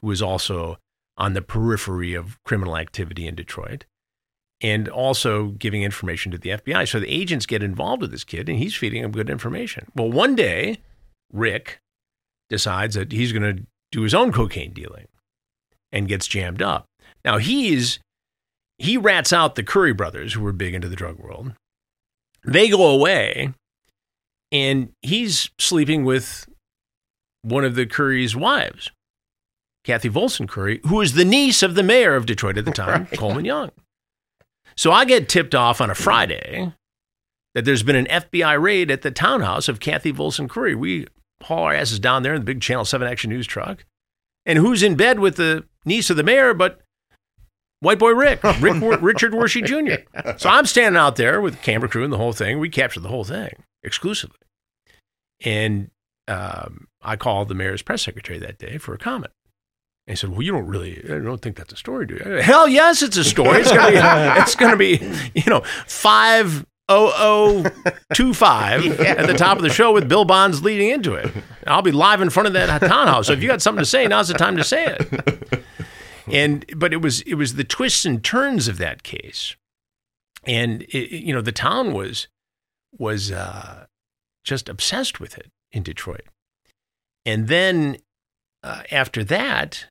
who 0.00 0.06
was 0.08 0.22
also 0.22 0.78
on 1.18 1.34
the 1.34 1.42
periphery 1.42 2.14
of 2.14 2.42
criminal 2.44 2.76
activity 2.76 3.26
in 3.26 3.34
Detroit, 3.34 3.84
and 4.60 4.88
also 4.88 5.48
giving 5.48 5.82
information 5.82 6.32
to 6.32 6.38
the 6.38 6.50
FBI. 6.50 6.88
So 6.88 7.00
the 7.00 7.12
agents 7.12 7.46
get 7.46 7.62
involved 7.62 8.00
with 8.00 8.10
this 8.10 8.24
kid 8.24 8.48
and 8.48 8.58
he's 8.58 8.74
feeding 8.74 9.02
them 9.02 9.12
good 9.12 9.28
information. 9.28 9.90
Well, 9.94 10.10
one 10.10 10.34
day, 10.34 10.78
Rick 11.32 11.80
decides 12.48 12.94
that 12.94 13.12
he's 13.12 13.32
going 13.32 13.56
to 13.56 13.66
do 13.90 14.02
his 14.02 14.14
own 14.14 14.32
cocaine 14.32 14.72
dealing 14.72 15.06
and 15.92 16.08
gets 16.08 16.26
jammed 16.26 16.62
up. 16.62 16.86
Now 17.24 17.38
he's 17.38 17.98
he 18.78 18.96
rats 18.96 19.32
out 19.32 19.54
the 19.54 19.62
Curry 19.62 19.92
brothers 19.92 20.32
who 20.32 20.40
were 20.40 20.52
big 20.52 20.74
into 20.74 20.88
the 20.88 20.96
drug 20.96 21.18
world. 21.18 21.52
They 22.44 22.68
go 22.68 22.88
away 22.88 23.52
and 24.50 24.92
he's 25.02 25.50
sleeping 25.58 26.04
with 26.04 26.46
one 27.42 27.64
of 27.64 27.74
the 27.74 27.86
Curry's 27.86 28.34
wives, 28.34 28.90
Cathy 29.84 30.08
Volsan 30.08 30.48
Curry, 30.48 30.80
who 30.86 31.00
is 31.00 31.14
the 31.14 31.24
niece 31.24 31.62
of 31.62 31.74
the 31.74 31.82
mayor 31.82 32.14
of 32.14 32.26
Detroit 32.26 32.58
at 32.58 32.64
the 32.64 32.72
time, 32.72 33.06
Coleman 33.14 33.44
Young. 33.44 33.70
So 34.76 34.90
I 34.90 35.04
get 35.04 35.28
tipped 35.28 35.54
off 35.54 35.80
on 35.80 35.90
a 35.90 35.94
Friday 35.94 36.72
that 37.54 37.64
there's 37.64 37.82
been 37.82 37.96
an 37.96 38.06
FBI 38.06 38.60
raid 38.60 38.90
at 38.90 39.02
the 39.02 39.10
townhouse 39.10 39.68
of 39.68 39.80
Cathy 39.80 40.12
Volsan 40.12 40.48
Curry. 40.48 40.74
We 40.74 41.06
haul 41.42 41.64
our 41.64 41.74
asses 41.74 41.98
down 41.98 42.22
there 42.22 42.34
in 42.34 42.40
the 42.40 42.46
big 42.46 42.60
Channel 42.60 42.84
7 42.84 43.06
Action 43.06 43.30
News 43.30 43.46
truck. 43.46 43.84
And 44.46 44.58
who's 44.58 44.82
in 44.82 44.96
bed 44.96 45.20
with 45.20 45.36
the 45.36 45.66
niece 45.84 46.10
of 46.10 46.16
the 46.16 46.22
mayor 46.22 46.54
but 46.54 46.80
White 47.80 47.98
Boy 47.98 48.12
Rick, 48.12 48.44
Rick 48.60 48.80
Richard 49.02 49.32
Wershe 49.32 49.64
Jr. 49.64 50.38
So 50.38 50.48
I'm 50.48 50.66
standing 50.66 50.96
out 50.96 51.16
there 51.16 51.40
with 51.40 51.54
the 51.54 51.60
camera 51.62 51.88
crew 51.88 52.04
and 52.04 52.12
the 52.12 52.16
whole 52.16 52.32
thing. 52.32 52.60
We 52.60 52.68
captured 52.68 53.00
the 53.00 53.08
whole 53.08 53.24
thing 53.24 53.64
exclusively. 53.82 54.38
And 55.44 55.90
um, 56.28 56.86
I 57.02 57.16
called 57.16 57.48
the 57.48 57.56
mayor's 57.56 57.82
press 57.82 58.02
secretary 58.02 58.38
that 58.38 58.58
day 58.58 58.78
for 58.78 58.94
a 58.94 58.98
comment. 58.98 59.32
And 60.06 60.12
he 60.12 60.16
said, 60.16 60.30
"Well, 60.30 60.42
you 60.42 60.52
don't 60.52 60.66
really, 60.66 61.02
I 61.04 61.18
don't 61.18 61.42
think 61.42 61.56
that's 61.56 61.72
a 61.72 61.76
story, 61.76 62.06
do 62.06 62.14
you?" 62.14 62.36
Hell, 62.36 62.68
yes, 62.68 63.02
it's 63.02 63.16
a 63.16 63.24
story. 63.24 63.60
It's 63.60 63.72
gonna 63.72 63.90
be, 63.90 63.96
it's 64.40 64.54
gonna 64.54 64.76
be, 64.76 65.00
you 65.34 65.50
know, 65.50 65.62
five 65.86 66.64
oh 66.88 67.12
oh 67.16 67.96
two 68.14 68.34
five 68.34 69.00
at 69.00 69.26
the 69.26 69.34
top 69.34 69.56
of 69.56 69.62
the 69.64 69.70
show 69.70 69.92
with 69.92 70.08
Bill 70.08 70.24
Bonds 70.24 70.62
leading 70.62 70.90
into 70.90 71.14
it. 71.14 71.32
I'll 71.66 71.82
be 71.82 71.92
live 71.92 72.20
in 72.20 72.30
front 72.30 72.46
of 72.46 72.52
that 72.52 72.80
townhouse. 72.80 73.26
So 73.26 73.32
if 73.32 73.42
you 73.42 73.48
got 73.48 73.62
something 73.62 73.82
to 73.82 73.86
say, 73.88 74.06
now's 74.06 74.28
the 74.28 74.34
time 74.34 74.56
to 74.56 74.64
say 74.64 74.86
it. 74.86 75.64
And 76.26 76.64
but 76.76 76.92
it 76.92 77.02
was 77.02 77.20
it 77.22 77.34
was 77.34 77.54
the 77.54 77.64
twists 77.64 78.04
and 78.04 78.22
turns 78.22 78.68
of 78.68 78.78
that 78.78 79.02
case, 79.02 79.56
and 80.44 80.82
it, 80.82 81.10
you 81.10 81.32
know 81.32 81.40
the 81.40 81.52
town 81.52 81.92
was 81.92 82.28
was 82.96 83.32
uh, 83.32 83.86
just 84.44 84.68
obsessed 84.68 85.20
with 85.20 85.36
it 85.38 85.50
in 85.72 85.82
Detroit. 85.82 86.26
And 87.24 87.48
then 87.48 87.98
uh, 88.62 88.82
after 88.90 89.24
that, 89.24 89.86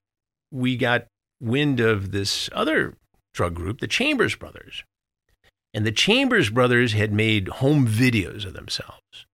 we 0.52 0.78
got 0.78 1.08
wind 1.42 1.80
of 1.80 2.12
this 2.12 2.50
other 2.54 2.96
drug 3.34 3.56
group, 3.56 3.80
the 3.80 3.88
Chambers 3.88 4.36
Brothers. 4.36 4.84
And 5.74 5.86
the 5.86 5.92
Chambers 5.92 6.50
Brothers 6.50 6.94
had 6.94 7.14
made 7.14 7.48
home 7.48 7.88
videos 7.88 8.46
of 8.46 8.54
themselves 8.54 9.26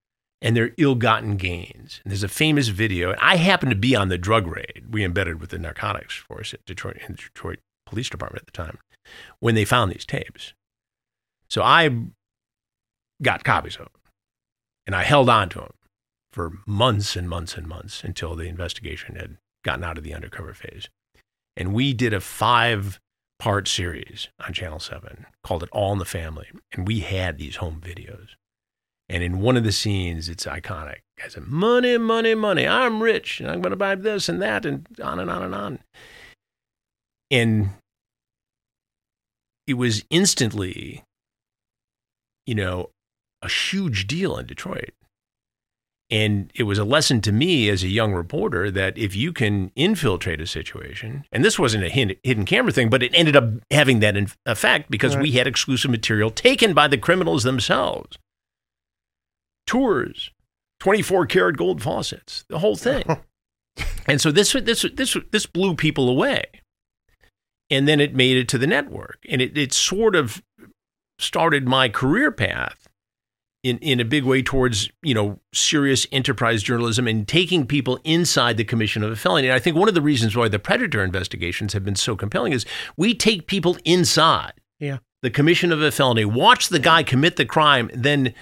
and 0.42 0.56
their 0.56 0.72
ill 0.78 0.96
gotten 0.96 1.38
gains. 1.38 2.02
And 2.04 2.12
there's 2.12 2.24
a 2.24 2.30
famous 2.30 2.68
video. 2.68 3.12
And 3.12 3.20
I 3.20 3.38
happened 3.38 3.72
to 3.72 3.78
be 3.78 3.96
on 3.96 4.10
the 4.10 4.18
drug 4.18 4.48
raid 4.48 4.86
we 4.90 5.04
embedded 5.04 5.40
with 5.40 5.50
the 5.50 5.60
narcotics 5.60 6.16
force 6.16 6.54
at 6.54 6.66
Detroit, 6.66 6.98
in 7.08 7.14
the 7.14 7.18
Detroit 7.18 7.60
Police 7.86 8.10
Department 8.10 8.44
at 8.44 8.54
the 8.54 8.64
time 8.64 8.80
when 9.40 9.56
they 9.56 9.66
found 9.66 9.92
these 9.92 10.06
tapes. 10.06 10.54
So 11.50 11.64
I 11.64 11.90
got 13.22 13.44
copies 13.44 13.76
of 13.76 13.86
them 13.86 14.02
and 14.86 14.96
I 14.96 15.04
held 15.04 15.30
on 15.30 15.50
to 15.50 15.60
them 15.60 15.74
for 16.32 16.54
months 16.66 17.16
and 17.16 17.28
months 17.28 17.58
and 17.58 17.68
months 17.68 18.04
until 18.04 18.36
the 18.36 18.48
investigation 18.48 19.16
had 19.16 19.38
gotten 19.64 19.84
out 19.84 19.98
of 19.98 20.04
the 20.04 20.14
undercover 20.14 20.54
phase. 20.54 20.90
And 21.56 21.74
we 21.74 21.94
did 21.94 22.14
a 22.14 22.20
five 22.20 23.00
part 23.40 23.68
series 23.68 24.30
on 24.46 24.54
Channel 24.54 24.80
7 24.80 25.26
called 25.44 25.64
it 25.64 25.70
All 25.72 25.94
in 25.94 26.00
the 26.00 26.06
Family. 26.06 26.48
And 26.72 26.88
we 26.88 27.00
had 27.00 27.38
these 27.38 27.58
home 27.58 27.82
videos. 27.84 28.30
And 29.10 29.24
in 29.24 29.40
one 29.40 29.56
of 29.56 29.64
the 29.64 29.72
scenes, 29.72 30.28
it's 30.28 30.46
iconic. 30.46 30.98
I 31.24 31.30
said, 31.30 31.48
Money, 31.48 31.98
money, 31.98 32.36
money. 32.36 32.68
I'm 32.68 33.02
rich 33.02 33.40
and 33.40 33.50
I'm 33.50 33.62
going 33.62 33.72
to 33.72 33.78
buy 33.78 33.96
this 33.96 34.28
and 34.28 34.42
that 34.42 34.66
and 34.66 34.86
on 35.02 35.20
and 35.20 35.30
on 35.30 35.44
and 35.44 35.56
on. 35.56 35.80
And 37.32 37.70
it 39.66 39.76
was 39.76 40.04
instantly, 40.10 41.04
you 42.46 42.56
know, 42.56 42.90
a 43.42 43.50
huge 43.50 44.08
deal 44.08 44.38
in 44.38 44.46
Detroit. 44.46 44.92
And 46.10 46.52
it 46.56 46.64
was 46.64 46.78
a 46.80 46.86
lesson 46.86 47.20
to 47.22 47.34
me 47.34 47.68
as 47.70 47.84
a 47.84 47.90
young 47.90 48.14
reporter 48.14 48.72
that 48.72 48.98
if 48.98 49.14
you 49.14 49.34
can 49.34 49.72
infiltrate 49.76 50.40
a 50.40 50.48
situation, 50.48 51.26
and 51.34 51.44
this 51.44 51.60
wasn't 51.60 51.84
a 51.84 51.90
hidden, 51.90 52.16
hidden 52.24 52.46
camera 52.46 52.72
thing, 52.72 52.90
but 52.90 53.04
it 53.04 53.12
ended 53.14 53.36
up 53.36 53.46
having 53.72 54.00
that 54.00 54.16
effect 54.46 54.90
because 54.90 55.16
Right. 55.16 55.24
we 55.24 55.32
had 55.32 55.48
exclusive 55.48 55.92
material 55.92 56.30
taken 56.30 56.74
by 56.74 56.88
the 56.88 56.98
criminals 56.98 57.44
themselves. 57.44 58.18
Tours, 59.68 60.32
24 60.80 61.28
karat 61.28 61.58
gold 61.58 61.82
faucets, 61.84 62.44
the 62.50 62.60
whole 62.60 62.76
thing. 62.76 63.04
and 64.08 64.20
so 64.20 64.32
this, 64.32 64.54
this, 64.54 64.86
this, 64.96 65.16
this 65.32 65.46
blew 65.46 65.76
people 65.76 66.10
away. 66.10 66.44
And 67.70 67.88
then 67.88 68.00
it 68.00 68.16
made 68.16 68.38
it 68.38 68.48
to 68.50 68.58
the 68.58 68.66
network. 68.68 69.20
And 69.30 69.42
it, 69.42 69.58
it 69.58 69.74
sort 69.74 70.16
of 70.16 70.42
started 71.20 71.68
my 71.68 71.90
career 71.90 72.32
path 72.32 72.88
in, 73.64 73.78
in 73.80 74.00
a 74.00 74.06
big 74.06 74.24
way 74.24 74.42
towards 74.42 74.90
you 75.02 75.14
know 75.14 75.40
serious 75.54 76.06
enterprise 76.12 76.62
journalism 76.64 77.08
and 77.08 77.28
taking 77.28 77.66
people 77.66 78.00
inside 78.04 78.56
the 78.56 78.64
commission 78.64 79.04
of 79.04 79.12
a 79.12 79.16
felony. 79.16 79.48
And 79.48 79.54
I 79.56 79.60
think 79.60 79.76
one 79.76 79.90
of 79.90 79.96
the 79.96 80.02
reasons 80.02 80.36
why 80.36 80.48
the 80.48 80.60
predator 80.60 81.04
investigations 81.04 81.74
have 81.74 81.84
been 81.84 81.96
so 81.96 82.16
compelling 82.16 82.54
is 82.54 82.66
we 82.96 83.14
take 83.14 83.48
people 83.48 83.78
inside 83.84 84.54
Yeah. 84.80 85.00
the 85.24 85.32
commission 85.32 85.72
of 85.74 85.82
a 85.82 85.92
felony, 85.92 86.24
watch 86.24 86.70
the 86.70 86.80
guy 86.80 87.04
commit 87.04 87.36
the 87.36 87.46
crime, 87.46 87.90
then 87.94 88.34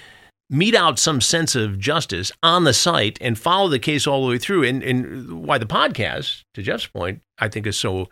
mete 0.50 0.76
out 0.76 1.00
some 1.00 1.22
sense 1.22 1.56
of 1.56 1.80
justice 1.80 2.32
on 2.44 2.64
the 2.64 2.74
site 2.74 3.18
and 3.22 3.38
follow 3.38 3.68
the 3.68 3.80
case 3.80 4.06
all 4.06 4.24
the 4.24 4.32
way 4.32 4.38
through. 4.38 4.64
And, 4.64 4.84
and 4.84 5.44
why 5.44 5.58
the 5.58 5.66
podcast, 5.66 6.44
to 6.54 6.62
Jeff's 6.62 6.88
point, 6.88 7.22
I 7.40 7.50
think 7.50 7.66
is 7.66 7.78
so 7.78 8.10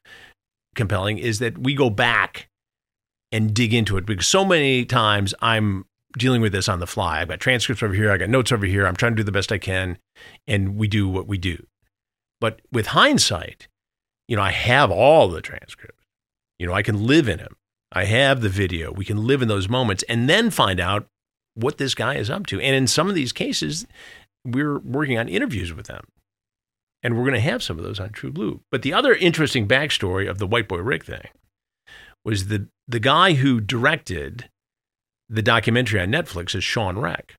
compelling 0.76 1.20
is 1.20 1.40
that 1.40 1.58
we 1.58 1.76
go 1.76 1.90
back 1.90 2.48
and 3.32 3.54
dig 3.54 3.74
into 3.74 3.98
it 3.98 4.06
because 4.06 4.28
so 4.28 4.46
many 4.46 4.86
times 4.86 5.34
I'm 5.42 5.86
dealing 6.18 6.42
with 6.42 6.52
this 6.52 6.70
on 6.70 6.80
the 6.80 6.88
fly. 6.88 7.22
I've 7.22 7.28
got 7.28 7.40
transcripts 7.40 7.84
over 7.84 7.94
here, 7.94 8.12
I 8.12 8.18
got 8.18 8.30
notes 8.30 8.52
over 8.52 8.66
here. 8.66 8.86
I'm 8.86 8.96
trying 8.96 9.14
to 9.14 9.18
do 9.18 9.24
the 9.24 9.32
best 9.32 9.52
I 9.52 9.58
can, 9.58 9.98
and 10.48 10.76
we 10.76 10.88
do 10.88 11.08
what 11.08 11.28
we 11.28 11.38
do. 11.38 11.66
But 12.40 12.62
with 12.72 12.88
hindsight, 12.88 13.68
you 14.28 14.36
know, 14.36 14.42
I 14.42 14.52
have 14.52 14.92
all 14.92 15.28
the 15.30 15.42
transcripts. 15.42 16.04
You 16.60 16.68
know, 16.68 16.74
I 16.74 16.82
can 16.84 17.06
live 17.06 17.28
in 17.28 17.38
them. 17.40 17.56
I 17.92 18.06
have 18.06 18.42
the 18.42 18.50
video. 18.50 18.92
We 18.92 19.06
can 19.06 19.26
live 19.26 19.42
in 19.42 19.48
those 19.48 19.70
moments 19.70 20.04
and 20.10 20.30
then 20.30 20.50
find 20.50 20.80
out 20.80 21.08
what 21.56 21.78
this 21.78 21.96
guy 21.96 22.16
is 22.16 22.30
up 22.30 22.46
to. 22.48 22.60
And 22.60 22.76
in 22.76 22.88
some 22.88 23.10
of 23.10 23.16
these 23.16 23.32
cases, 23.32 23.86
we're 24.46 24.80
working 24.80 25.18
on 25.18 25.30
interviews 25.30 25.74
with 25.74 25.88
them. 25.88 26.06
And 27.02 27.16
we're 27.16 27.24
going 27.24 27.34
to 27.34 27.40
have 27.42 27.62
some 27.62 27.78
of 27.78 27.84
those 27.84 28.00
on 28.00 28.10
TruBlu. 28.10 28.62
But 28.72 28.82
the 28.82 28.94
other 28.94 29.14
interesting 29.14 29.68
backstory 29.68 30.30
of 30.30 30.38
the 30.38 30.48
White 30.48 30.68
Boy 30.70 30.78
Rick 30.78 31.06
thing 31.06 31.28
was 32.24 32.48
the, 32.48 32.68
the 32.88 33.00
guy 33.00 33.34
who 33.34 33.60
directed 33.60 34.50
the 35.30 35.42
documentary 35.42 36.00
on 36.00 36.10
Netflix 36.10 36.56
is 36.56 36.64
Shawn 36.64 36.98
Rech. 36.98 37.36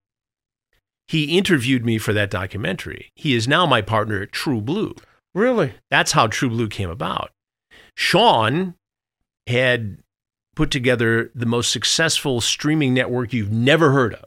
He 1.08 1.36
interviewed 1.36 1.84
me 1.84 1.98
for 1.98 2.12
that 2.12 2.30
documentary. 2.30 3.10
He 3.14 3.34
is 3.34 3.48
now 3.48 3.66
my 3.66 3.82
partner 3.82 4.22
at 4.22 4.32
TruBlu. 4.32 4.98
Really? 5.34 5.74
That's 5.90 6.12
how 6.12 6.26
TruBlu 6.26 6.70
came 6.70 6.90
about. 6.90 7.30
Shawn 7.96 8.74
had 9.46 9.98
put 10.54 10.70
together 10.70 11.30
the 11.34 11.46
most 11.46 11.70
successful 11.70 12.40
streaming 12.40 12.94
network 12.94 13.32
you've 13.32 13.52
never 13.52 13.92
heard 13.92 14.14
of. 14.14 14.24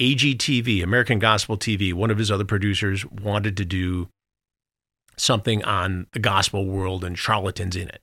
AGTV, 0.00 0.82
American 0.82 1.18
Gospel 1.18 1.56
TV, 1.56 1.92
one 1.92 2.10
of 2.10 2.18
his 2.18 2.30
other 2.30 2.44
producers 2.44 3.06
wanted 3.06 3.56
to 3.56 3.64
do 3.64 4.08
something 5.16 5.64
on 5.64 6.06
the 6.12 6.18
gospel 6.18 6.66
world 6.66 7.04
and 7.04 7.18
charlatans 7.18 7.76
in 7.76 7.88
it. 7.88 8.02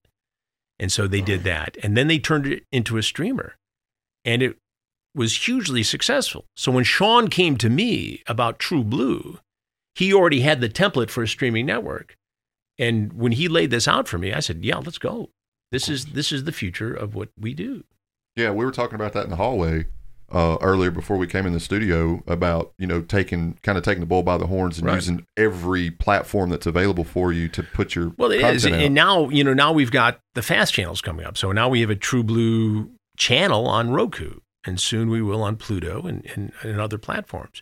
And 0.80 0.92
so 0.92 1.08
they 1.08 1.22
did 1.22 1.44
that. 1.44 1.78
And 1.84 1.98
then 1.98 2.08
they 2.08 2.18
turned 2.18 2.48
it 2.48 2.64
into 2.72 2.98
a 2.98 3.04
streamer. 3.04 3.56
And 4.24 4.42
it 4.42 4.58
was 5.14 5.46
hugely 5.46 5.84
successful. 5.84 6.46
So 6.56 6.72
when 6.72 6.86
Shawn 6.86 7.28
came 7.28 7.58
to 7.58 7.70
me 7.70 8.24
about 8.28 8.60
TruBlu, 8.60 9.40
he 9.96 10.14
already 10.14 10.42
had 10.42 10.62
the 10.62 10.70
template 10.70 11.10
for 11.10 11.24
a 11.24 11.28
streaming 11.28 11.66
network. 11.66 12.16
And 12.80 13.14
when 13.14 13.34
he 13.34 13.48
laid 13.48 13.70
this 13.70 13.88
out 13.88 14.08
for 14.08 14.18
me, 14.18 14.34
I 14.34 14.40
said, 14.40 14.64
"Yeah, 14.64 14.78
let's 14.78 14.98
go. 14.98 15.30
This 15.72 15.90
is 15.90 16.08
this 16.08 16.32
is 16.32 16.44
the 16.44 16.52
future 16.52 16.94
of 16.94 17.16
what 17.16 17.30
we 17.40 17.54
do." 17.54 17.84
Yeah, 18.36 18.52
we 18.52 18.64
were 18.66 18.72
talking 18.72 18.96
about 18.96 19.14
that 19.14 19.26
in 19.26 19.30
the 19.30 19.36
hallway 19.36 19.86
uh, 20.32 20.58
earlier 20.62 20.92
before 20.92 21.18
we 21.18 21.28
came 21.28 21.46
in 21.46 21.54
the 21.54 21.60
studio 21.60 22.24
about 22.28 22.74
you 22.78 22.88
know 22.88 23.02
taking 23.02 23.58
kind 23.64 23.78
of 23.78 23.84
taking 23.84 24.00
the 24.00 24.06
bull 24.06 24.24
by 24.24 24.38
the 24.38 24.48
horns 24.48 24.78
and 24.78 24.88
Right. 24.88 24.96
using 24.96 25.26
every 25.38 25.92
platform 25.92 26.50
that's 26.50 26.66
available 26.66 27.04
for 27.04 27.32
you 27.34 27.48
to 27.50 27.64
put 27.64 27.96
your 27.96 28.06
content. 28.06 28.20
Well, 28.20 28.32
it 28.32 28.56
is, 28.56 28.66
out. 28.66 28.74
and 28.74 28.94
now 28.96 29.30
you 29.30 29.44
know 29.44 29.54
now 29.54 29.72
we've 29.74 29.92
got 29.92 30.20
the 30.34 30.42
fast 30.42 30.74
channels 30.74 31.02
coming 31.02 31.26
up. 31.26 31.38
So 31.38 31.52
now 31.52 31.68
we 31.70 31.82
have 31.82 31.90
a 31.90 31.96
TruBlu 31.96 32.90
channel 33.18 33.68
on 33.68 33.92
Roku, 33.92 34.40
and 34.66 34.80
soon 34.80 35.10
we 35.10 35.22
will 35.22 35.44
on 35.44 35.58
Pluto 35.58 36.02
and, 36.04 36.26
and, 36.34 36.52
and 36.64 36.80
other 36.80 36.98
platforms. 36.98 37.62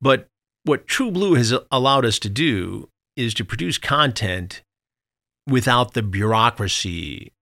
But 0.00 0.28
what 0.64 0.86
TruBlu 0.86 1.36
has 1.36 1.54
allowed 1.70 2.04
us 2.04 2.18
to 2.20 2.28
do 2.30 2.88
is 3.16 3.34
to 3.34 3.44
produce 3.44 3.76
content 3.76 4.62
without 5.46 5.94
the 5.94 6.02
bureaucracy 6.02 7.32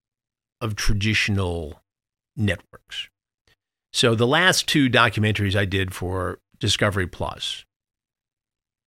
of 0.61 0.77
traditional 0.77 1.81
networks. 2.37 3.09
So 3.93 4.15
the 4.15 4.27
last 4.27 4.67
two 4.67 4.89
documentaries 4.89 5.57
I 5.57 5.65
did 5.65 5.95
for 5.95 6.39
Discovery 6.59 7.07
Plus, 7.07 7.65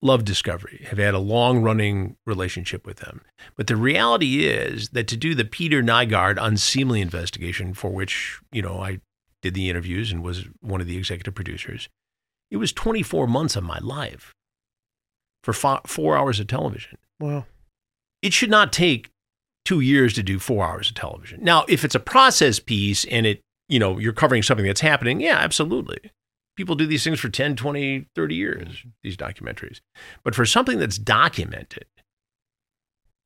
love 0.02 0.26
Discovery, 0.26 0.86
have 0.90 0.98
had 0.98 1.14
a 1.14 1.20
long 1.20 1.62
running 1.62 2.18
relationship 2.26 2.86
with 2.86 2.98
them. 2.98 3.22
But 3.56 3.68
the 3.68 3.76
reality 3.76 4.46
is 4.46 4.90
that 4.90 5.08
to 5.08 5.18
do 5.18 5.36
the 5.36 5.46
Peter 5.46 5.82
Nygard 5.82 6.38
unseemly 6.40 7.02
investigation, 7.02 7.74
for 7.74 7.92
which, 7.92 8.40
you 8.52 8.62
know, 8.62 8.80
I 8.80 9.00
did 9.42 9.54
the 9.54 9.70
interviews 9.70 10.12
and 10.12 10.24
was 10.24 10.46
one 10.62 10.82
of 10.82 10.88
the 10.88 10.98
executive 10.98 11.36
producers, 11.36 11.90
it 12.50 12.58
was 12.58 12.74
24 12.74 13.28
months 13.28 13.56
of 13.56 13.64
my 13.64 13.80
life 13.80 14.34
for 15.44 15.54
fo- 15.54 15.82
four 15.86 16.18
hours 16.18 16.40
of 16.40 16.48
television. 16.48 16.98
Wow. 17.20 17.46
It 18.22 18.34
should 18.34 18.50
not 18.50 18.72
take 18.72 19.10
two 19.66 19.80
years 19.80 20.14
to 20.14 20.24
do 20.24 20.40
four 20.40 20.66
hours 20.66 20.90
of 20.90 20.96
television. 20.96 21.44
Now, 21.44 21.66
if 21.68 21.84
it's 21.84 21.96
a 21.96 22.00
process 22.00 22.60
piece 22.60 23.06
and 23.06 23.26
it, 23.26 23.42
you 23.70 23.80
know, 23.80 23.98
you're 24.00 24.14
covering 24.14 24.44
something 24.44 24.66
that's 24.66 24.82
happening, 24.82 25.22
yeah, 25.22 25.38
absolutely. 25.38 26.00
People 26.58 26.76
do 26.76 26.86
these 26.86 27.04
things 27.04 27.20
for 27.20 27.30
10, 27.30 27.56
20, 27.56 28.08
30 28.16 28.36
years, 28.36 28.86
these 29.04 29.18
documentaries. 29.18 29.80
But 30.24 30.36
for 30.36 30.46
something 30.46 30.80
that's 30.80 30.98
documented, 30.98 31.86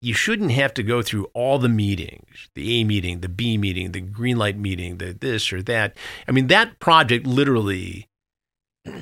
you 0.01 0.13
shouldn't 0.13 0.51
have 0.51 0.73
to 0.75 0.83
go 0.83 1.01
through 1.01 1.25
all 1.33 1.57
the 1.57 1.69
meetings 1.69 2.49
the 2.53 2.79
A 2.79 2.83
meeting, 2.83 3.21
the 3.21 3.29
B 3.29 3.57
meeting, 3.57 3.91
the 3.91 4.01
green 4.01 4.37
light 4.37 4.57
meeting, 4.57 4.97
the 4.97 5.13
this 5.13 5.51
or 5.51 5.63
that. 5.63 5.97
I 6.27 6.31
mean, 6.31 6.47
that 6.47 6.79
project 6.79 7.25
literally, 7.25 8.07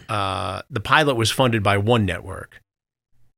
uh, 0.07 0.61
the 0.69 0.79
pilot 0.79 1.15
was 1.15 1.29
funded 1.29 1.61
by 1.61 1.77
one 1.77 2.05
network 2.05 2.61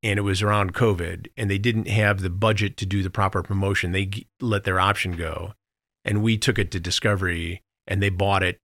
and 0.06 0.18
it 0.18 0.22
was 0.22 0.40
around 0.42 0.72
COVID 0.74 1.26
and 1.36 1.50
they 1.50 1.58
didn't 1.58 1.88
have 1.88 2.20
the 2.20 2.30
budget 2.30 2.76
to 2.78 2.86
do 2.86 3.02
the 3.02 3.10
proper 3.10 3.42
promotion. 3.42 3.92
They 3.92 4.06
g- 4.06 4.26
let 4.40 4.64
their 4.64 4.78
option 4.80 5.12
go 5.16 5.52
and 6.04 6.22
we 6.22 6.38
took 6.38 6.58
it 6.58 6.70
to 6.70 6.80
Discovery 6.80 7.62
and 7.86 8.02
they 8.02 8.08
bought 8.08 8.42
it 8.42 8.60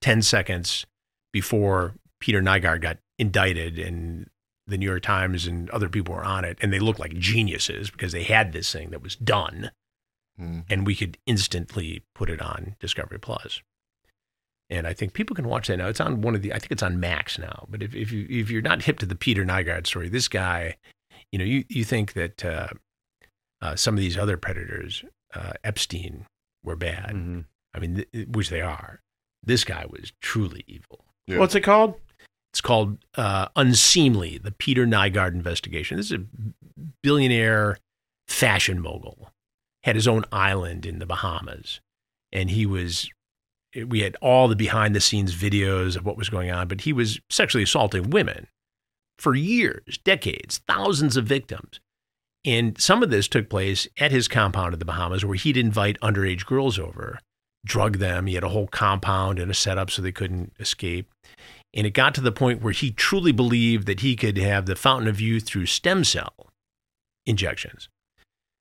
10 0.00 0.22
seconds 0.22 0.86
before 1.32 1.94
Peter 2.20 2.40
Nygard 2.40 2.80
got 2.80 2.98
indicted 3.18 3.78
and 3.78 4.28
the 4.66 4.78
New 4.78 4.86
York 4.86 5.02
Times 5.02 5.46
and 5.46 5.68
other 5.70 5.88
people 5.88 6.14
were 6.14 6.24
on 6.24 6.44
it 6.44 6.58
and 6.60 6.72
they 6.72 6.78
looked 6.78 7.00
like 7.00 7.14
geniuses 7.18 7.90
because 7.90 8.12
they 8.12 8.22
had 8.22 8.52
this 8.52 8.72
thing 8.72 8.90
that 8.90 9.02
was 9.02 9.16
done 9.16 9.70
Mm. 10.40 10.64
and 10.70 10.86
we 10.86 10.94
could 10.94 11.18
instantly 11.26 12.04
put 12.14 12.30
it 12.30 12.40
on 12.40 12.76
Discovery 12.78 13.18
Plus. 13.18 13.60
And 14.70 14.86
I 14.86 14.92
think 14.92 15.14
people 15.14 15.34
can 15.34 15.48
watch 15.48 15.68
that 15.68 15.78
now. 15.78 15.88
It's 15.88 16.00
on 16.00 16.20
one 16.20 16.34
of 16.34 16.42
the 16.42 16.52
I 16.52 16.58
think 16.58 16.72
it's 16.72 16.82
on 16.82 17.00
Max 17.00 17.38
now. 17.38 17.66
But 17.68 17.82
if 17.82 17.94
if 17.94 18.12
you 18.12 18.26
if 18.28 18.50
you're 18.50 18.62
not 18.62 18.82
hip 18.82 18.98
to 18.98 19.06
the 19.06 19.14
Peter 19.14 19.44
Nygard 19.44 19.86
story, 19.86 20.08
this 20.08 20.28
guy, 20.28 20.76
you 21.32 21.38
know, 21.38 21.44
you 21.44 21.64
you 21.68 21.84
think 21.84 22.12
that 22.12 22.44
uh, 22.44 22.68
uh, 23.62 23.76
some 23.76 23.94
of 23.94 24.00
these 24.00 24.18
other 24.18 24.36
predators, 24.36 25.04
uh, 25.34 25.52
Epstein, 25.64 26.26
were 26.62 26.76
bad. 26.76 27.14
Mm-hmm. 27.14 27.40
I 27.74 27.78
mean, 27.78 28.04
th- 28.12 28.28
which 28.28 28.50
they 28.50 28.60
are. 28.60 29.00
This 29.42 29.64
guy 29.64 29.86
was 29.88 30.12
truly 30.20 30.64
evil. 30.66 31.04
Yeah. 31.26 31.38
What's 31.38 31.54
it 31.54 31.62
called? 31.62 31.94
It's 32.52 32.60
called 32.60 32.98
uh, 33.14 33.48
Unseemly, 33.56 34.38
the 34.38 34.52
Peter 34.52 34.86
Nygard 34.86 35.32
investigation. 35.32 35.96
This 35.96 36.10
is 36.10 36.18
a 36.18 36.24
billionaire 37.02 37.78
fashion 38.26 38.80
mogul, 38.80 39.30
had 39.84 39.96
his 39.96 40.08
own 40.08 40.24
island 40.32 40.86
in 40.86 40.98
the 40.98 41.06
Bahamas. 41.06 41.80
And 42.32 42.50
he 42.50 42.66
was, 42.66 43.10
we 43.86 44.00
had 44.00 44.16
all 44.20 44.48
the 44.48 44.56
behind 44.56 44.94
the 44.94 45.00
scenes 45.00 45.34
videos 45.34 45.96
of 45.96 46.04
what 46.04 46.16
was 46.16 46.28
going 46.28 46.50
on, 46.50 46.68
but 46.68 46.82
he 46.82 46.92
was 46.92 47.20
sexually 47.28 47.64
assaulting 47.64 48.10
women 48.10 48.46
for 49.18 49.34
years, 49.34 49.98
decades, 50.04 50.60
thousands 50.68 51.16
of 51.16 51.26
victims. 51.26 51.80
And 52.44 52.80
some 52.80 53.02
of 53.02 53.10
this 53.10 53.28
took 53.28 53.50
place 53.50 53.88
at 53.98 54.12
his 54.12 54.28
compound 54.28 54.72
in 54.72 54.78
the 54.78 54.84
Bahamas 54.84 55.24
where 55.24 55.34
he'd 55.34 55.56
invite 55.56 56.00
underage 56.00 56.46
girls 56.46 56.78
over, 56.78 57.18
drug 57.66 57.98
them. 57.98 58.26
He 58.26 58.34
had 58.34 58.44
a 58.44 58.48
whole 58.48 58.68
compound 58.68 59.38
and 59.38 59.50
a 59.50 59.54
setup 59.54 59.90
so 59.90 60.00
they 60.00 60.12
couldn't 60.12 60.52
escape. 60.58 61.10
And 61.74 61.86
it 61.86 61.90
got 61.90 62.14
to 62.14 62.20
the 62.20 62.32
point 62.32 62.62
where 62.62 62.72
he 62.72 62.90
truly 62.92 63.32
believed 63.32 63.86
that 63.86 64.00
he 64.00 64.16
could 64.16 64.38
have 64.38 64.66
the 64.66 64.76
fountain 64.76 65.08
of 65.08 65.20
youth 65.20 65.44
through 65.44 65.66
stem 65.66 66.04
cell 66.04 66.48
injections. 67.26 67.88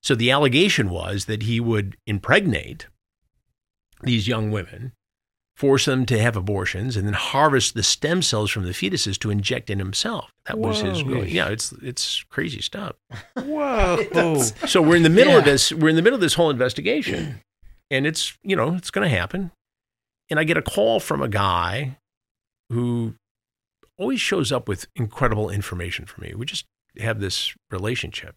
So 0.03 0.15
the 0.15 0.31
allegation 0.31 0.89
was 0.89 1.25
that 1.25 1.43
he 1.43 1.59
would 1.59 1.95
impregnate 2.05 2.87
these 4.01 4.27
young 4.27 4.51
women, 4.51 4.93
force 5.55 5.85
them 5.85 6.05
to 6.05 6.19
have 6.19 6.35
abortions, 6.35 6.95
and 6.95 7.07
then 7.07 7.13
harvest 7.13 7.73
the 7.73 7.83
stem 7.83 8.21
cells 8.21 8.51
from 8.51 8.63
the 8.63 8.71
fetuses 8.71 9.17
to 9.19 9.29
inject 9.31 9.69
in 9.69 9.79
himself. 9.79 10.31
That 10.45 10.59
was 10.59 10.81
his. 10.81 11.03
Whoa. 11.03 11.23
Yeah, 11.23 11.47
it's 11.49 11.71
it's 11.81 12.23
crazy 12.29 12.61
stuff. 12.61 12.95
Whoa. 13.35 14.41
So 14.67 14.81
we're 14.81 14.95
in 14.97 15.03
the 15.03 15.09
middle 15.09 15.37
of 15.37 15.45
this. 15.45 15.71
We're 15.71 15.89
in 15.89 15.95
the 15.95 16.01
middle 16.01 16.15
of 16.15 16.21
this 16.21 16.35
whole 16.35 16.49
investigation, 16.49 17.41
and 17.89 18.05
it's 18.05 18.37
you 18.43 18.55
know 18.55 18.75
it's 18.75 18.91
going 18.91 19.09
to 19.09 19.15
happen. 19.15 19.51
And 20.29 20.39
I 20.39 20.43
get 20.43 20.57
a 20.57 20.61
call 20.61 20.99
from 20.99 21.21
a 21.21 21.29
guy 21.29 21.97
who 22.69 23.15
always 23.97 24.19
shows 24.19 24.51
up 24.51 24.67
with 24.67 24.87
incredible 24.95 25.49
information 25.49 26.05
for 26.05 26.21
me. 26.21 26.33
We 26.35 26.45
just 26.45 26.65
have 26.99 27.19
this 27.19 27.55
relationship. 27.71 28.35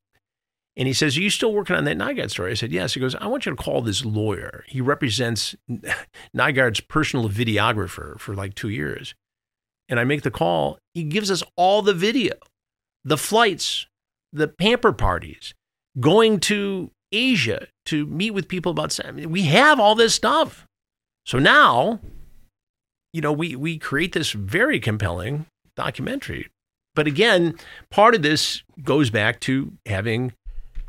And 0.81 0.87
he 0.87 0.95
says, 0.95 1.15
Are 1.19 1.21
you 1.21 1.29
still 1.29 1.53
working 1.53 1.77
on 1.77 1.85
that 1.85 1.99
Nygard 1.99 2.31
story? 2.31 2.53
I 2.53 2.55
said, 2.55 2.73
Yes. 2.73 2.95
He 2.95 3.01
goes, 3.01 3.15
I 3.15 3.27
want 3.27 3.45
you 3.45 3.55
to 3.55 3.63
call 3.63 3.83
this 3.83 4.03
lawyer. 4.03 4.65
He 4.67 4.81
represents 4.81 5.55
Nygard's 6.37 6.81
personal 6.81 7.29
videographer 7.29 8.19
for 8.19 8.35
like 8.35 8.55
two 8.55 8.71
years. 8.71 9.15
And 9.91 10.01
I 10.01 10.05
make 10.05 10.23
the 10.23 10.31
call. 10.31 10.79
He 10.95 11.03
gives 11.03 11.31
us 11.31 11.43
all 11.55 11.83
the 11.83 11.93
video, 11.93 12.33
the 13.05 13.19
flights, 13.19 13.89
the 14.33 14.49
pamper 14.49 14.93
parties, 14.93 15.53
going 15.99 16.41
to 16.41 16.91
Asia 17.13 17.67
to 17.87 18.07
meet 18.07 18.31
with 18.31 18.49
people 18.49 18.73
about. 18.73 18.99
I 19.05 19.11
mean, 19.11 19.31
we 19.31 19.43
have 19.43 19.79
all 19.79 19.95
this 19.95 20.15
stuff. 20.15 20.67
So 21.27 21.39
now, 21.39 22.01
you 23.13 23.21
know, 23.21 23.33
we 23.33 23.55
we 23.55 23.77
create 23.77 24.15
this 24.15 24.33
very 24.33 24.81
compelling 24.81 25.45
documentary. 25.77 26.49
But 26.95 27.07
again, 27.07 27.57
part 27.91 28.15
of 28.15 28.23
this 28.23 28.63
goes 28.83 29.11
back 29.11 29.41
to 29.41 29.73
having 29.85 30.33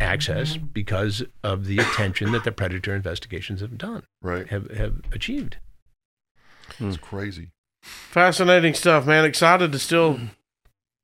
access 0.02 0.58
mm-hmm. 0.58 0.68
because 0.68 1.24
of 1.43 1.66
the 1.66 1.78
attention 1.78 2.32
that 2.32 2.43
the 2.43 2.52
predator 2.52 2.95
investigations 2.95 3.62
have 3.62 3.78
done, 3.78 4.04
Right. 4.22 4.47
have 4.47 4.72
have 4.72 5.02
achieved. 5.12 5.58
It's 6.80 6.80
hmm. 6.80 6.93
crazy. 6.93 7.49
Fascinating 7.84 8.74
stuff, 8.74 9.06
man. 9.06 9.26
Excited 9.26 9.72
to 9.72 9.80
still 9.80 10.16
mm-hmm. 10.16 10.26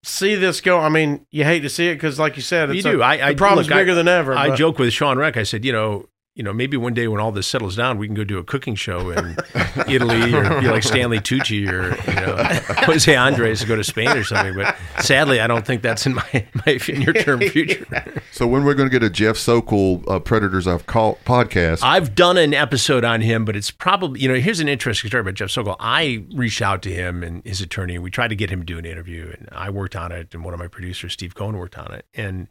see 0.04 0.36
this 0.36 0.62
go. 0.62 0.80
I 0.80 0.89
mean, 0.89 1.26
you 1.32 1.43
hate 1.43 1.62
to 1.62 1.70
see 1.70 1.89
it 1.89 1.95
because, 1.95 2.20
like 2.20 2.36
you 2.36 2.41
said, 2.41 2.74
You 2.74 2.82
do. 2.82 3.02
A, 3.02 3.06
I- 3.06 3.28
I- 3.28 3.32
the 3.34 3.38
problem's 3.38 3.68
look, 3.68 3.76
I- 3.76 3.82
bigger 3.82 3.95
than 3.95 4.08
ever. 4.08 4.36
I 4.36 4.50
but- 4.50 4.58
joke 4.58 4.80
with 4.80 4.93
Shawn 4.93 5.18
Rech. 5.18 5.38
I 5.38 5.43
said, 5.43 5.66
you 5.66 5.72
know, 5.72 6.08
you 6.38 6.44
know, 6.44 6.54
maybe 6.54 6.78
one 6.78 6.94
day 6.94 7.08
when 7.08 7.20
all 7.20 7.32
this 7.32 7.48
settles 7.48 7.76
down, 7.76 7.98
we 7.98 8.06
can 8.06 8.14
go 8.14 8.24
do 8.24 8.38
a 8.38 8.44
cooking 8.44 8.76
show 8.76 9.10
in 9.10 9.36
Italy 9.88 10.36
or 10.36 10.62
be 10.62 10.68
like 10.68 10.84
Stanley 10.84 11.18
Tucci 11.18 11.68
or 11.68 11.96
you 12.12 12.16
know 12.16 12.36
Jose 12.86 13.16
Andres 13.16 13.62
to 13.62 13.66
go 13.66 13.76
to 13.76 13.84
Spain 13.84 14.10
or 14.10 14.24
something. 14.24 14.54
But 14.56 14.78
sadly, 15.00 15.40
I 15.40 15.48
don't 15.48 15.66
think 15.66 15.82
that's 15.82 16.06
in 16.06 16.14
my 16.14 16.24
my 16.68 16.80
near 16.90 17.12
term 17.12 17.40
future. 17.40 17.88
So 18.32 18.46
when 18.46 18.66
we're 18.66 18.76
going 18.76 18.88
to 18.88 18.94
get 18.94 19.02
a 19.02 19.10
Jeff 19.10 19.36
Sokol 19.36 20.04
uh, 20.08 20.20
Predators 20.20 20.68
I've 20.68 20.86
caught 20.86 21.18
podcast? 21.26 21.80
I've 21.82 22.14
done 22.14 22.38
an 22.38 22.54
episode 22.54 23.04
on 23.04 23.22
him, 23.22 23.44
but 23.44 23.56
it's 23.56 23.72
probably 23.72 24.22
you 24.22 24.28
know 24.28 24.36
here's 24.36 24.60
an 24.60 24.70
interesting 24.70 25.10
story 25.10 25.22
about 25.22 25.34
Jeff 25.34 25.50
Sokol. 25.50 25.76
I 25.80 26.24
reached 26.36 26.62
out 26.62 26.84
to 26.84 26.94
him 26.94 27.24
and 27.24 27.44
his 27.46 27.62
attorney, 27.62 27.96
and 27.96 28.04
we 28.04 28.12
tried 28.12 28.28
to 28.28 28.36
get 28.36 28.52
him 28.52 28.60
to 28.60 28.66
do 28.66 28.78
an 28.78 28.86
interview, 28.86 29.34
and 29.36 29.50
I 29.52 29.72
worked 29.72 29.96
on 29.96 30.12
it, 30.12 30.36
and 30.36 30.46
one 30.46 30.54
of 30.54 30.60
my 30.60 30.68
producers, 30.68 31.14
Steve 31.14 31.34
Cohen, 31.34 31.58
worked 31.58 31.80
on 31.80 31.92
it, 31.96 32.06
and 32.14 32.48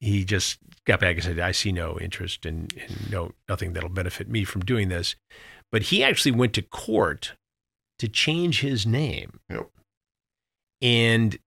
he 0.00 0.24
just 0.24 0.58
got 0.84 1.00
back 1.00 1.16
and 1.16 1.24
said, 1.24 1.38
"I 1.38 1.52
see 1.52 1.72
no 1.72 1.98
interest 1.98 2.44
in, 2.46 2.68
in 2.76 3.10
no 3.10 3.32
nothing 3.48 3.72
that'll 3.72 3.88
benefit 3.88 4.28
me 4.28 4.44
from 4.44 4.62
doing 4.62 4.88
this." 4.88 5.16
But 5.72 5.84
he 5.84 6.02
actually 6.04 6.32
went 6.32 6.52
to 6.54 6.62
court 6.62 7.32
to 7.98 8.08
change 8.08 8.60
his 8.60 8.86
name, 8.86 9.40
Yep. 9.50 9.70
and 10.82 11.38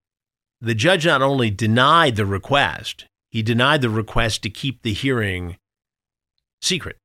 the 0.62 0.76
judge 0.76 1.06
not 1.06 1.22
only 1.22 1.50
denied 1.50 2.16
the 2.16 2.26
request, 2.26 3.06
he 3.32 3.42
denied 3.42 3.82
the 3.82 3.90
request 3.90 4.42
to 4.44 4.50
keep 4.50 4.82
the 4.82 4.94
hearing 4.94 5.58
secret 6.62 6.98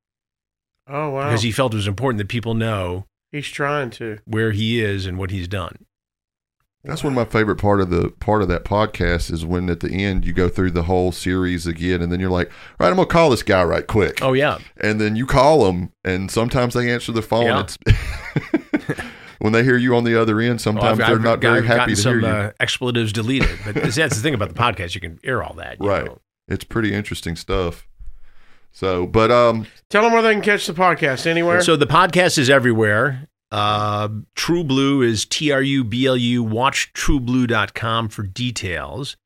oh 0.88 1.10
wow, 1.10 1.28
because 1.28 1.42
he 1.42 1.52
felt 1.52 1.72
it 1.72 1.76
was 1.76 1.86
important 1.86 2.18
that 2.18 2.28
people 2.28 2.54
know 2.54 3.04
he's 3.30 3.46
trying 3.48 3.90
to. 3.90 4.18
where 4.24 4.50
he 4.52 4.82
is 4.82 5.06
and 5.06 5.18
what 5.18 5.30
he's 5.30 5.46
done. 5.46 5.84
That's 6.84 7.02
one 7.02 7.14
of 7.14 7.16
my 7.16 7.24
favorite 7.24 7.56
part 7.56 7.80
of 7.80 7.88
the 7.88 8.10
part 8.20 8.42
of 8.42 8.48
that 8.48 8.64
podcast 8.64 9.32
is 9.32 9.44
when 9.46 9.70
at 9.70 9.80
the 9.80 9.90
end 9.90 10.26
you 10.26 10.34
go 10.34 10.48
through 10.50 10.72
the 10.72 10.82
whole 10.82 11.12
series 11.12 11.66
again, 11.66 12.02
and 12.02 12.12
then 12.12 12.20
you're 12.20 12.30
like, 12.30 12.48
"All 12.48 12.84
right, 12.86 12.90
I'm 12.90 12.96
gonna 12.96 13.06
call 13.06 13.30
this 13.30 13.42
guy 13.42 13.64
right 13.64 13.86
quick." 13.86 14.18
Oh 14.22 14.34
yeah, 14.34 14.58
and 14.76 15.00
then 15.00 15.16
you 15.16 15.24
call 15.24 15.64
them, 15.64 15.92
and 16.04 16.30
sometimes 16.30 16.74
they 16.74 16.90
answer 16.92 17.10
the 17.12 17.22
phone. 17.22 17.46
Yeah. 17.46 17.60
It's 17.60 17.78
when 19.38 19.52
they 19.54 19.64
hear 19.64 19.76
you 19.78 19.96
on 19.96 20.04
the 20.04 20.20
other 20.20 20.40
end, 20.40 20.60
sometimes 20.60 20.98
Well, 20.98 21.08
they're 21.08 21.18
not 21.18 21.40
very 21.40 21.58
I've 21.60 21.64
happy 21.64 21.94
to 21.94 22.00
some 22.00 22.20
hear 22.20 22.28
you. 22.30 22.36
uh, 22.36 22.50
expletives 22.60 23.12
deleted, 23.12 23.58
but 23.64 23.74
that's 23.74 23.96
the 23.96 24.22
thing 24.22 24.34
about 24.34 24.48
the 24.50 24.54
podcast; 24.54 24.94
you 24.94 25.00
can 25.00 25.18
air 25.24 25.42
all 25.42 25.54
that. 25.54 25.78
you 25.80 25.88
right? 25.88 26.04
know. 26.04 26.18
It's 26.48 26.64
pretty 26.64 26.92
interesting 26.92 27.34
stuff. 27.36 27.88
So, 28.72 29.06
but 29.06 29.30
um, 29.30 29.66
Tell 29.88 30.02
them 30.02 30.12
where 30.12 30.20
they 30.20 30.32
can 30.34 30.42
catch 30.42 30.66
the 30.66 30.74
podcast. 30.74 31.26
Anywhere. 31.26 31.62
So 31.62 31.76
the 31.76 31.86
podcast 31.86 32.36
is 32.38 32.50
everywhere. 32.50 33.28
Uh, 33.54 34.08
TruBlu 34.34 35.06
is 35.06 35.24
T 35.24 35.52
R 35.52 35.62
U 35.62 35.84
B 35.84 36.06
L 36.06 36.16
U. 36.16 36.42
Watch 36.42 36.92
trublu.com 36.92 38.08
for 38.08 38.24
details. 38.24 39.16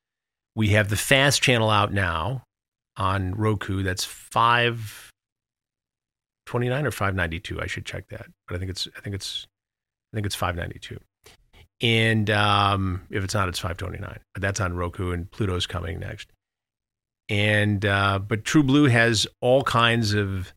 We 0.55 0.69
have 0.69 0.91
the 0.91 0.99
Fast 0.99 1.41
channel 1.41 1.71
out 1.71 1.95
now 1.95 2.43
on 2.99 3.35
Roku. 3.35 3.83
That's 3.83 4.05
five 4.05 5.11
twenty 6.45 6.69
nine 6.69 6.85
or 6.85 6.91
five 6.91 7.15
ninety 7.15 7.41
two. 7.41 7.59
I 7.59 7.67
should 7.67 7.87
check 7.87 8.09
that, 8.09 8.27
but 8.47 8.55
I 8.55 8.59
think 8.59 8.71
it's 8.71 8.87
I 8.95 9.01
think 9.01 9.15
it's 9.15 9.47
I 10.13 10.19
think 10.19 10.27
it's 10.27 10.35
five 10.35 10.57
ninety 10.57 10.79
two. 10.79 11.01
And 11.81 12.29
um, 12.29 13.07
if 13.09 13.25
it's 13.25 13.33
not, 13.33 13.49
it's 13.49 13.59
five 13.59 13.79
twenty 13.79 13.99
nine. 13.99 14.21
But 14.35 14.43
that's 14.43 14.61
on 14.61 14.77
Roku, 14.77 15.11
and 15.13 15.31
Pluto's 15.31 15.67
coming 15.67 16.01
next. 16.01 16.29
And 17.31 17.83
uh, 17.87 18.19
but 18.19 18.45
TruBlu 18.45 18.91
has 18.91 19.27
all 19.41 19.63
kinds 19.63 20.13
of 20.13 20.53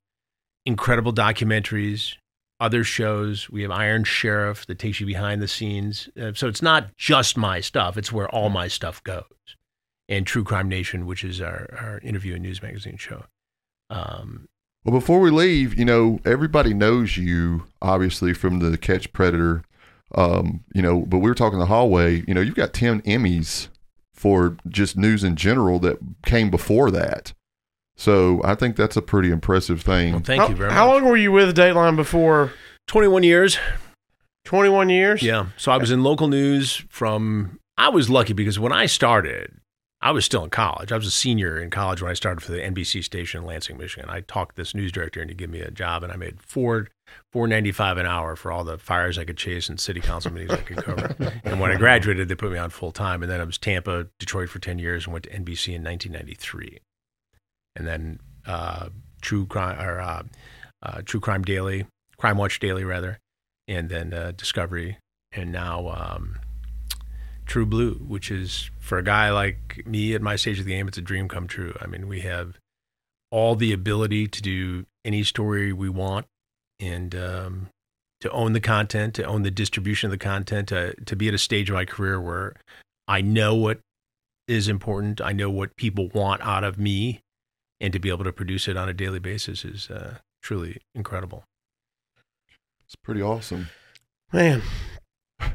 incredible 0.65 1.13
documentaries, 1.13 2.15
other 2.61 2.85
shows. 2.85 3.49
We 3.49 3.63
have 3.63 3.71
Iron 3.71 4.05
Sheriff 4.05 4.65
that 4.67 4.79
takes 4.79 5.01
you 5.01 5.05
behind 5.05 5.41
the 5.41 5.47
scenes. 5.47 6.07
Uh, 6.19 6.31
so 6.33 6.47
it's 6.47 6.61
not 6.61 6.95
just 6.95 7.35
my 7.35 7.59
stuff; 7.59 7.97
it's 7.97 8.11
where 8.13 8.29
all 8.29 8.49
my 8.49 8.69
stuff 8.69 9.03
goes. 9.03 9.25
And 10.07 10.25
True 10.25 10.43
Crime 10.43 10.69
Nation, 10.69 11.05
which 11.05 11.23
is 11.23 11.41
our, 11.41 11.67
our 11.77 11.99
interview 12.03 12.33
and 12.35 12.43
news 12.43 12.61
magazine 12.61 12.97
show. 12.97 13.25
Um, 13.89 14.47
well, 14.85 14.97
before 14.99 15.19
we 15.19 15.31
leave, 15.31 15.77
you 15.77 15.85
know, 15.85 16.19
everybody 16.23 16.73
knows 16.73 17.17
you 17.17 17.65
obviously 17.81 18.33
from 18.33 18.59
the 18.59 18.77
Catch 18.77 19.11
Predator 19.13 19.63
Um, 20.13 20.63
you 20.73 20.81
know, 20.81 21.05
but 21.07 21.19
we 21.19 21.29
were 21.29 21.35
talking 21.35 21.59
the 21.59 21.67
hallway. 21.67 22.23
You 22.27 22.33
know, 22.33 22.41
you've 22.41 22.55
got 22.55 22.73
ten 22.73 23.01
Emmys 23.03 23.69
for 24.13 24.57
just 24.67 24.97
news 24.97 25.23
in 25.23 25.35
general 25.35 25.79
that 25.79 25.97
came 26.25 26.49
before 26.49 26.91
that. 26.91 27.33
So 28.01 28.41
I 28.43 28.55
think 28.55 28.77
that's 28.77 28.97
a 28.97 29.01
pretty 29.03 29.29
impressive 29.29 29.83
thing. 29.83 30.13
Well, 30.13 30.23
thank 30.23 30.41
how, 30.41 30.49
you 30.49 30.55
very 30.55 30.69
much. 30.69 30.75
how 30.75 30.91
long 30.91 31.05
were 31.05 31.17
you 31.17 31.31
with 31.31 31.55
Dateline 31.55 31.95
before? 31.95 32.51
21 32.87 33.21
years. 33.21 33.59
21 34.45 34.89
years? 34.89 35.21
Yeah. 35.21 35.49
So 35.55 35.71
I 35.71 35.77
was 35.77 35.91
in 35.91 36.01
local 36.01 36.27
news 36.27 36.83
from, 36.89 37.59
I 37.77 37.89
was 37.89 38.09
lucky 38.09 38.33
because 38.33 38.57
when 38.57 38.71
I 38.71 38.87
started, 38.87 39.53
I 40.01 40.09
was 40.09 40.25
still 40.25 40.43
in 40.43 40.49
college. 40.49 40.91
I 40.91 40.95
was 40.95 41.05
a 41.05 41.11
senior 41.11 41.61
in 41.61 41.69
college 41.69 42.01
when 42.01 42.09
I 42.09 42.15
started 42.15 42.41
for 42.41 42.51
the 42.51 42.57
NBC 42.57 43.03
station 43.03 43.41
in 43.41 43.45
Lansing, 43.45 43.77
Michigan. 43.77 44.09
I 44.09 44.21
talked 44.21 44.55
this 44.55 44.73
news 44.73 44.91
director 44.91 45.21
into 45.21 45.35
give 45.35 45.51
me 45.51 45.59
a 45.59 45.69
job, 45.69 46.01
and 46.01 46.11
I 46.11 46.15
made 46.15 46.41
four 46.41 46.87
four 47.31 47.47
ninety 47.47 47.71
five 47.71 47.99
an 47.99 48.07
hour 48.07 48.35
for 48.35 48.51
all 48.51 48.63
the 48.63 48.79
fires 48.79 49.19
I 49.19 49.25
could 49.25 49.37
chase 49.37 49.69
and 49.69 49.79
city 49.79 49.99
council 49.99 50.33
meetings 50.33 50.53
I 50.53 50.63
could 50.63 50.83
cover. 50.83 51.15
and 51.43 51.59
when 51.59 51.69
I 51.69 51.75
graduated, 51.75 52.29
they 52.29 52.35
put 52.35 52.51
me 52.51 52.57
on 52.57 52.71
full 52.71 52.91
time, 52.91 53.21
and 53.21 53.31
then 53.31 53.39
I 53.39 53.43
was 53.43 53.59
Tampa, 53.59 54.07
Detroit 54.17 54.49
for 54.49 54.57
ten 54.57 54.79
years, 54.79 55.05
and 55.05 55.13
went 55.13 55.25
to 55.25 55.39
NBC 55.39 55.75
in 55.75 55.83
nineteen 55.83 56.13
ninety 56.13 56.33
three, 56.33 56.79
and 57.75 57.87
then 57.87 58.19
uh, 58.45 58.89
True 59.21 59.45
Crime 59.45 59.79
or 59.79 59.99
uh, 59.99 60.23
uh, 60.83 61.01
True 61.05 61.19
Crime 61.19 61.43
Daily, 61.43 61.85
Crime 62.17 62.37
Watch 62.37 62.59
Daily 62.59 62.83
rather, 62.83 63.19
and 63.67 63.89
then 63.89 64.13
uh, 64.13 64.31
Discovery, 64.35 64.97
and 65.31 65.51
now. 65.51 65.89
Um, 65.89 66.39
TruBlu, 67.47 68.07
which 68.07 68.31
is 68.31 68.69
for 68.79 68.97
a 68.97 69.03
guy 69.03 69.29
like 69.29 69.83
me 69.85 70.13
at 70.13 70.21
my 70.21 70.37
stage 70.37 70.59
of 70.59 70.65
the 70.65 70.71
game, 70.71 70.87
it's 70.87 70.97
a 70.97 71.01
dream 71.01 71.27
come 71.27 71.47
true. 71.47 71.75
I 71.81 71.87
mean, 71.87 72.07
we 72.07 72.21
have 72.21 72.57
all 73.29 73.55
the 73.55 73.73
ability 73.73 74.27
to 74.27 74.41
do 74.41 74.85
any 75.03 75.23
story 75.23 75.73
we 75.73 75.89
want 75.89 76.27
and 76.79 77.13
um, 77.13 77.69
to 78.21 78.29
own 78.31 78.53
the 78.53 78.61
content, 78.61 79.15
to 79.15 79.23
own 79.23 79.43
the 79.43 79.51
distribution 79.51 80.07
of 80.07 80.11
the 80.11 80.23
content, 80.23 80.69
to, 80.69 80.93
to 81.05 81.15
be 81.15 81.27
at 81.27 81.33
a 81.33 81.37
stage 81.37 81.69
of 81.69 81.73
my 81.73 81.85
career 81.85 82.21
where 82.21 82.55
I 83.07 83.21
know 83.21 83.55
what 83.55 83.79
is 84.47 84.67
important, 84.67 85.19
I 85.19 85.33
know 85.33 85.49
what 85.49 85.75
people 85.75 86.09
want 86.13 86.41
out 86.41 86.63
of 86.63 86.77
me, 86.77 87.21
and 87.81 87.91
to 87.91 87.99
be 87.99 88.09
able 88.09 88.23
to 88.23 88.31
produce 88.31 88.67
it 88.67 88.77
on 88.77 88.87
a 88.87 88.93
daily 88.93 89.19
basis 89.19 89.65
is 89.65 89.89
uh, 89.89 90.19
truly 90.41 90.77
incredible. 90.95 91.43
It's 92.85 92.95
pretty 92.95 93.21
awesome. 93.21 93.67
Man, 94.31 94.61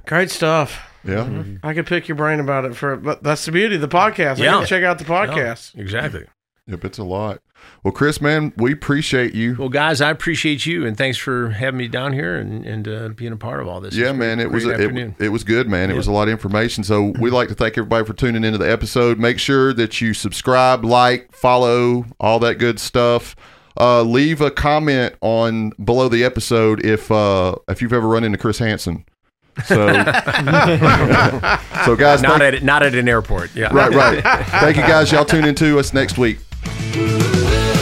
great 0.06 0.30
stuff. 0.30 0.92
Yeah. 1.04 1.44
I 1.62 1.72
could 1.72 1.86
pick 1.86 2.08
your 2.08 2.16
brain 2.16 2.40
about 2.40 2.64
it 2.64 2.74
for, 2.74 2.96
but 2.96 3.22
that's 3.22 3.44
the 3.46 3.52
beauty 3.52 3.76
of 3.76 3.80
the 3.80 3.88
podcast. 3.88 4.38
Yeah. 4.38 4.56
need 4.56 4.62
to 4.62 4.66
check 4.66 4.82
out 4.82 4.98
the 4.98 5.04
podcast. 5.04 5.74
Yeah, 5.74 5.82
exactly. 5.82 6.24
Yep, 6.68 6.84
it's 6.84 6.98
a 6.98 7.04
lot. 7.04 7.40
Well, 7.84 7.92
Chris, 7.92 8.20
man, 8.20 8.52
we 8.56 8.72
appreciate 8.72 9.34
you. 9.34 9.54
Well, 9.56 9.68
guys, 9.68 10.00
I 10.00 10.10
appreciate 10.10 10.66
you, 10.66 10.84
and 10.84 10.96
thanks 10.96 11.16
for 11.16 11.50
having 11.50 11.78
me 11.78 11.86
down 11.86 12.12
here 12.12 12.36
and, 12.36 12.66
and 12.66 12.88
uh, 12.88 13.08
being 13.10 13.32
a 13.32 13.36
part 13.36 13.60
of 13.60 13.68
all 13.68 13.80
this. 13.80 13.94
Yeah, 13.94 14.10
It's 14.10 14.18
man, 14.18 14.40
it 14.40 14.50
was 14.50 14.64
great 14.64 14.80
it, 14.80 15.14
it 15.20 15.28
was 15.28 15.44
good, 15.44 15.68
man. 15.68 15.90
It 15.90 15.96
was 15.96 16.08
a 16.08 16.12
lot 16.12 16.24
of 16.28 16.32
information. 16.32 16.82
So 16.82 17.14
we'd 17.20 17.30
like 17.30 17.48
to 17.48 17.54
thank 17.54 17.78
everybody 17.78 18.04
for 18.04 18.14
tuning 18.14 18.42
into 18.42 18.58
the 18.58 18.70
episode. 18.70 19.18
Make 19.18 19.38
sure 19.38 19.72
that 19.74 20.00
you 20.00 20.12
subscribe, 20.12 20.84
like, 20.84 21.32
follow, 21.32 22.04
all 22.18 22.40
that 22.40 22.56
good 22.58 22.80
stuff. 22.80 23.36
Uh, 23.78 24.02
leave 24.02 24.40
a 24.40 24.50
comment 24.50 25.14
on 25.20 25.70
below 25.84 26.08
the 26.08 26.24
episode 26.24 26.84
if 26.84 27.10
uh, 27.12 27.54
if 27.68 27.80
you've 27.82 27.92
ever 27.92 28.08
run 28.08 28.24
into 28.24 28.38
Chris 28.38 28.58
Hansen. 28.58 29.04
So, 29.66 29.86
so 31.84 31.96
guys, 31.96 32.22
not 32.22 32.38
thank- 32.40 32.54
at 32.56 32.62
not 32.62 32.82
at 32.82 32.94
an 32.94 33.08
airport. 33.08 33.54
Yeah, 33.54 33.72
right, 33.72 33.92
right. 33.92 34.22
Thank 34.46 34.76
you, 34.76 34.82
guys. 34.82 35.12
Y'all 35.12 35.24
tune 35.24 35.44
into 35.44 35.78
us 35.78 35.92
next 35.92 36.18
week. 36.18 36.38
Ooh, 36.68 37.75